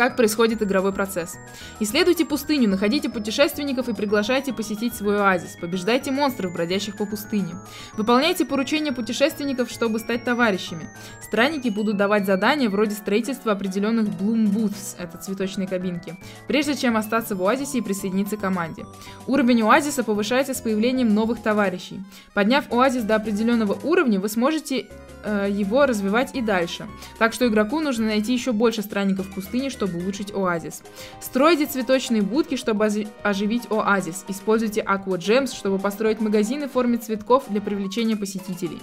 как 0.00 0.16
происходит 0.16 0.62
игровой 0.62 0.94
процесс. 0.94 1.36
Исследуйте 1.78 2.24
пустыню, 2.24 2.70
находите 2.70 3.10
путешественников 3.10 3.90
и 3.90 3.92
приглашайте 3.92 4.50
посетить 4.50 4.94
свой 4.94 5.20
оазис. 5.20 5.58
Побеждайте 5.60 6.10
монстров, 6.10 6.54
бродящих 6.54 6.96
по 6.96 7.04
пустыне. 7.04 7.56
Выполняйте 7.98 8.46
поручения 8.46 8.92
путешественников, 8.92 9.70
чтобы 9.70 9.98
стать 9.98 10.24
товарищами. 10.24 10.88
Странники 11.20 11.68
будут 11.68 11.98
давать 11.98 12.24
задания 12.24 12.70
вроде 12.70 12.94
строительства 12.94 13.52
определенных 13.52 14.06
Bloom 14.06 14.46
Booths, 14.46 14.96
это 14.98 15.18
цветочные 15.18 15.68
кабинки, 15.68 16.16
прежде 16.48 16.74
чем 16.76 16.96
остаться 16.96 17.36
в 17.36 17.42
оазисе 17.42 17.76
и 17.76 17.82
присоединиться 17.82 18.38
к 18.38 18.40
команде. 18.40 18.86
Уровень 19.26 19.60
оазиса 19.60 20.02
повышается 20.02 20.54
с 20.54 20.62
появлением 20.62 21.12
новых 21.12 21.42
товарищей. 21.42 22.00
Подняв 22.32 22.72
оазис 22.72 23.02
до 23.02 23.16
определенного 23.16 23.78
уровня, 23.82 24.18
вы 24.18 24.30
сможете 24.30 24.86
э, 25.24 25.48
его 25.50 25.86
развивать 25.86 26.34
и 26.34 26.40
дальше. 26.40 26.86
Так 27.18 27.32
что 27.32 27.46
игроку 27.46 27.80
нужно 27.80 28.06
найти 28.06 28.32
еще 28.32 28.52
больше 28.52 28.82
странников 28.82 29.32
пустыне, 29.34 29.70
чтобы 29.70 29.98
улучшить 29.98 30.32
оазис. 30.32 30.82
Стройте 31.20 31.66
цветочные 31.66 32.22
будки, 32.22 32.56
чтобы 32.56 32.88
оживить 33.22 33.70
оазис. 33.70 34.24
Используйте 34.28 34.80
Aqua 34.80 35.18
Gems, 35.18 35.54
чтобы 35.54 35.78
построить 35.78 36.20
магазины 36.20 36.68
в 36.68 36.72
форме 36.72 36.98
цветков 36.98 37.44
для 37.48 37.60
привлечения 37.60 38.16
посетителей. 38.16 38.80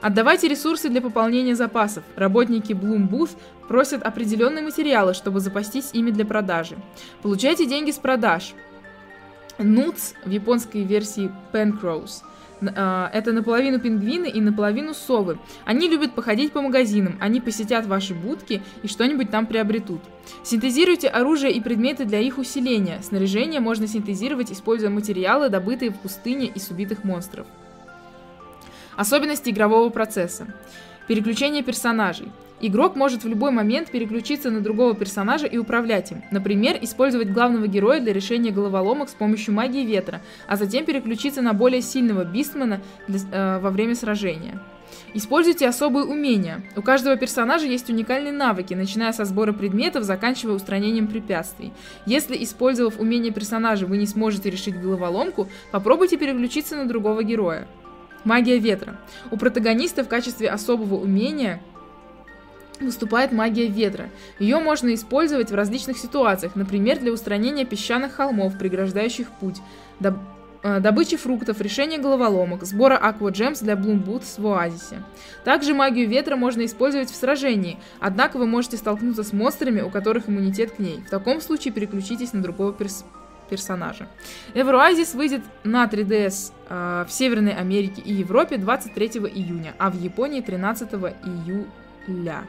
Отдавайте 0.00 0.48
ресурсы 0.48 0.90
для 0.90 1.00
пополнения 1.00 1.54
запасов. 1.54 2.04
Работники 2.14 2.72
Bloom 2.72 3.08
Booth 3.08 3.30
просят 3.68 4.02
определенные 4.02 4.62
материалы, 4.62 5.14
чтобы 5.14 5.40
запастись 5.40 5.90
ими 5.94 6.10
для 6.10 6.26
продажи. 6.26 6.76
Получайте 7.22 7.64
деньги 7.64 7.90
с 7.90 7.96
продаж. 7.96 8.52
Nuts 9.56 10.14
в 10.24 10.30
японской 10.30 10.82
версии 10.82 11.30
Pencrows– 11.52 12.22
это 12.60 13.32
наполовину 13.32 13.80
пингвины 13.80 14.28
и 14.28 14.40
наполовину 14.40 14.94
совы. 14.94 15.38
Они 15.64 15.88
любят 15.88 16.14
походить 16.14 16.52
по 16.52 16.62
магазинам, 16.62 17.16
они 17.20 17.40
посетят 17.40 17.86
ваши 17.86 18.14
будки 18.14 18.62
и 18.82 18.88
что-нибудь 18.88 19.30
там 19.30 19.46
приобретут. 19.46 20.00
Синтезируйте 20.42 21.08
оружие 21.08 21.52
и 21.52 21.60
предметы 21.60 22.04
для 22.04 22.20
их 22.20 22.38
усиления. 22.38 23.00
Снаряжение 23.02 23.60
можно 23.60 23.86
синтезировать, 23.86 24.52
используя 24.52 24.90
материалы, 24.90 25.48
добытые 25.48 25.90
в 25.90 25.98
пустыне 25.98 26.46
из 26.46 26.70
убитых 26.70 27.04
монстров. 27.04 27.46
Особенности 28.96 29.50
игрового 29.50 29.90
процесса. 29.90 30.46
Переключение 31.08 31.62
персонажей. 31.62 32.30
Игрок 32.60 32.94
может 32.96 33.24
в 33.24 33.28
любой 33.28 33.50
момент 33.50 33.90
переключиться 33.90 34.50
на 34.50 34.60
другого 34.60 34.94
персонажа 34.94 35.46
и 35.46 35.58
управлять 35.58 36.12
им. 36.12 36.22
Например, 36.30 36.78
использовать 36.80 37.30
главного 37.30 37.66
героя 37.66 38.00
для 38.00 38.12
решения 38.12 38.50
головоломок 38.50 39.08
с 39.08 39.14
помощью 39.14 39.54
магии 39.54 39.84
ветра, 39.84 40.22
а 40.46 40.56
затем 40.56 40.84
переключиться 40.84 41.42
на 41.42 41.52
более 41.52 41.82
сильного 41.82 42.24
бистмана 42.24 42.80
для, 43.08 43.18
э, 43.32 43.58
во 43.58 43.70
время 43.70 43.94
сражения. 43.94 44.60
Используйте 45.14 45.68
особые 45.68 46.04
умения. 46.04 46.62
У 46.76 46.82
каждого 46.82 47.16
персонажа 47.16 47.66
есть 47.66 47.90
уникальные 47.90 48.32
навыки, 48.32 48.74
начиная 48.74 49.12
со 49.12 49.24
сбора 49.24 49.52
предметов, 49.52 50.04
заканчивая 50.04 50.54
устранением 50.54 51.08
препятствий. 51.08 51.72
Если, 52.06 52.42
использовав 52.42 53.00
умение 53.00 53.32
персонажа, 53.32 53.86
вы 53.86 53.96
не 53.96 54.06
сможете 54.06 54.50
решить 54.50 54.80
головоломку, 54.80 55.48
попробуйте 55.72 56.16
переключиться 56.16 56.76
на 56.76 56.86
другого 56.86 57.22
героя. 57.24 57.66
Магия 58.24 58.58
ветра. 58.58 58.98
У 59.30 59.36
протагониста 59.36 60.02
в 60.02 60.08
качестве 60.08 60.48
особого 60.48 60.94
умения 60.94 61.60
выступает 62.80 63.32
магия 63.32 63.66
ветра. 63.66 64.08
Ее 64.38 64.58
можно 64.58 64.94
использовать 64.94 65.50
в 65.50 65.54
различных 65.54 65.98
ситуациях, 65.98 66.56
например, 66.56 66.98
для 66.98 67.12
устранения 67.12 67.64
песчаных 67.64 68.14
холмов, 68.14 68.58
преграждающих 68.58 69.28
путь, 69.40 69.60
доб 70.00 70.14
э, 70.62 70.80
добычи 70.80 71.16
фруктов, 71.16 71.60
решения 71.60 71.98
головоломок, 71.98 72.64
сбора 72.64 72.98
Gems 73.20 73.62
для 73.62 73.74
Boots 73.74 74.40
в 74.40 74.46
Оазисе. 74.46 75.02
Также 75.44 75.74
магию 75.74 76.08
ветра 76.08 76.36
можно 76.36 76.64
использовать 76.64 77.10
в 77.10 77.14
сражении, 77.14 77.78
однако 78.00 78.38
вы 78.38 78.46
можете 78.46 78.76
столкнуться 78.76 79.22
с 79.22 79.32
монстрами, 79.32 79.82
у 79.82 79.90
которых 79.90 80.28
иммунитет 80.28 80.72
к 80.72 80.78
ней. 80.78 81.02
В 81.06 81.10
таком 81.10 81.40
случае 81.40 81.72
переключитесь 81.72 82.32
на 82.32 82.42
другого 82.42 82.72
перс 82.72 83.04
персонажа. 83.48 84.08
Евроазис 84.54 85.14
выйдет 85.14 85.42
на 85.64 85.84
3DS 85.84 86.52
э, 86.68 87.04
в 87.06 87.12
Северной 87.12 87.52
Америке 87.52 88.02
и 88.02 88.12
Европе 88.12 88.56
23 88.56 89.06
июня, 89.34 89.74
а 89.78 89.90
в 89.90 90.00
Японии 90.00 90.40
13 90.40 90.88
июля. 90.94 92.44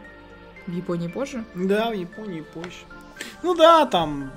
В 0.67 0.71
Японии 0.71 1.07
позже? 1.07 1.43
Да, 1.53 1.89
в 1.89 1.93
Японии 1.93 2.41
позже. 2.41 2.85
Ну 3.43 3.55
да, 3.55 3.85
там 3.85 4.31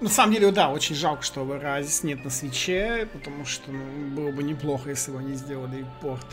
на 0.00 0.08
самом 0.08 0.32
деле, 0.32 0.50
да, 0.50 0.70
очень 0.70 0.94
жалко, 0.94 1.22
что 1.22 1.42
Oasis 1.42 2.06
нет 2.06 2.24
на 2.24 2.30
свече, 2.30 3.06
потому 3.12 3.44
что 3.44 3.70
ну, 3.70 4.14
было 4.14 4.32
бы 4.32 4.42
неплохо, 4.42 4.88
если 4.88 5.10
бы 5.10 5.18
они 5.18 5.34
сделали 5.34 5.84
порт 6.00 6.26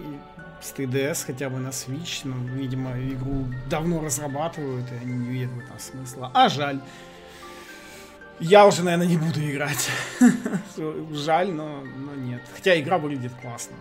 и 0.00 0.18
с 0.60 0.74
3DS 0.74 1.24
хотя 1.26 1.48
бы 1.48 1.58
на 1.58 1.68
Switch, 1.68 2.20
но, 2.24 2.36
видимо, 2.54 2.92
игру 3.00 3.46
давно 3.70 4.02
разрабатывают, 4.02 4.84
и 4.92 4.96
они 4.96 5.14
не 5.14 5.30
видят 5.30 5.50
в 5.50 5.58
этом 5.58 5.78
смысла. 5.78 6.30
А 6.34 6.48
жаль. 6.50 6.80
Я 8.38 8.66
уже, 8.66 8.82
наверное, 8.82 9.06
не 9.06 9.18
буду 9.18 9.40
играть. 9.40 9.90
Жаль, 11.12 11.52
но, 11.52 11.82
но 11.82 12.14
нет. 12.14 12.40
Хотя 12.54 12.78
игра 12.80 12.96
выглядит 12.96 13.32
классно. 13.42 13.76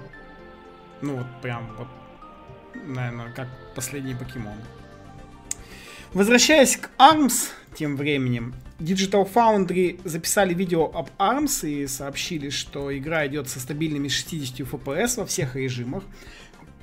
Ну 1.02 1.16
вот 1.16 1.28
прям 1.42 1.74
вот, 1.78 1.88
наверное, 2.86 3.32
как 3.32 3.48
последний 3.76 4.16
покемон. 4.16 4.58
Возвращаясь 6.14 6.78
к 6.78 6.90
ARMS, 6.98 7.50
тем 7.76 7.96
временем, 7.96 8.56
Digital 8.80 9.32
Foundry 9.32 10.00
записали 10.06 10.54
видео 10.54 10.86
об 10.86 11.10
ARMS 11.20 11.68
и 11.68 11.86
сообщили, 11.86 12.50
что 12.50 12.98
игра 12.98 13.28
идет 13.28 13.48
со 13.48 13.60
стабильными 13.60 14.08
60 14.08 14.68
FPS 14.68 15.18
во 15.18 15.26
всех 15.26 15.56
режимах. 15.56 16.04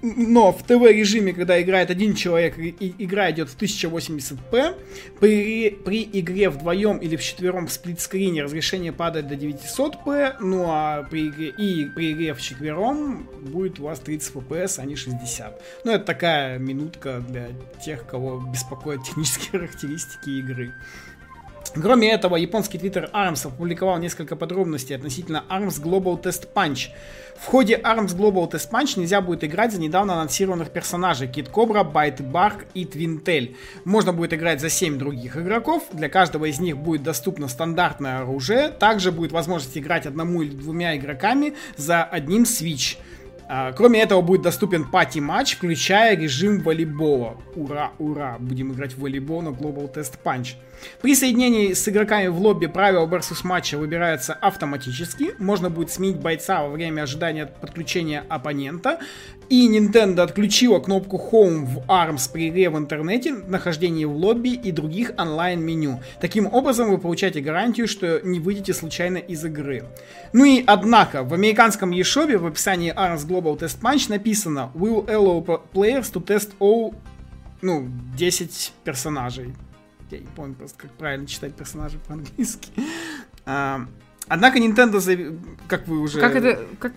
Но 0.02 0.52
в 0.52 0.62
ТВ-режиме, 0.62 1.32
когда 1.32 1.60
играет 1.60 1.90
один 1.90 2.14
человек, 2.14 2.58
и 2.58 2.94
игра 2.98 3.30
идет 3.30 3.48
в 3.48 3.56
1080p, 3.56 4.74
при, 5.20 5.70
при 5.70 6.08
игре 6.12 6.50
вдвоем 6.50 6.98
или 6.98 7.16
в 7.16 7.22
четвером 7.22 7.66
в 7.66 7.72
сплитскрине 7.72 8.42
разрешение 8.42 8.92
падает 8.92 9.26
до 9.28 9.34
900p, 9.34 10.36
ну 10.40 10.66
а 10.68 11.02
при 11.04 11.28
игре, 11.28 11.48
и 11.48 11.86
при 11.86 12.12
игре 12.12 12.34
в 12.34 12.42
четвером 12.42 13.26
будет 13.40 13.80
у 13.80 13.84
вас 13.84 13.98
30 14.00 14.34
fps, 14.34 14.78
а 14.78 14.84
не 14.84 14.96
60. 14.96 15.62
Ну 15.84 15.92
это 15.92 16.04
такая 16.04 16.58
минутка 16.58 17.24
для 17.26 17.48
тех, 17.82 18.06
кого 18.06 18.40
беспокоят 18.40 19.02
технические 19.04 19.50
характеристики 19.52 20.30
игры. 20.30 20.74
Кроме 21.74 22.10
этого, 22.10 22.36
японский 22.36 22.78
твиттер 22.78 23.10
ARMS 23.12 23.46
опубликовал 23.46 23.98
несколько 23.98 24.36
подробностей 24.36 24.96
относительно 24.96 25.44
ARMS 25.48 25.82
Global 25.82 26.20
Test 26.20 26.48
Punch. 26.54 26.90
В 27.38 27.46
ходе 27.46 27.76
ARMS 27.76 28.16
Global 28.16 28.50
Test 28.50 28.70
Punch 28.70 28.98
нельзя 28.98 29.20
будет 29.20 29.44
играть 29.44 29.72
за 29.72 29.80
недавно 29.80 30.14
анонсированных 30.14 30.70
персонажей 30.70 31.28
Kid 31.28 31.50
Cobra, 31.50 31.90
Byte 31.90 32.20
Bark 32.20 32.66
и 32.74 32.84
Twintel. 32.84 33.56
Можно 33.84 34.12
будет 34.12 34.32
играть 34.32 34.60
за 34.60 34.70
7 34.70 34.98
других 34.98 35.36
игроков, 35.36 35.84
для 35.92 36.08
каждого 36.08 36.46
из 36.46 36.60
них 36.60 36.78
будет 36.78 37.02
доступно 37.02 37.48
стандартное 37.48 38.20
оружие, 38.20 38.70
также 38.70 39.12
будет 39.12 39.32
возможность 39.32 39.76
играть 39.76 40.06
одному 40.06 40.42
или 40.42 40.54
двумя 40.54 40.96
игроками 40.96 41.54
за 41.76 42.04
одним 42.04 42.44
Switch. 42.44 42.96
А, 43.48 43.72
кроме 43.72 44.00
этого 44.00 44.22
будет 44.22 44.42
доступен 44.42 44.84
пати-матч, 44.84 45.56
включая 45.56 46.16
режим 46.16 46.60
волейбола. 46.60 47.36
Ура, 47.54 47.92
ура, 47.98 48.36
будем 48.40 48.72
играть 48.72 48.94
в 48.94 49.00
волейбол 49.00 49.42
на 49.42 49.48
Global 49.50 49.92
Test 49.92 50.14
Punch. 50.24 50.54
При 51.00 51.14
соединении 51.14 51.72
с 51.72 51.88
игроками 51.88 52.26
в 52.26 52.38
лобби 52.38 52.66
правила 52.66 53.06
versus 53.06 53.40
матча 53.44 53.78
выбираются 53.78 54.34
автоматически. 54.34 55.34
Можно 55.38 55.70
будет 55.70 55.90
сменить 55.90 56.16
бойца 56.16 56.62
во 56.62 56.68
время 56.68 57.02
ожидания 57.02 57.46
подключения 57.46 58.24
оппонента. 58.28 58.98
И 59.48 59.68
Nintendo 59.68 60.22
отключила 60.22 60.80
кнопку 60.80 61.20
Home 61.30 61.64
в 61.64 61.78
ARMS 61.88 62.30
при 62.32 62.48
игре 62.48 62.68
в 62.70 62.76
интернете, 62.76 63.32
нахождении 63.32 64.04
в 64.04 64.16
лобби 64.16 64.50
и 64.50 64.72
других 64.72 65.12
онлайн-меню. 65.16 66.00
Таким 66.20 66.46
образом 66.52 66.90
вы 66.90 66.98
получаете 66.98 67.40
гарантию, 67.40 67.86
что 67.86 68.20
не 68.24 68.40
выйдете 68.40 68.74
случайно 68.74 69.18
из 69.18 69.44
игры. 69.44 69.84
Ну 70.32 70.44
и 70.44 70.64
однако, 70.66 71.22
в 71.22 71.32
американском 71.32 71.92
eShop 71.92 72.36
в 72.38 72.46
описании 72.46 72.92
ARMS 72.92 73.26
Global 73.26 73.58
Test 73.58 73.80
Punch 73.80 74.10
написано 74.10 74.70
Will 74.74 75.06
allow 75.06 75.44
players 75.72 76.12
to 76.12 76.24
test 76.24 76.50
all 76.58 76.94
ну, 77.62 77.88
10 78.16 78.72
персонажей. 78.84 79.54
Я 80.10 80.18
не 80.18 80.26
помню 80.26 80.54
просто, 80.54 80.78
как 80.78 80.90
правильно 80.92 81.26
читать 81.26 81.54
персонажей 81.54 81.98
по-английски. 82.06 82.70
А, 83.44 83.86
однако 84.28 84.58
Nintendo, 84.58 85.40
как 85.68 85.88
вы 85.88 86.00
уже... 86.00 86.20
Как 86.20 86.36
это... 86.36 86.64
Как 86.78 86.92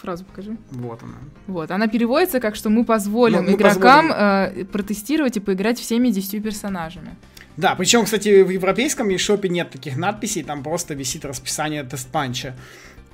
фразу 0.00 0.24
покажи. 0.24 0.56
Вот 0.70 1.02
она. 1.02 1.18
Вот, 1.46 1.70
она 1.70 1.86
переводится 1.86 2.40
как, 2.40 2.56
что 2.56 2.70
мы 2.70 2.84
позволим 2.84 3.44
мы, 3.44 3.50
мы 3.50 3.56
игрокам 3.56 4.08
позволим... 4.08 4.60
Э, 4.60 4.64
протестировать 4.64 5.36
и 5.36 5.40
поиграть 5.40 5.78
всеми 5.78 6.08
десятью 6.08 6.42
персонажами. 6.42 7.16
Да, 7.56 7.74
причем, 7.74 8.04
кстати, 8.04 8.42
в 8.42 8.50
европейском 8.50 9.08
eShop 9.10 9.46
нет 9.48 9.70
таких 9.70 9.96
надписей, 9.96 10.42
там 10.42 10.62
просто 10.62 10.94
висит 10.94 11.24
расписание 11.24 11.84
тест-панча. 11.84 12.56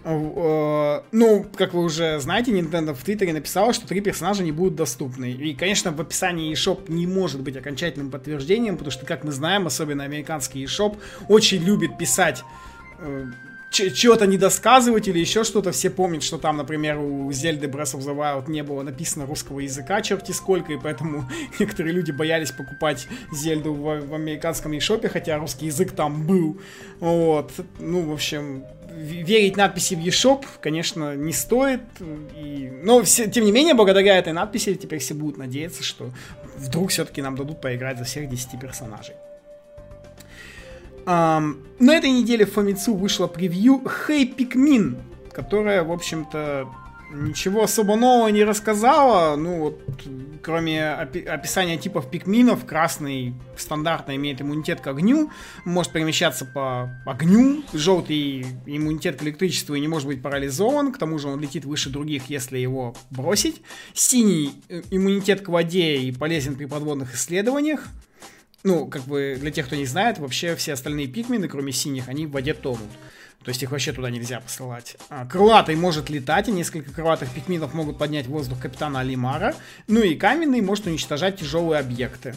Э, 0.05 1.01
ну, 1.11 1.47
как 1.57 1.75
вы 1.75 1.83
уже 1.83 2.21
знаете, 2.21 2.53
Nintendo 2.53 2.95
в 2.95 3.03
Твиттере 3.03 3.33
написала, 3.33 3.73
что 3.73 3.89
три 3.89 4.01
персонажа 4.01 4.45
не 4.45 4.53
будут 4.53 4.77
доступны. 4.77 5.33
И, 5.33 5.55
конечно, 5.55 5.91
в 5.91 6.01
описании 6.01 6.53
eShop 6.53 6.85
не 6.89 7.07
может 7.07 7.41
быть 7.41 7.57
окончательным 7.57 8.11
подтверждением, 8.11 8.77
потому 8.77 8.93
что, 8.93 9.05
как 9.05 9.25
мы 9.25 9.33
знаем, 9.33 9.67
особенно 9.67 10.05
американский 10.05 10.65
eShop 10.65 10.97
очень 11.29 11.63
любит 11.65 11.99
писать 11.99 12.45
чего-то 13.77 14.27
недосказывать 14.27 15.09
или 15.09 15.19
еще 15.19 15.45
что-то. 15.45 15.73
Все 15.73 15.91
помнят, 15.91 16.23
что 16.23 16.39
там, 16.39 16.57
например, 16.57 16.99
у 16.99 17.31
Зельды 17.33 17.67
Breath 17.67 17.97
of 17.97 18.01
the 18.01 18.17
Wild 18.17 18.51
не 18.51 18.63
было 18.63 18.83
написано 18.83 19.27
русского 19.27 19.61
языка 19.61 20.01
черти 20.03 20.33
сколько, 20.33 20.73
и 20.73 20.79
поэтому 20.79 21.29
некоторые 21.59 21.93
люди 21.93 22.11
боялись 22.11 22.51
покупать 22.51 23.07
Зельду 23.33 23.73
в, 23.75 24.01
в 24.01 24.15
американском 24.15 24.73
eShop, 24.73 25.09
хотя 25.09 25.39
русский 25.39 25.67
язык 25.67 25.93
там 25.93 26.27
был. 26.27 26.61
Вот. 27.01 27.53
Ну, 27.79 28.03
в 28.03 28.13
общем, 28.13 28.65
верить 28.97 29.57
надписи 29.57 29.95
в 29.95 29.99
eShop, 29.99 30.45
конечно, 30.61 31.15
не 31.15 31.33
стоит. 31.33 31.83
И... 32.35 32.71
Но, 32.83 33.03
все, 33.03 33.31
тем 33.31 33.45
не 33.45 33.53
менее, 33.53 33.75
благодаря 33.75 34.17
этой 34.17 34.33
надписи 34.33 34.75
теперь 34.75 34.99
все 34.99 35.15
будут 35.15 35.37
надеяться, 35.37 35.83
что 35.83 36.11
вдруг 36.57 36.91
все-таки 36.91 37.23
нам 37.23 37.37
дадут 37.37 37.61
поиграть 37.61 37.99
за 37.99 38.05
всех 38.05 38.29
10 38.29 38.59
персонажей. 38.59 39.15
Um, 41.07 41.65
на 41.79 41.95
этой 41.95 42.11
неделе 42.11 42.45
в 42.45 42.57
Famitsu 42.57 42.97
вышло 42.97 43.29
превью 43.29 43.81
Hey 43.85 44.35
Pikmin, 44.35 45.01
которая, 45.33 45.85
в 45.85 45.93
общем-то, 45.93 46.69
ничего 47.13 47.63
особо 47.63 47.97
нового 47.97 48.29
не 48.29 48.45
рассказала. 48.45 49.37
Ну, 49.37 49.61
вот, 49.61 49.81
кроме 50.43 50.81
опи- 50.81 51.25
описания 51.25 51.77
типов 51.77 52.11
пикминов, 52.11 52.65
красный 52.65 53.35
стандартно 53.57 54.17
имеет 54.17 54.41
иммунитет 54.41 54.81
к 54.81 54.87
огню, 54.87 55.31
может 55.65 55.93
перемещаться 55.93 56.45
по 56.45 56.91
огню, 57.07 57.63
желтый 57.73 58.47
иммунитет 58.67 59.17
к 59.19 59.23
электричеству 59.23 59.75
и 59.75 59.81
не 59.81 59.89
может 59.89 60.09
быть 60.09 60.23
парализован, 60.23 60.93
к 60.93 60.99
тому 60.99 61.19
же 61.19 61.29
он 61.29 61.41
летит 61.41 61.65
выше 61.65 61.91
других, 61.91 62.29
если 62.29 62.59
его 62.59 62.95
бросить. 63.11 63.63
Синий 63.95 64.53
э, 64.69 64.83
иммунитет 64.91 65.43
к 65.43 65.49
воде 65.49 65.99
и 65.99 66.13
полезен 66.13 66.57
при 66.57 66.67
подводных 66.67 67.15
исследованиях. 67.15 67.89
Ну, 68.67 68.89
как 68.89 69.03
бы, 69.03 69.37
для 69.39 69.53
тех, 69.53 69.67
кто 69.67 69.77
не 69.77 69.87
знает, 69.87 70.19
вообще 70.19 70.57
все 70.57 70.73
остальные 70.73 71.07
пикмины, 71.07 71.47
кроме 71.47 71.71
синих, 71.71 72.09
они 72.09 72.27
в 72.27 72.33
воде 72.33 72.53
тонут. 72.53 72.91
То 73.45 73.51
есть 73.51 73.63
их 73.63 73.71
вообще 73.71 73.93
туда 73.93 74.11
нельзя 74.11 74.41
посылать. 74.41 74.97
А, 75.09 75.25
крылатый 75.25 75.77
может 75.77 76.11
летать, 76.11 76.49
и 76.49 76.51
несколько 76.51 76.93
крылатых 76.93 77.31
пикминов 77.31 77.75
могут 77.75 77.97
поднять 77.97 78.27
воздух 78.27 78.59
капитана 78.59 78.99
Алимара. 78.99 79.55
Ну 79.87 80.01
и 80.01 80.17
каменный 80.17 80.63
может 80.63 80.89
уничтожать 80.89 81.39
тяжелые 81.39 81.79
объекты. 81.79 82.35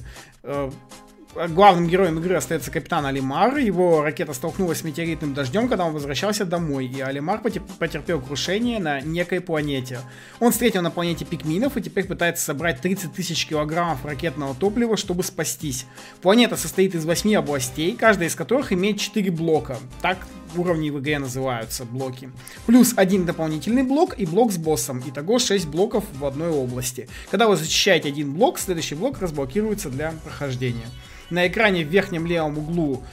Главным 1.35 1.87
героем 1.87 2.17
игры 2.17 2.35
остается 2.35 2.71
капитан 2.71 3.05
Алимар. 3.05 3.57
Его 3.57 4.01
ракета 4.01 4.33
столкнулась 4.33 4.79
с 4.79 4.83
метеоритным 4.83 5.35
дождем, 5.35 5.69
когда 5.69 5.85
он 5.85 5.93
возвращался 5.93 6.43
домой, 6.43 6.87
и 6.87 7.01
Алимар 7.01 7.39
потерпел 7.39 8.19
крушение 8.19 8.79
на 8.79 8.99
некой 9.01 9.39
планете. 9.39 9.99
Он 10.39 10.51
встретил 10.51 10.81
на 10.81 10.89
планете 10.89 11.25
пикминов 11.25 11.77
и 11.77 11.81
теперь 11.83 12.05
пытается 12.05 12.43
собрать 12.43 12.81
30 12.81 13.13
тысяч 13.13 13.45
килограммов 13.45 14.03
ракетного 14.05 14.55
топлива, 14.55 14.97
чтобы 14.97 15.21
спастись. 15.21 15.85
Планета 16.21 16.57
состоит 16.57 16.95
из 16.95 17.05
8 17.05 17.35
областей, 17.35 17.95
каждая 17.95 18.27
из 18.27 18.33
которых 18.33 18.73
имеет 18.73 18.99
4 18.99 19.29
блока. 19.29 19.77
Так 20.01 20.17
уровни 20.57 20.89
в 20.89 20.99
игре 20.99 21.19
называются 21.19 21.85
блоки. 21.85 22.31
Плюс 22.65 22.93
один 22.95 23.25
дополнительный 23.25 23.83
блок 23.83 24.17
и 24.17 24.25
блок 24.25 24.51
с 24.51 24.57
боссом. 24.57 25.03
Итого 25.05 25.39
6 25.39 25.67
блоков 25.67 26.03
в 26.13 26.25
одной 26.25 26.49
области. 26.49 27.07
Когда 27.29 27.47
вы 27.47 27.55
зачищаете 27.55 28.09
один 28.09 28.33
блок, 28.33 28.59
следующий 28.59 28.95
блок 28.95 29.19
разблокируется 29.19 29.89
для 29.89 30.11
прохождения. 30.23 30.87
На 31.29 31.47
экране 31.47 31.85
в 31.85 31.89
верхнем 31.89 32.25
левом 32.25 32.57
углу 32.57 33.03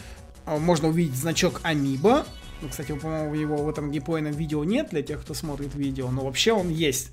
а, 0.46 0.58
можно 0.58 0.88
увидеть 0.88 1.16
значок 1.16 1.60
Амиба. 1.62 2.26
Ну, 2.62 2.68
кстати, 2.68 2.92
по-моему, 2.92 3.34
его 3.34 3.56
в 3.56 3.68
этом 3.68 3.90
геймплейном 3.90 4.32
видео 4.32 4.64
нет 4.64 4.88
для 4.90 5.02
тех, 5.02 5.20
кто 5.20 5.34
смотрит 5.34 5.74
видео, 5.74 6.10
но 6.10 6.24
вообще 6.24 6.52
он 6.52 6.70
есть. 6.70 7.10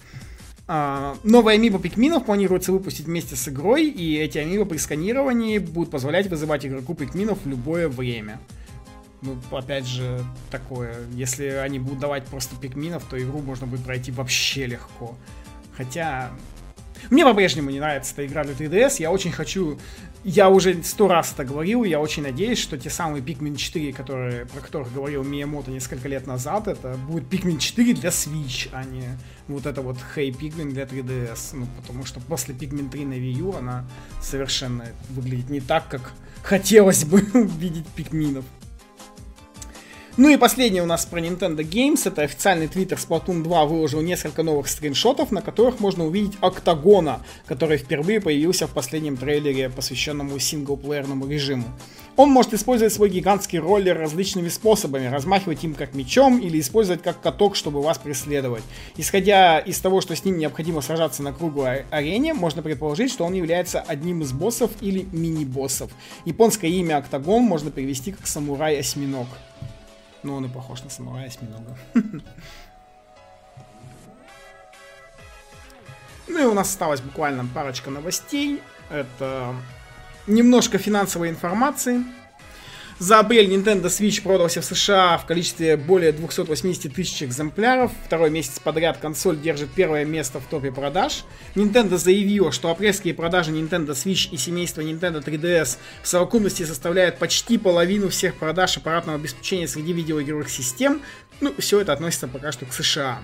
Uh, 0.66 1.18
новая 1.24 1.56
амиба 1.56 1.78
пикминов 1.78 2.24
планируется 2.26 2.72
выпустить 2.72 3.06
вместе 3.06 3.36
с 3.36 3.50
игрой, 3.50 3.90
и 3.90 4.16
эти 4.16 4.38
амибо 4.38 4.64
при 4.64 4.78
сканировании 4.78 5.58
будут 5.58 5.92
позволять 5.92 6.28
вызывать 6.28 6.66
игроку 6.66 6.94
пикминов 6.96 7.40
в 7.44 7.50
любое 7.50 7.90
время. 7.90 8.40
Ну, 9.24 9.38
опять 9.58 9.88
же, 9.88 10.24
такое, 10.52 10.96
если 11.14 11.46
они 11.46 11.80
будут 11.80 12.00
давать 12.00 12.26
просто 12.26 12.56
пикминов, 12.56 13.04
то 13.10 13.22
игру 13.22 13.40
можно 13.42 13.66
будет 13.66 13.84
пройти 13.84 14.12
вообще 14.12 14.66
легко. 14.66 15.16
Хотя, 15.76 16.32
мне 17.10 17.24
по-прежнему 17.24 17.70
не 17.70 17.80
нравится 17.80 18.14
эта 18.14 18.26
игра 18.26 18.44
для 18.44 18.54
3DS, 18.54 18.98
я 19.00 19.12
очень 19.12 19.32
хочу 19.32 19.78
я 20.24 20.50
уже 20.50 20.82
сто 20.84 21.10
раз 21.10 21.34
это 21.34 21.44
говорил, 21.44 21.84
я 21.84 22.00
очень 22.00 22.24
надеюсь, 22.24 22.58
что 22.58 22.78
те 22.78 22.90
самые 22.90 23.22
Pikmin 23.22 23.58
4, 23.58 23.92
которые, 23.92 24.46
про 24.46 24.62
которых 24.62 24.94
говорил 24.94 25.24
Миямото 25.24 25.70
несколько 25.70 26.08
лет 26.08 26.28
назад, 26.28 26.70
это 26.70 26.96
будет 27.10 27.24
Pikmin 27.26 27.60
4 27.60 27.94
для 27.94 28.10
Switch, 28.10 28.70
а 28.72 28.86
не 28.86 29.04
вот 29.50 29.66
это 29.66 29.82
вот 29.82 29.98
Hey 30.16 30.30
Pikmin 30.32 30.72
для 30.72 30.84
3DS. 30.84 31.50
Ну, 31.54 31.68
потому 31.82 32.06
что 32.06 32.22
после 32.22 32.56
Pikmin 32.56 32.90
3 32.90 33.06
на 33.06 33.14
Wii 33.14 33.34
U 33.40 33.56
она 33.58 33.86
совершенно 34.22 34.86
выглядит 35.10 35.50
не 35.50 35.60
так, 35.60 35.90
как 35.90 36.14
хотелось 36.42 37.04
бы 37.04 37.20
видеть 37.60 37.88
пикминов. 37.88 38.46
Ну 40.16 40.30
и 40.30 40.38
последнее 40.38 40.84
у 40.84 40.86
нас 40.86 41.08
про 41.08 41.20
Nintendo 41.20 41.68
Games. 41.68 42.02
Это 42.06 42.22
официальный 42.22 42.68
твиттер 42.68 43.00
Splatoon 43.00 43.42
2 43.42 43.66
выложил 43.66 44.00
несколько 44.02 44.44
новых 44.44 44.68
скриншотов, 44.68 45.32
на 45.32 45.42
которых 45.42 45.80
можно 45.80 46.06
увидеть 46.06 46.38
Октагона, 46.40 47.26
который 47.48 47.78
впервые 47.80 48.22
появился 48.22 48.68
в 48.68 48.74
последнем 48.74 49.18
трейлере, 49.18 49.72
посвященному 49.72 50.38
синглплеерному 50.38 51.28
режиму. 51.28 51.66
Он 52.16 52.30
может 52.30 52.54
использовать 52.54 52.94
свой 52.94 53.10
гигантский 53.10 53.58
роллер 53.58 53.98
различными 53.98 54.50
способами, 54.50 55.08
размахивать 55.08 55.64
им 55.64 55.74
как 55.74 55.96
мечом 55.96 56.38
или 56.38 56.60
использовать 56.60 57.02
как 57.02 57.20
каток, 57.20 57.56
чтобы 57.56 57.82
вас 57.82 57.98
преследовать. 57.98 58.64
Исходя 58.98 59.58
из 59.58 59.80
того, 59.80 60.00
что 60.00 60.16
с 60.16 60.24
ним 60.24 60.38
необходимо 60.38 60.82
сражаться 60.82 61.24
на 61.24 61.34
круглой 61.34 61.86
арене, 61.90 62.36
можно 62.36 62.62
предположить, 62.62 63.12
что 63.12 63.26
он 63.26 63.34
является 63.34 63.82
одним 63.82 64.22
из 64.22 64.32
боссов 64.32 64.70
или 64.80 65.08
мини-боссов. 65.12 65.90
Японское 66.26 66.70
имя 66.70 66.98
Октагон 66.98 67.42
можно 67.42 67.72
перевести 67.72 68.12
как 68.12 68.28
самурай-осьминог. 68.28 69.26
Ну, 70.24 70.36
он 70.36 70.46
и 70.46 70.50
похож 70.50 70.84
на 70.84 70.90
самурая 70.90 71.28
осьминога. 71.28 71.78
Ну 76.26 76.40
и 76.40 76.46
у 76.46 76.54
нас 76.54 76.70
осталась 76.70 77.02
буквально 77.02 77.46
парочка 77.46 77.92
новостей. 77.92 78.64
Это 78.90 79.54
немножко 80.26 80.78
финансовой 80.78 81.30
информации. 81.30 82.02
За 83.00 83.20
апрель 83.20 83.52
Nintendo 83.52 83.86
Switch 83.86 84.22
продался 84.22 84.62
в 84.62 84.66
США 84.66 85.18
в 85.18 85.26
количестве 85.26 85.78
более 85.78 86.12
280 86.12 86.94
тысяч 86.94 87.24
экземпляров. 87.24 87.92
Второй 88.06 88.30
месяц 88.30 88.60
подряд 88.60 88.98
консоль 88.98 89.40
держит 89.40 89.72
первое 89.72 90.06
место 90.06 90.40
в 90.40 90.46
топе 90.46 90.72
продаж. 90.72 91.26
Nintendo 91.56 91.98
заявила, 91.98 92.52
что 92.52 92.70
апрельские 92.70 93.14
продажи 93.14 93.52
Nintendo 93.52 93.90
Switch 93.90 94.30
и 94.32 94.38
семейства 94.38 94.82
Nintendo 94.82 95.24
3DS 95.24 95.78
в 96.04 96.08
совокупности 96.08 96.64
составляют 96.64 97.18
почти 97.18 97.58
половину 97.58 98.10
всех 98.10 98.36
продаж 98.36 98.78
аппаратного 98.78 99.18
обеспечения 99.18 99.68
среди 99.68 99.92
видеоигровых 99.92 100.50
систем. 100.50 101.02
Ну, 101.42 101.54
все 101.58 101.82
это 101.82 101.94
относится 101.94 102.28
пока 102.28 102.52
что 102.52 102.66
к 102.66 102.74
США. 102.74 103.20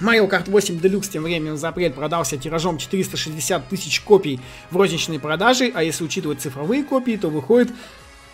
Mario 0.00 0.30
Kart 0.30 0.48
8 0.48 0.78
Deluxe 0.78 1.10
тем 1.10 1.24
временем 1.24 1.56
за 1.56 1.70
апрель 1.70 1.92
продался 1.92 2.36
тиражом 2.36 2.78
460 2.78 3.68
тысяч 3.68 4.00
копий 4.00 4.38
в 4.70 4.76
розничной 4.76 5.18
продаже, 5.18 5.72
а 5.74 5.82
если 5.82 6.04
учитывать 6.04 6.40
цифровые 6.40 6.84
копии, 6.84 7.16
то 7.16 7.28
выходит 7.28 7.70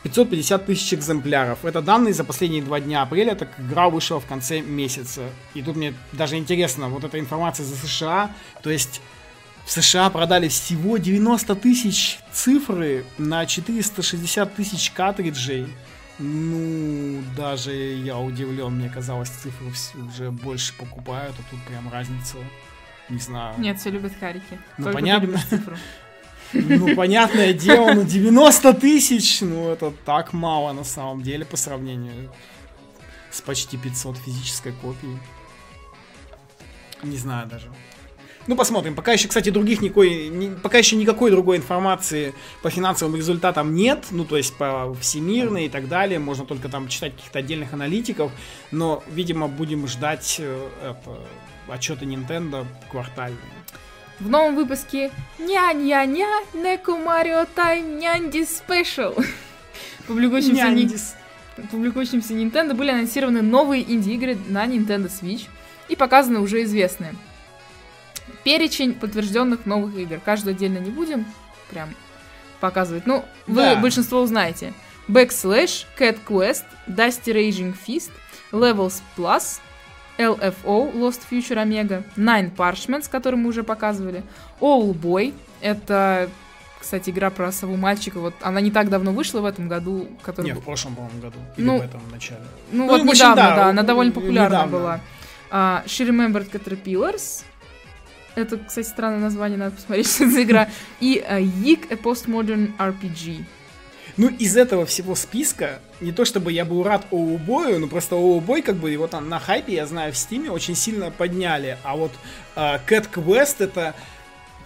550 0.05 0.67
тысяч 0.67 0.95
экземпляров. 0.95 1.65
Это 1.65 1.81
данные 1.81 2.13
за 2.13 2.25
последние 2.25 2.63
два 2.63 2.79
дня 2.79 3.03
апреля, 3.03 3.35
так 3.35 3.57
как 3.57 3.65
игра 3.65 3.89
вышла 3.89 4.21
в 4.21 4.27
конце 4.27 4.61
месяца. 4.61 5.23
И 5.55 5.63
тут 5.63 5.77
мне 5.77 5.95
даже 6.13 6.37
интересно, 6.37 6.89
вот 6.89 7.05
эта 7.05 7.19
информация 7.19 7.65
за 7.65 7.75
США, 7.75 8.31
то 8.63 8.71
есть 8.71 9.01
в 9.65 9.71
США 9.71 10.11
продали 10.11 10.49
всего 10.49 10.99
90 10.99 11.55
тысяч 11.57 12.19
цифры 12.33 13.05
на 13.17 13.47
460 13.47 14.55
тысяч 14.55 14.91
картриджей. 14.91 15.67
Ну, 16.19 17.23
даже 17.35 17.73
я 17.73 18.19
удивлен, 18.19 18.73
мне 18.73 18.91
казалось, 18.91 19.31
цифры 19.31 19.73
уже 20.07 20.31
больше 20.31 20.75
покупают, 20.75 21.35
а 21.39 21.51
тут 21.51 21.63
прям 21.65 21.91
разница. 21.91 22.37
Не 23.09 23.19
знаю. 23.19 23.59
Нет, 23.59 23.81
все 23.81 23.91
любят 23.91 24.13
харики. 24.21 24.59
Ну, 24.79 24.85
Только 24.85 24.99
понятно. 24.99 25.41
Ну, 26.53 26.95
понятное 26.95 27.53
дело, 27.53 27.95
ну 27.95 28.05
90 28.05 28.75
тысяч, 28.75 29.41
ну 29.41 29.71
это 29.71 29.93
так 30.05 30.33
мало 30.33 30.73
на 30.73 30.85
самом 30.85 31.23
деле 31.23 31.45
по 31.45 31.57
сравнению 31.57 32.31
с 33.31 33.41
почти 33.41 33.77
500 33.77 34.17
физической 34.19 34.73
копией. 34.73 35.19
Не 37.03 37.17
знаю 37.17 37.49
даже. 37.49 37.71
Ну, 38.47 38.57
посмотрим. 38.57 38.95
Пока 38.95 39.13
еще, 39.13 39.29
кстати, 39.29 39.49
других 39.49 39.81
никакой, 39.81 40.29
ни, 40.29 40.55
пока 40.55 40.77
еще 40.77 40.97
никакой 40.97 41.31
другой 41.31 41.57
информации 41.57 42.35
по 42.63 42.69
финансовым 42.69 43.17
результатам 43.17 43.75
нет. 43.75 44.07
Ну, 44.11 44.25
то 44.25 44.37
есть 44.37 44.55
по 44.57 44.95
всемирной 45.01 45.67
и 45.67 45.69
так 45.69 45.89
далее. 45.89 46.19
Можно 46.19 46.45
только 46.45 46.69
там 46.69 46.89
читать 46.89 47.15
каких-то 47.15 47.39
отдельных 47.39 47.73
аналитиков. 47.73 48.33
Но, 48.71 49.03
видимо, 49.09 49.49
будем 49.49 49.89
ждать 49.89 50.37
э, 50.39 50.69
это, 50.83 51.19
отчеты 51.69 52.05
Nintendo 52.05 52.67
квартальные. 52.91 53.41
В 54.21 54.29
новом 54.29 54.55
выпуске 54.55 55.11
Ня-ня-ня, 55.39 56.43
Неку 56.55 56.97
Марио 56.97 57.47
Тайм 57.55 57.99
Нянди 57.99 58.45
Спешл. 58.45 59.15
Публикующимся. 60.07 60.99
Публикующимся 61.71 62.35
Nintendo 62.35 62.75
были 62.75 62.91
анонсированы 62.91 63.43
новые 63.43 63.83
инди-игры 63.83 64.37
на 64.49 64.67
Nintendo 64.67 65.11
Switch 65.11 65.49
и 65.89 65.97
показаны 65.97 66.41
уже 66.41 66.63
известные. 66.65 67.15
Перечень 68.45 68.95
подтвержденных 68.95 69.67
новых 69.67 69.97
игр. 69.97 70.21
Каждую 70.25 70.55
отдельно 70.55 70.79
не 70.79 70.91
будем 70.91 71.27
прям 71.71 71.95
показывать. 72.61 73.07
Ну, 73.07 73.25
вы 73.47 73.63
да. 73.63 73.77
большинство 73.77 74.21
узнаете. 74.21 74.73
Backslash, 75.09 75.87
Cat 75.99 76.19
Quest, 76.27 76.65
Dusty 76.87 77.33
Raging 77.33 77.75
Fist, 77.87 78.11
Levels 78.53 79.03
Plus, 79.17 79.61
LFO, 80.19 80.93
Lost 80.95 81.23
Future 81.31 81.57
Omega, 81.57 82.05
Nine 82.17 82.55
Parchments, 82.55 83.09
который 83.11 83.37
мы 83.37 83.49
уже 83.49 83.65
показывали, 83.65 84.23
All 84.61 84.93
Boy, 84.93 85.35
это, 85.61 86.29
кстати, 86.79 87.11
игра 87.11 87.31
про 87.31 87.51
сову 87.53 87.77
мальчика, 87.77 88.21
вот 88.21 88.35
она 88.41 88.61
не 88.61 88.71
так 88.71 88.91
давно 88.91 89.13
вышла 89.13 89.41
в 89.41 89.45
этом 89.45 89.69
году, 89.69 90.09
который... 90.23 90.47
Не, 90.47 90.53
в 90.53 90.63
прошлом, 90.63 90.95
по-моему, 90.95 91.21
году, 91.21 91.39
или 91.57 91.67
ну, 91.67 91.79
в 91.79 91.83
этом 91.83 92.01
начале. 92.11 92.43
Ну, 92.71 92.85
ну 92.85 92.91
вот 92.91 93.01
общем, 93.01 93.15
недавно, 93.15 93.35
да, 93.35 93.57
да, 93.57 93.67
она 93.69 93.83
довольно 93.83 94.13
популярна 94.13 94.57
недавно. 94.57 94.79
была. 94.79 95.01
Uh, 95.51 95.85
She 95.87 96.09
Remembered 96.09 96.51
Caterpillars, 96.51 97.45
это, 98.35 98.59
кстати, 98.59 98.87
странное 98.87 99.21
название, 99.21 99.59
надо 99.59 99.77
посмотреть, 99.77 100.09
что 100.09 100.25
это 100.25 100.33
за 100.33 100.43
игра, 100.43 100.69
и 101.01 101.25
uh, 101.29 101.41
Yik, 101.41 101.93
A 101.93 101.97
Postmodern 101.97 102.77
RPG. 102.79 103.45
Ну, 104.17 104.29
из 104.29 104.57
этого 104.57 104.87
всего 104.87 105.15
списка, 105.15 105.81
не 106.01 106.13
то 106.13 106.25
чтобы 106.25 106.53
я 106.53 106.65
был 106.65 106.83
рад 106.83 107.07
Оубою, 107.11 107.81
но 107.81 107.87
просто 107.89 108.15
Оубой, 108.15 108.63
как 108.63 108.77
бы, 108.77 108.91
его 108.91 109.07
там 109.07 109.29
на 109.29 109.39
хайпе, 109.39 109.75
я 109.75 109.87
знаю, 109.87 110.13
в 110.13 110.17
Стиме 110.17 110.51
очень 110.51 110.77
сильно 110.77 111.11
подняли. 111.11 111.79
А 111.83 111.97
вот 111.97 112.13
э, 112.57 112.79
Cat 112.89 113.09
Quest 113.13 113.57
это 113.59 113.95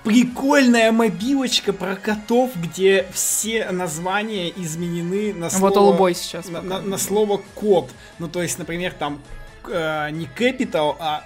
прикольная 0.04 0.92
мобилочка 0.92 1.72
про 1.72 1.96
котов, 1.96 2.50
где 2.56 3.06
все 3.12 3.70
названия 3.70 4.50
изменены 4.50 5.34
на 5.34 5.50
слово... 5.50 5.68
Вот 5.68 5.76
Олубой 5.76 6.14
сейчас. 6.14 6.48
На, 6.48 6.62
на, 6.62 6.80
на 6.80 6.98
слово 6.98 7.40
кот. 7.54 7.90
Ну, 8.18 8.28
то 8.28 8.42
есть, 8.42 8.58
например, 8.58 8.92
там 8.98 9.20
э, 9.66 10.10
не 10.10 10.26
Capital, 10.26 10.96
а 10.98 11.24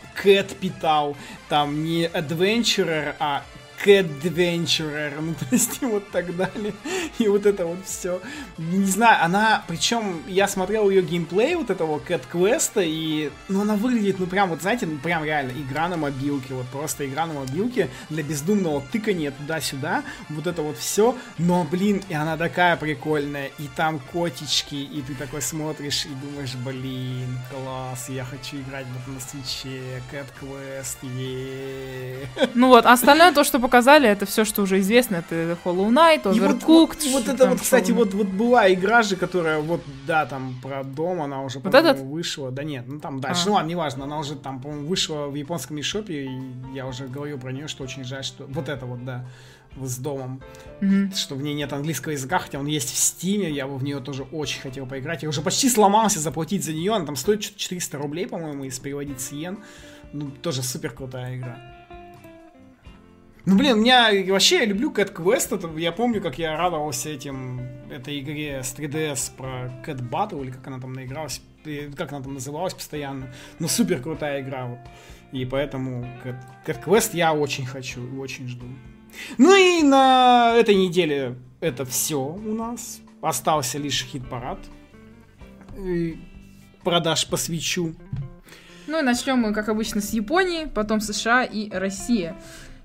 Питал. 0.61 1.17
Там 1.49 1.85
не 1.85 2.07
Adventurer, 2.07 3.15
а 3.19 3.45
Adventurer, 3.87 5.13
ну 5.21 5.35
то 5.35 5.47
есть 5.51 5.83
и 5.83 5.87
вот 5.87 6.09
так 6.11 6.35
далее. 6.37 6.75
И 7.19 7.29
вот 7.29 7.47
это 7.47 7.67
вот 7.67 7.85
все. 7.85 8.21
Не 8.59 8.87
знаю, 8.87 9.25
она, 9.25 9.65
причем 9.69 10.23
я 10.27 10.49
смотрел 10.49 10.91
ее 10.91 11.03
геймплей 11.03 11.55
вот 11.55 11.71
этого 11.71 11.99
Cat 11.99 12.23
Quest, 12.33 12.73
и 12.77 13.31
ну 13.49 13.63
она 13.63 13.77
выглядит, 13.77 14.19
ну 14.19 14.27
прям 14.27 14.51
вот, 14.51 14.63
знаете, 14.63 14.87
ну 14.87 14.99
прям 14.99 15.25
реально 15.25 15.53
игра 15.53 15.89
на 15.89 15.97
мобилке, 15.97 16.55
вот 16.55 16.67
просто 16.67 17.07
игра 17.07 17.27
на 17.27 17.35
мобилке 17.35 17.89
для 18.11 18.23
бездумного 18.23 18.83
тыкания 18.93 19.31
туда-сюда, 19.31 20.03
вот 20.29 20.47
это 20.47 20.63
вот 20.63 20.79
все, 20.79 21.17
но, 21.39 21.65
блин, 21.65 22.03
и 22.09 22.15
она 22.15 22.37
такая 22.37 22.77
прикольная, 22.77 23.51
и 23.59 23.69
там 23.75 24.01
котички, 24.13 24.75
и 24.75 25.03
ты 25.03 25.15
такой 25.15 25.43
смотришь 25.43 26.07
и 26.07 26.27
думаешь, 26.27 26.55
блин, 26.57 27.39
класс, 27.51 28.09
я 28.09 28.25
хочу 28.25 28.57
играть 28.57 28.87
вот 28.87 29.15
на 29.15 29.21
свече, 29.21 30.03
Cat 30.11 30.27
Quest, 30.41 30.99
е 31.03 32.29
Ну 32.55 32.69
вот, 32.69 32.87
остальное 32.87 33.33
то, 33.33 33.45
что 33.45 33.59
показали, 33.73 34.07
это 34.07 34.27
все, 34.27 34.45
что 34.45 34.63
уже 34.63 34.81
известно. 34.81 35.17
Это 35.17 35.57
Hollow 35.65 35.89
Knight, 35.89 36.25
Overcooked. 36.25 36.61
вот, 36.67 37.05
вот, 37.05 37.13
вот 37.13 37.29
это 37.29 37.49
вот, 37.49 37.61
кстати, 37.63 37.91
вот, 37.91 38.13
вот 38.13 38.27
была 38.27 38.71
игра 38.71 39.03
же, 39.03 39.17
которая 39.17 39.61
вот, 39.61 39.81
да, 40.07 40.27
там 40.27 40.55
про 40.63 40.85
дом, 40.85 41.23
она 41.23 41.43
уже, 41.43 41.59
вот 41.59 41.75
этот? 41.75 41.99
вышла. 42.01 42.51
Да 42.51 42.65
нет, 42.65 42.85
ну 42.87 43.01
там 43.01 43.21
дальше. 43.21 43.45
А. 43.45 43.49
Ну 43.49 43.55
ладно, 43.55 43.71
неважно, 43.71 44.05
она 44.05 44.19
уже 44.19 44.37
там, 44.37 44.61
по-моему, 44.61 44.87
вышла 44.87 45.27
в 45.29 45.35
японском 45.35 45.79
eShop, 45.79 46.05
и 46.09 46.75
я 46.75 46.87
уже 46.87 47.07
говорил 47.07 47.39
про 47.39 47.51
нее, 47.51 47.67
что 47.67 47.83
очень 47.83 48.05
жаль, 48.05 48.25
что 48.25 48.45
вот 48.45 48.69
это 48.69 48.85
вот, 48.85 49.05
да 49.07 49.25
с 49.81 49.97
домом, 49.97 50.43
mm-hmm. 50.83 51.17
что 51.17 51.35
в 51.35 51.43
ней 51.43 51.55
нет 51.55 51.73
английского 51.73 52.13
языка, 52.13 52.41
хотя 52.41 52.59
он 52.59 52.67
есть 52.67 52.93
в 52.93 52.97
Стиме, 52.99 53.51
я 53.51 53.67
бы 53.67 53.79
в 53.79 53.83
нее 53.83 54.01
тоже 54.01 54.25
очень 54.25 54.61
хотел 54.61 54.85
поиграть. 54.85 55.23
Я 55.23 55.31
уже 55.31 55.41
почти 55.41 55.71
сломался 55.71 56.21
заплатить 56.21 56.63
за 56.63 56.75
нее, 56.75 56.93
она 56.93 57.07
там 57.07 57.17
стоит 57.17 57.41
400 57.41 57.97
рублей, 57.97 58.27
по-моему, 58.27 58.65
если 58.65 58.83
переводить 58.83 59.23
с 59.23 59.33
йен. 59.33 59.61
Ну, 60.13 60.31
тоже 60.43 60.63
супер 60.63 60.91
крутая 60.91 61.39
игра. 61.39 61.82
Ну, 63.45 63.57
блин, 63.57 63.81
меня 63.81 64.11
вообще 64.33 64.59
я 64.59 64.65
люблю 64.67 64.93
Cat 64.93 65.13
Quest. 65.13 65.55
Это, 65.55 65.69
я 65.79 65.91
помню, 65.91 66.21
как 66.23 66.39
я 66.39 66.57
радовался 66.57 67.09
этим, 67.09 67.61
этой 67.91 68.21
игре 68.21 68.63
с 68.63 68.73
3DS 68.75 69.37
про 69.37 69.67
Cat 69.85 70.09
Battle, 70.09 70.43
или 70.45 70.53
как 70.53 70.67
она 70.69 70.79
там 70.79 70.93
наигралась, 70.93 71.43
как 71.97 72.13
она 72.13 72.23
там 72.23 72.35
называлась 72.35 72.75
постоянно. 72.75 73.33
Ну, 73.59 73.67
супер 73.67 74.01
крутая 74.01 74.43
игра. 74.43 74.67
Вот. 74.67 74.79
И 75.33 75.45
поэтому 75.45 76.05
Cat, 76.25 76.37
Cat 76.65 76.85
Quest 76.85 77.11
я 77.15 77.33
очень 77.33 77.67
хочу, 77.67 78.01
очень 78.21 78.47
жду. 78.47 78.67
Ну 79.39 79.55
и 79.57 79.83
на 79.83 80.55
этой 80.57 80.77
неделе 80.77 81.37
это 81.61 81.85
все 81.85 82.21
у 82.21 82.55
нас. 82.55 83.01
Остался 83.21 83.79
лишь 83.79 84.05
хит-парад. 84.05 84.59
Продаж 86.85 87.27
по 87.27 87.37
свечу. 87.37 87.95
Ну 88.87 88.99
и 88.99 89.03
начнем 89.03 89.39
мы, 89.39 89.55
как 89.55 89.69
обычно, 89.69 90.01
с 90.01 90.13
Японии, 90.13 90.67
потом 90.67 91.01
США 91.01 91.45
и 91.45 91.71
Россия. 91.71 92.37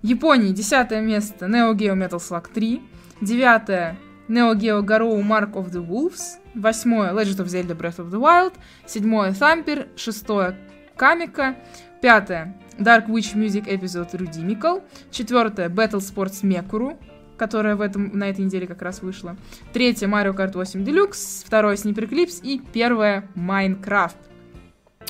Японии 0.01 0.53
10 0.53 0.91
место 1.01 1.45
Neo 1.47 1.73
Geo 1.75 1.95
Metal 1.95 2.19
Slug 2.19 2.49
3, 2.53 2.81
9 3.21 3.97
Neo 4.27 4.53
Geo 4.55 4.81
Garou 4.81 5.21
Mark 5.21 5.55
of 5.55 5.71
the 5.71 5.85
Wolves. 5.85 6.39
Восьмое 6.53 7.13
Legend 7.13 7.39
of 7.39 7.47
Zelda 7.47 7.75
Breath 7.75 7.99
of 7.99 8.09
the 8.11 8.19
Wild. 8.19 8.53
Седьмое 8.85 9.31
Thumper. 9.31 9.87
Шестое 9.95 10.55
Камика. 10.95 11.55
Пятое 12.01 12.55
Dark 12.77 13.07
Witch 13.07 13.35
Music 13.35 13.67
Episode 13.67 14.11
Rudimical. 14.11 14.83
Четвертое 15.11 15.69
Battle 15.69 15.99
Sports 15.99 16.43
Mekuru 16.43 16.97
которая 17.37 17.75
в 17.75 17.81
этом, 17.81 18.17
на 18.17 18.29
этой 18.29 18.43
неделе 18.43 18.65
как 18.65 18.81
раз 18.81 19.01
вышла. 19.01 19.37
Третье 19.71 20.07
Mario 20.07 20.35
Kart 20.35 20.53
8 20.53 20.83
Deluxe. 20.83 21.45
Второе 21.45 21.75
Sniper 21.75 22.09
Clips. 22.09 22.41
И 22.43 22.59
первое 22.73 23.29
Minecraft. 23.35 24.15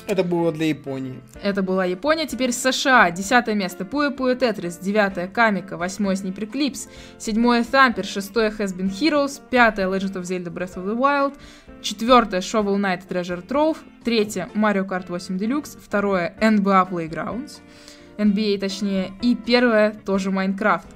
Это 0.08 0.24
было 0.24 0.50
для 0.50 0.68
Японии. 0.68 1.20
Это 1.42 1.62
была 1.62 1.84
Япония. 1.84 2.26
Теперь 2.26 2.50
США. 2.50 3.10
Десятое 3.10 3.54
место. 3.54 3.84
Пуя 3.84 4.10
Пуя 4.10 4.34
Тетрис. 4.34 4.78
Девятое 4.78 5.28
Камика. 5.28 5.76
Восьмое 5.76 6.16
Снипер 6.16 6.46
Клипс. 6.46 6.88
Седьмое 7.18 7.62
Thumper. 7.62 8.04
Шестое 8.04 8.48
Has 8.48 8.74
Been 8.74 8.90
Heroes. 8.90 9.38
Пятое 9.50 9.86
Legend 9.86 10.14
of 10.14 10.22
Zelda 10.22 10.50
Breath 10.50 10.76
of 10.76 10.86
the 10.86 10.96
Wild. 10.96 11.34
Четвертое 11.82 12.40
Shovel 12.40 12.76
Knight 12.76 13.06
Treasure 13.06 13.46
Trove. 13.46 13.76
Третье 14.02 14.48
Mario 14.54 14.86
Kart 14.88 15.10
8 15.10 15.36
Deluxe. 15.36 15.78
Второе 15.78 16.34
NBA 16.40 16.88
Playgrounds. 16.90 17.60
NBA 18.16 18.58
точнее. 18.58 19.12
И 19.20 19.34
первое 19.34 19.90
тоже 19.90 20.30
Майнкрафт 20.30 20.88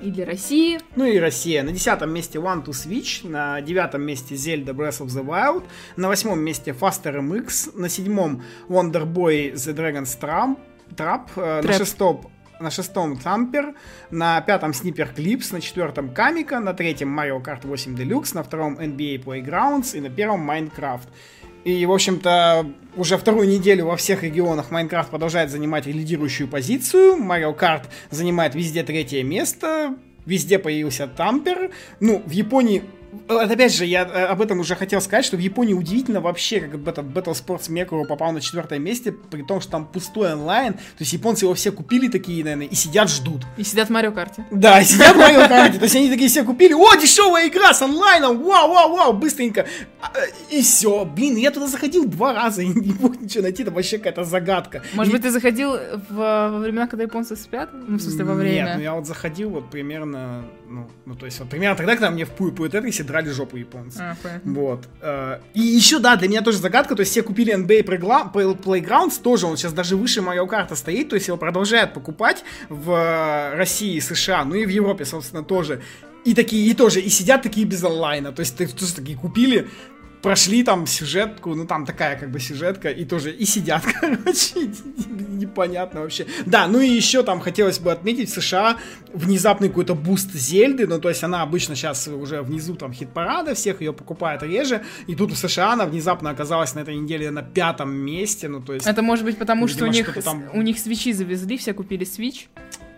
и 0.00 0.10
для 0.10 0.26
России. 0.26 0.80
Ну 0.96 1.04
и 1.04 1.18
Россия. 1.18 1.62
На 1.62 1.72
десятом 1.72 2.12
месте 2.12 2.38
One 2.38 2.64
to 2.64 2.70
Switch, 2.70 3.28
на 3.28 3.60
девятом 3.60 4.02
месте 4.02 4.34
Zelda 4.34 4.74
Breath 4.74 5.00
of 5.00 5.06
the 5.06 5.24
Wild, 5.24 5.64
на 5.96 6.08
восьмом 6.08 6.40
месте 6.40 6.72
Faster 6.72 7.20
MX, 7.20 7.78
на 7.78 7.88
седьмом 7.88 8.42
Wonder 8.68 9.04
Boy 9.04 9.54
The 9.54 9.74
Dragon's 9.74 10.18
Trap, 10.20 10.56
Trap 10.96 11.28
э, 11.36 11.62
на 11.62 11.72
шестом 11.72 12.30
на 12.60 12.70
шестом 12.70 13.18
Тампер, 13.18 13.74
на 14.10 14.40
пятом 14.40 14.72
Снипер 14.72 15.08
Клипс, 15.08 15.52
на 15.52 15.60
четвертом 15.60 16.14
Камика, 16.14 16.60
на 16.60 16.72
третьем 16.72 17.18
Mario 17.18 17.42
Kart 17.42 17.66
8 17.66 17.94
Deluxe, 17.96 18.34
на 18.34 18.42
втором 18.42 18.78
NBA 18.78 19.24
Playgrounds 19.24 19.96
и 19.96 20.00
на 20.00 20.08
первом 20.08 20.48
Minecraft. 20.48 21.08
И, 21.64 21.86
в 21.86 21.92
общем-то, 21.92 22.66
уже 22.94 23.16
вторую 23.16 23.48
неделю 23.48 23.86
во 23.86 23.96
всех 23.96 24.22
регионах 24.22 24.70
Майнкрафт 24.70 25.10
продолжает 25.10 25.50
занимать 25.50 25.86
лидирующую 25.86 26.46
позицию. 26.46 27.16
Марио 27.16 27.54
Карт 27.54 27.88
занимает 28.10 28.54
везде 28.54 28.82
третье 28.82 29.22
место. 29.22 29.96
Везде 30.26 30.58
появился 30.58 31.06
тампер. 31.06 31.70
Ну, 32.00 32.22
в 32.24 32.30
Японии 32.30 32.84
опять 33.28 33.74
же, 33.74 33.84
я 33.84 34.02
э, 34.02 34.26
об 34.26 34.40
этом 34.40 34.60
уже 34.60 34.74
хотел 34.76 35.00
сказать, 35.00 35.24
что 35.24 35.36
в 35.36 35.40
Японии 35.40 35.74
удивительно 35.74 36.20
вообще, 36.20 36.60
как 36.60 36.74
этот 36.86 37.06
Battle 37.06 37.32
Sports 37.32 37.68
Mekuro 37.70 38.06
попал 38.06 38.32
на 38.32 38.40
четвертое 38.40 38.78
месте, 38.78 39.12
при 39.12 39.42
том, 39.42 39.60
что 39.60 39.72
там 39.72 39.86
пустой 39.86 40.32
онлайн. 40.32 40.74
То 40.74 40.80
есть 41.00 41.12
японцы 41.12 41.44
его 41.44 41.54
все 41.54 41.72
купили 41.72 42.08
такие, 42.08 42.42
наверное, 42.42 42.66
и 42.66 42.74
сидят 42.74 43.10
ждут. 43.10 43.42
И 43.56 43.64
сидят 43.64 43.88
в 43.88 43.92
Марио 43.92 44.12
Карте. 44.12 44.44
Да, 44.50 44.80
и 44.80 44.84
сидят 44.84 45.14
в 45.14 45.18
Марио 45.18 45.40
Карте. 45.48 45.78
То 45.78 45.84
есть 45.84 45.96
они 45.96 46.10
такие 46.10 46.28
все 46.28 46.44
купили, 46.44 46.72
о, 46.72 46.94
дешевая 46.96 47.48
игра 47.48 47.72
с 47.72 47.82
онлайном, 47.82 48.42
вау, 48.42 48.72
вау, 48.72 48.96
вау, 48.96 49.12
быстренько. 49.12 49.66
А, 50.00 50.12
и 50.50 50.62
все. 50.62 51.04
Блин, 51.04 51.36
я 51.36 51.50
туда 51.50 51.66
заходил 51.66 52.06
два 52.06 52.34
раза 52.34 52.62
и 52.62 52.68
не 52.68 52.92
мог 52.92 53.20
ничего 53.20 53.42
найти, 53.42 53.62
это 53.62 53.70
вообще 53.70 53.98
какая-то 53.98 54.24
загадка. 54.24 54.82
Может 54.94 55.12
быть, 55.12 55.22
ты 55.22 55.30
заходил 55.30 55.76
во 56.10 56.58
времена, 56.58 56.86
когда 56.86 57.04
японцы 57.04 57.36
спят? 57.36 57.70
Ну, 57.72 57.98
в 57.98 58.00
смысле, 58.00 58.24
во 58.24 58.34
время? 58.34 58.64
Нет, 58.64 58.76
ну 58.76 58.82
я 58.82 58.94
вот 58.94 59.06
заходил 59.06 59.50
вот 59.50 59.70
примерно, 59.70 60.44
ну, 60.68 60.88
ну 61.06 61.14
то 61.14 61.26
есть 61.26 61.38
вот 61.40 61.48
примерно 61.48 61.76
тогда, 61.76 61.92
когда 61.92 62.10
мне 62.10 62.24
в 62.24 62.30
Пуи 62.30 62.50
Пуи 62.50 62.68
Тетрисе 62.68 63.03
драли 63.04 63.30
жопу 63.30 63.56
японцы. 63.56 63.98
А, 64.00 64.16
вот. 64.44 64.88
Э, 65.00 65.40
и 65.54 65.60
еще, 65.60 65.98
да, 65.98 66.16
для 66.16 66.28
меня 66.28 66.42
тоже 66.42 66.58
загадка, 66.58 66.94
то 66.94 67.00
есть 67.00 67.12
все 67.12 67.22
купили 67.22 67.54
NBA 67.54 67.84
Playgrounds, 67.84 69.20
тоже 69.22 69.46
он 69.46 69.56
сейчас 69.56 69.72
даже 69.72 69.96
выше 69.96 70.20
Mario 70.20 70.48
Kart 70.48 70.74
стоит, 70.74 71.08
то 71.10 71.16
есть 71.16 71.28
его 71.28 71.36
продолжают 71.36 71.94
покупать 71.94 72.44
в 72.68 72.90
э, 72.90 73.56
России, 73.56 73.98
США, 73.98 74.44
ну 74.44 74.54
и 74.54 74.64
в 74.64 74.68
Европе, 74.68 75.04
собственно, 75.04 75.42
тоже. 75.42 75.80
И 76.24 76.34
такие, 76.34 76.70
и 76.70 76.74
тоже, 76.74 77.00
и 77.00 77.10
сидят 77.10 77.42
такие 77.42 77.66
без 77.66 77.84
онлайна, 77.84 78.32
то 78.32 78.40
есть 78.40 78.56
ты 78.56 78.66
тоже 78.66 78.94
такие 78.94 79.18
купили, 79.18 79.68
прошли 80.24 80.64
там 80.64 80.86
сюжетку, 80.86 81.54
ну 81.54 81.66
там 81.66 81.84
такая 81.84 82.18
как 82.18 82.30
бы 82.30 82.40
сюжетка, 82.40 82.88
и 82.88 83.04
тоже 83.04 83.30
и 83.30 83.44
сидят, 83.44 83.82
короче, 84.00 84.70
непонятно 85.28 86.00
вообще. 86.00 86.26
Да, 86.46 86.66
ну 86.66 86.80
и 86.80 86.88
еще 86.88 87.22
там 87.22 87.40
хотелось 87.40 87.78
бы 87.78 87.92
отметить 87.92 88.30
в 88.30 88.40
США 88.40 88.78
внезапный 89.12 89.68
какой-то 89.68 89.94
буст 89.94 90.32
Зельды, 90.32 90.86
ну 90.86 90.98
то 90.98 91.10
есть 91.10 91.22
она 91.22 91.42
обычно 91.42 91.76
сейчас 91.76 92.08
уже 92.08 92.40
внизу 92.40 92.74
там 92.74 92.94
хит-парада, 92.94 93.54
всех 93.54 93.82
ее 93.82 93.92
покупают 93.92 94.42
реже, 94.42 94.82
и 95.06 95.14
тут 95.14 95.30
в 95.30 95.36
США 95.36 95.74
она 95.74 95.84
внезапно 95.84 96.30
оказалась 96.30 96.74
на 96.74 96.80
этой 96.80 96.96
неделе 96.96 97.30
на 97.30 97.42
пятом 97.42 97.92
месте, 97.92 98.48
ну 98.48 98.62
то 98.62 98.72
есть... 98.72 98.86
Это 98.86 99.02
может 99.02 99.26
быть 99.26 99.36
потому, 99.36 99.66
видимо, 99.66 99.76
что 99.76 99.84
у 99.84 99.92
них, 99.92 100.24
там... 100.24 100.44
у 100.54 100.62
них 100.62 100.78
Switch 100.78 101.07
и 101.07 101.12
завезли, 101.12 101.58
все 101.58 101.74
купили 101.74 102.04
Switch, 102.04 102.48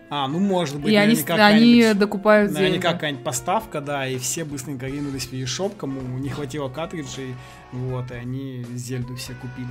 а, 0.09 0.27
ну 0.27 0.39
может 0.39 0.79
быть. 0.79 0.93
И 0.93 0.95
они, 0.95 1.17
они 1.27 1.93
докупают 1.93 2.51
Наверняка 2.51 2.93
какая-нибудь 2.93 3.23
поставка, 3.23 3.81
да, 3.81 4.07
и 4.07 4.17
все 4.17 4.45
быстренько 4.45 4.85
ринулись 4.85 5.25
в 5.25 5.33
eShop, 5.33 5.75
кому 5.75 6.01
не 6.17 6.29
хватило 6.29 6.69
картриджей, 6.69 7.35
вот, 7.73 8.11
и 8.11 8.15
они 8.15 8.65
Зельду 8.73 9.15
все 9.15 9.33
купили. 9.33 9.67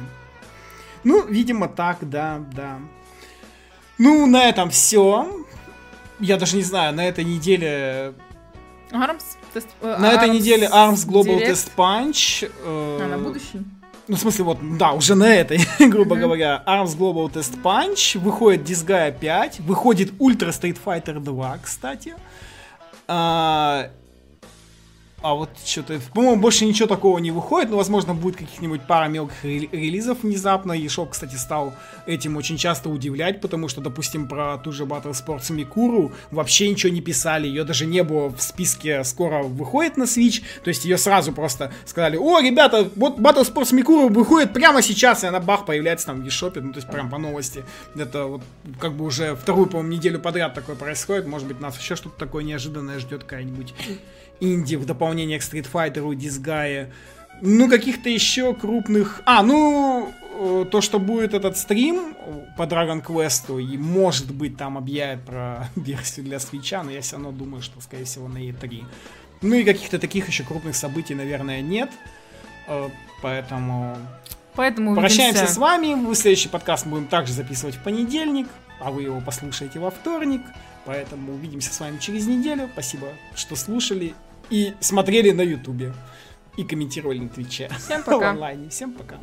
Ну, 1.05 1.27
видимо, 1.27 1.69
так, 1.69 1.99
да, 2.09 2.45
да. 2.55 2.79
Ну, 3.99 4.27
на 4.27 4.49
этом 4.49 4.71
все. 4.71 5.45
Я 6.19 6.37
даже 6.37 6.57
не 6.57 6.63
знаю, 6.63 6.95
на 6.95 7.07
этой 7.07 7.25
неделе... 7.25 8.15
Arms? 8.91 9.23
Тест, 9.55 9.69
э, 9.81 9.97
на 9.99 10.13
Arms 10.13 10.17
этой 10.17 10.31
неделе 10.31 10.67
Arms 10.67 11.07
Global 11.07 11.39
Direct? 11.39 11.51
Test 11.51 11.71
Punch. 11.77 12.51
Э, 12.65 12.99
а, 13.03 13.09
на 13.09 13.19
будущий? 13.19 13.61
Ну, 14.09 14.17
в 14.17 14.19
смысле, 14.21 14.45
вот, 14.45 14.59
да, 14.79 14.93
уже 14.93 15.15
на 15.15 15.35
этой, 15.35 15.59
грубо 15.89 16.17
mm-hmm. 16.17 16.21
говоря, 16.21 16.63
Arms 16.67 16.97
Global 16.97 17.31
Test 17.33 17.61
Punch, 17.63 18.19
выходит 18.19 18.69
Disgaea 18.69 19.17
5, 19.19 19.61
выходит 19.61 20.13
Ultra 20.21 20.51
Street 20.51 20.79
Fighter 20.85 21.19
2, 21.19 21.59
кстати. 21.63 22.15
А, 23.09 23.89
а 25.27 25.35
вот 25.35 25.51
что-то, 25.65 25.99
по-моему, 26.15 26.41
больше 26.41 26.65
ничего 26.67 26.87
такого 26.87 27.19
не 27.19 27.33
выходит, 27.33 27.71
но, 27.71 27.79
возможно, 27.79 28.15
будет 28.15 28.37
каких-нибудь 28.37 28.83
пара 28.87 29.09
мелких 29.09 29.45
релизов 29.45 30.23
внезапно. 30.23 30.73
И 30.73 30.87
Шоп, 30.87 31.11
кстати, 31.11 31.35
стал 31.35 31.75
этим 32.07 32.37
очень 32.37 32.57
часто 32.57 32.89
удивлять, 32.89 33.41
потому 33.41 33.67
что, 33.67 33.81
допустим, 33.81 34.29
про 34.29 34.57
ту 34.59 34.71
же 34.71 34.85
Battle 34.85 35.11
Sports 35.11 35.53
Микуру 35.53 36.13
вообще 36.31 36.71
ничего 36.71 36.93
не 36.93 37.01
писали, 37.01 37.49
ее 37.49 37.65
даже 37.65 37.87
не 37.87 38.05
было 38.05 38.29
в 38.29 38.41
списке 38.41 39.03
скоро 39.03 39.43
выходит 39.43 39.97
на 39.97 40.05
Switch, 40.05 40.45
то 40.63 40.69
есть 40.69 40.85
ее 40.85 40.97
сразу 40.97 41.33
просто 41.33 41.73
сказали, 41.87 42.17
о, 42.17 42.39
ребята, 42.39 42.89
вот 42.95 43.19
Battle 43.19 43.53
Sports 43.53 43.75
Микуру 43.75 44.09
выходит 44.09 44.53
прямо 44.53 44.81
сейчас, 44.81 45.25
и 45.25 45.27
она 45.27 45.41
бах 45.41 45.67
появляется 45.67 46.07
там 46.07 46.23
в 46.23 46.25
eShop, 46.25 46.61
ну, 46.61 46.73
то 46.73 46.79
есть 46.79 46.89
прям 46.89 47.11
по 47.11 47.19
новости. 47.19 47.65
Это 47.97 48.27
вот 48.27 48.43
как 48.79 48.93
бы 48.93 49.05
уже 49.05 49.35
вторую, 49.35 49.67
по-моему, 49.67 49.93
неделю 49.93 50.21
подряд 50.21 50.55
такое 50.55 50.77
происходит, 50.77 51.27
может 51.27 51.49
быть, 51.49 51.59
нас 51.59 51.77
еще 51.81 51.97
что-то 51.97 52.17
такое 52.17 52.45
неожиданное 52.45 53.01
ждет 53.01 53.25
какая-нибудь 53.25 53.75
инди 54.41 54.77
в 54.77 54.85
дополнение 54.85 55.39
к 55.39 55.43
Street 55.43 55.69
Fighter, 55.73 56.05
Disgaea. 56.15 56.89
Ну, 57.43 57.69
каких-то 57.69 58.09
еще 58.09 58.55
крупных... 58.55 59.21
А, 59.27 59.43
ну, 59.43 60.13
э, 60.39 60.65
то, 60.71 60.81
что 60.81 60.99
будет 60.99 61.35
этот 61.35 61.57
стрим 61.57 62.15
по 62.57 62.63
Dragon 62.63 63.05
Quest, 63.05 63.61
и 63.61 63.77
может 63.77 64.33
быть 64.33 64.57
там 64.57 64.79
объявят 64.79 65.25
про 65.25 65.69
версию 65.77 66.27
для 66.27 66.41
свеча, 66.41 66.83
но 66.83 66.91
я 66.91 67.03
все 67.03 67.17
равно 67.17 67.33
думаю, 67.33 67.63
что, 67.63 67.81
скорее 67.81 68.05
всего, 68.05 68.29
на 68.29 68.39
E3. 68.39 68.85
Ну 69.43 69.55
и 69.55 69.65
каких-то 69.65 69.99
таких 69.99 70.29
еще 70.29 70.45
крупных 70.45 70.77
событий, 70.77 71.15
наверное, 71.15 71.61
нет. 71.61 71.91
Э, 72.67 72.89
поэтому... 73.23 73.97
Поэтому 74.55 74.95
Прощаемся 74.95 75.41
увидимся. 75.41 75.55
с 75.55 75.59
вами. 75.59 75.95
Мы 75.95 76.15
следующий 76.15 76.49
подкаст 76.49 76.87
будем 76.87 77.09
также 77.09 77.35
записывать 77.35 77.75
в 77.75 77.83
понедельник, 77.83 78.49
а 78.81 78.91
вы 78.91 79.03
его 79.03 79.21
послушаете 79.21 79.79
во 79.79 79.91
вторник. 79.91 80.41
Поэтому 80.87 81.35
увидимся 81.35 81.75
с 81.75 81.81
вами 81.81 81.99
через 81.99 82.27
неделю. 82.27 82.71
Спасибо, 82.73 83.09
что 83.35 83.57
слушали 83.57 84.15
и 84.51 84.75
смотрели 84.81 85.31
на 85.33 85.43
Ютубе. 85.43 85.93
И 86.57 86.65
комментировали 86.65 87.19
на 87.19 87.29
Твиче. 87.29 87.69
Всем 87.79 88.03
пока. 88.03 88.31
Онлайне. 88.33 88.71
Всем 88.71 88.93
пока. 88.93 89.19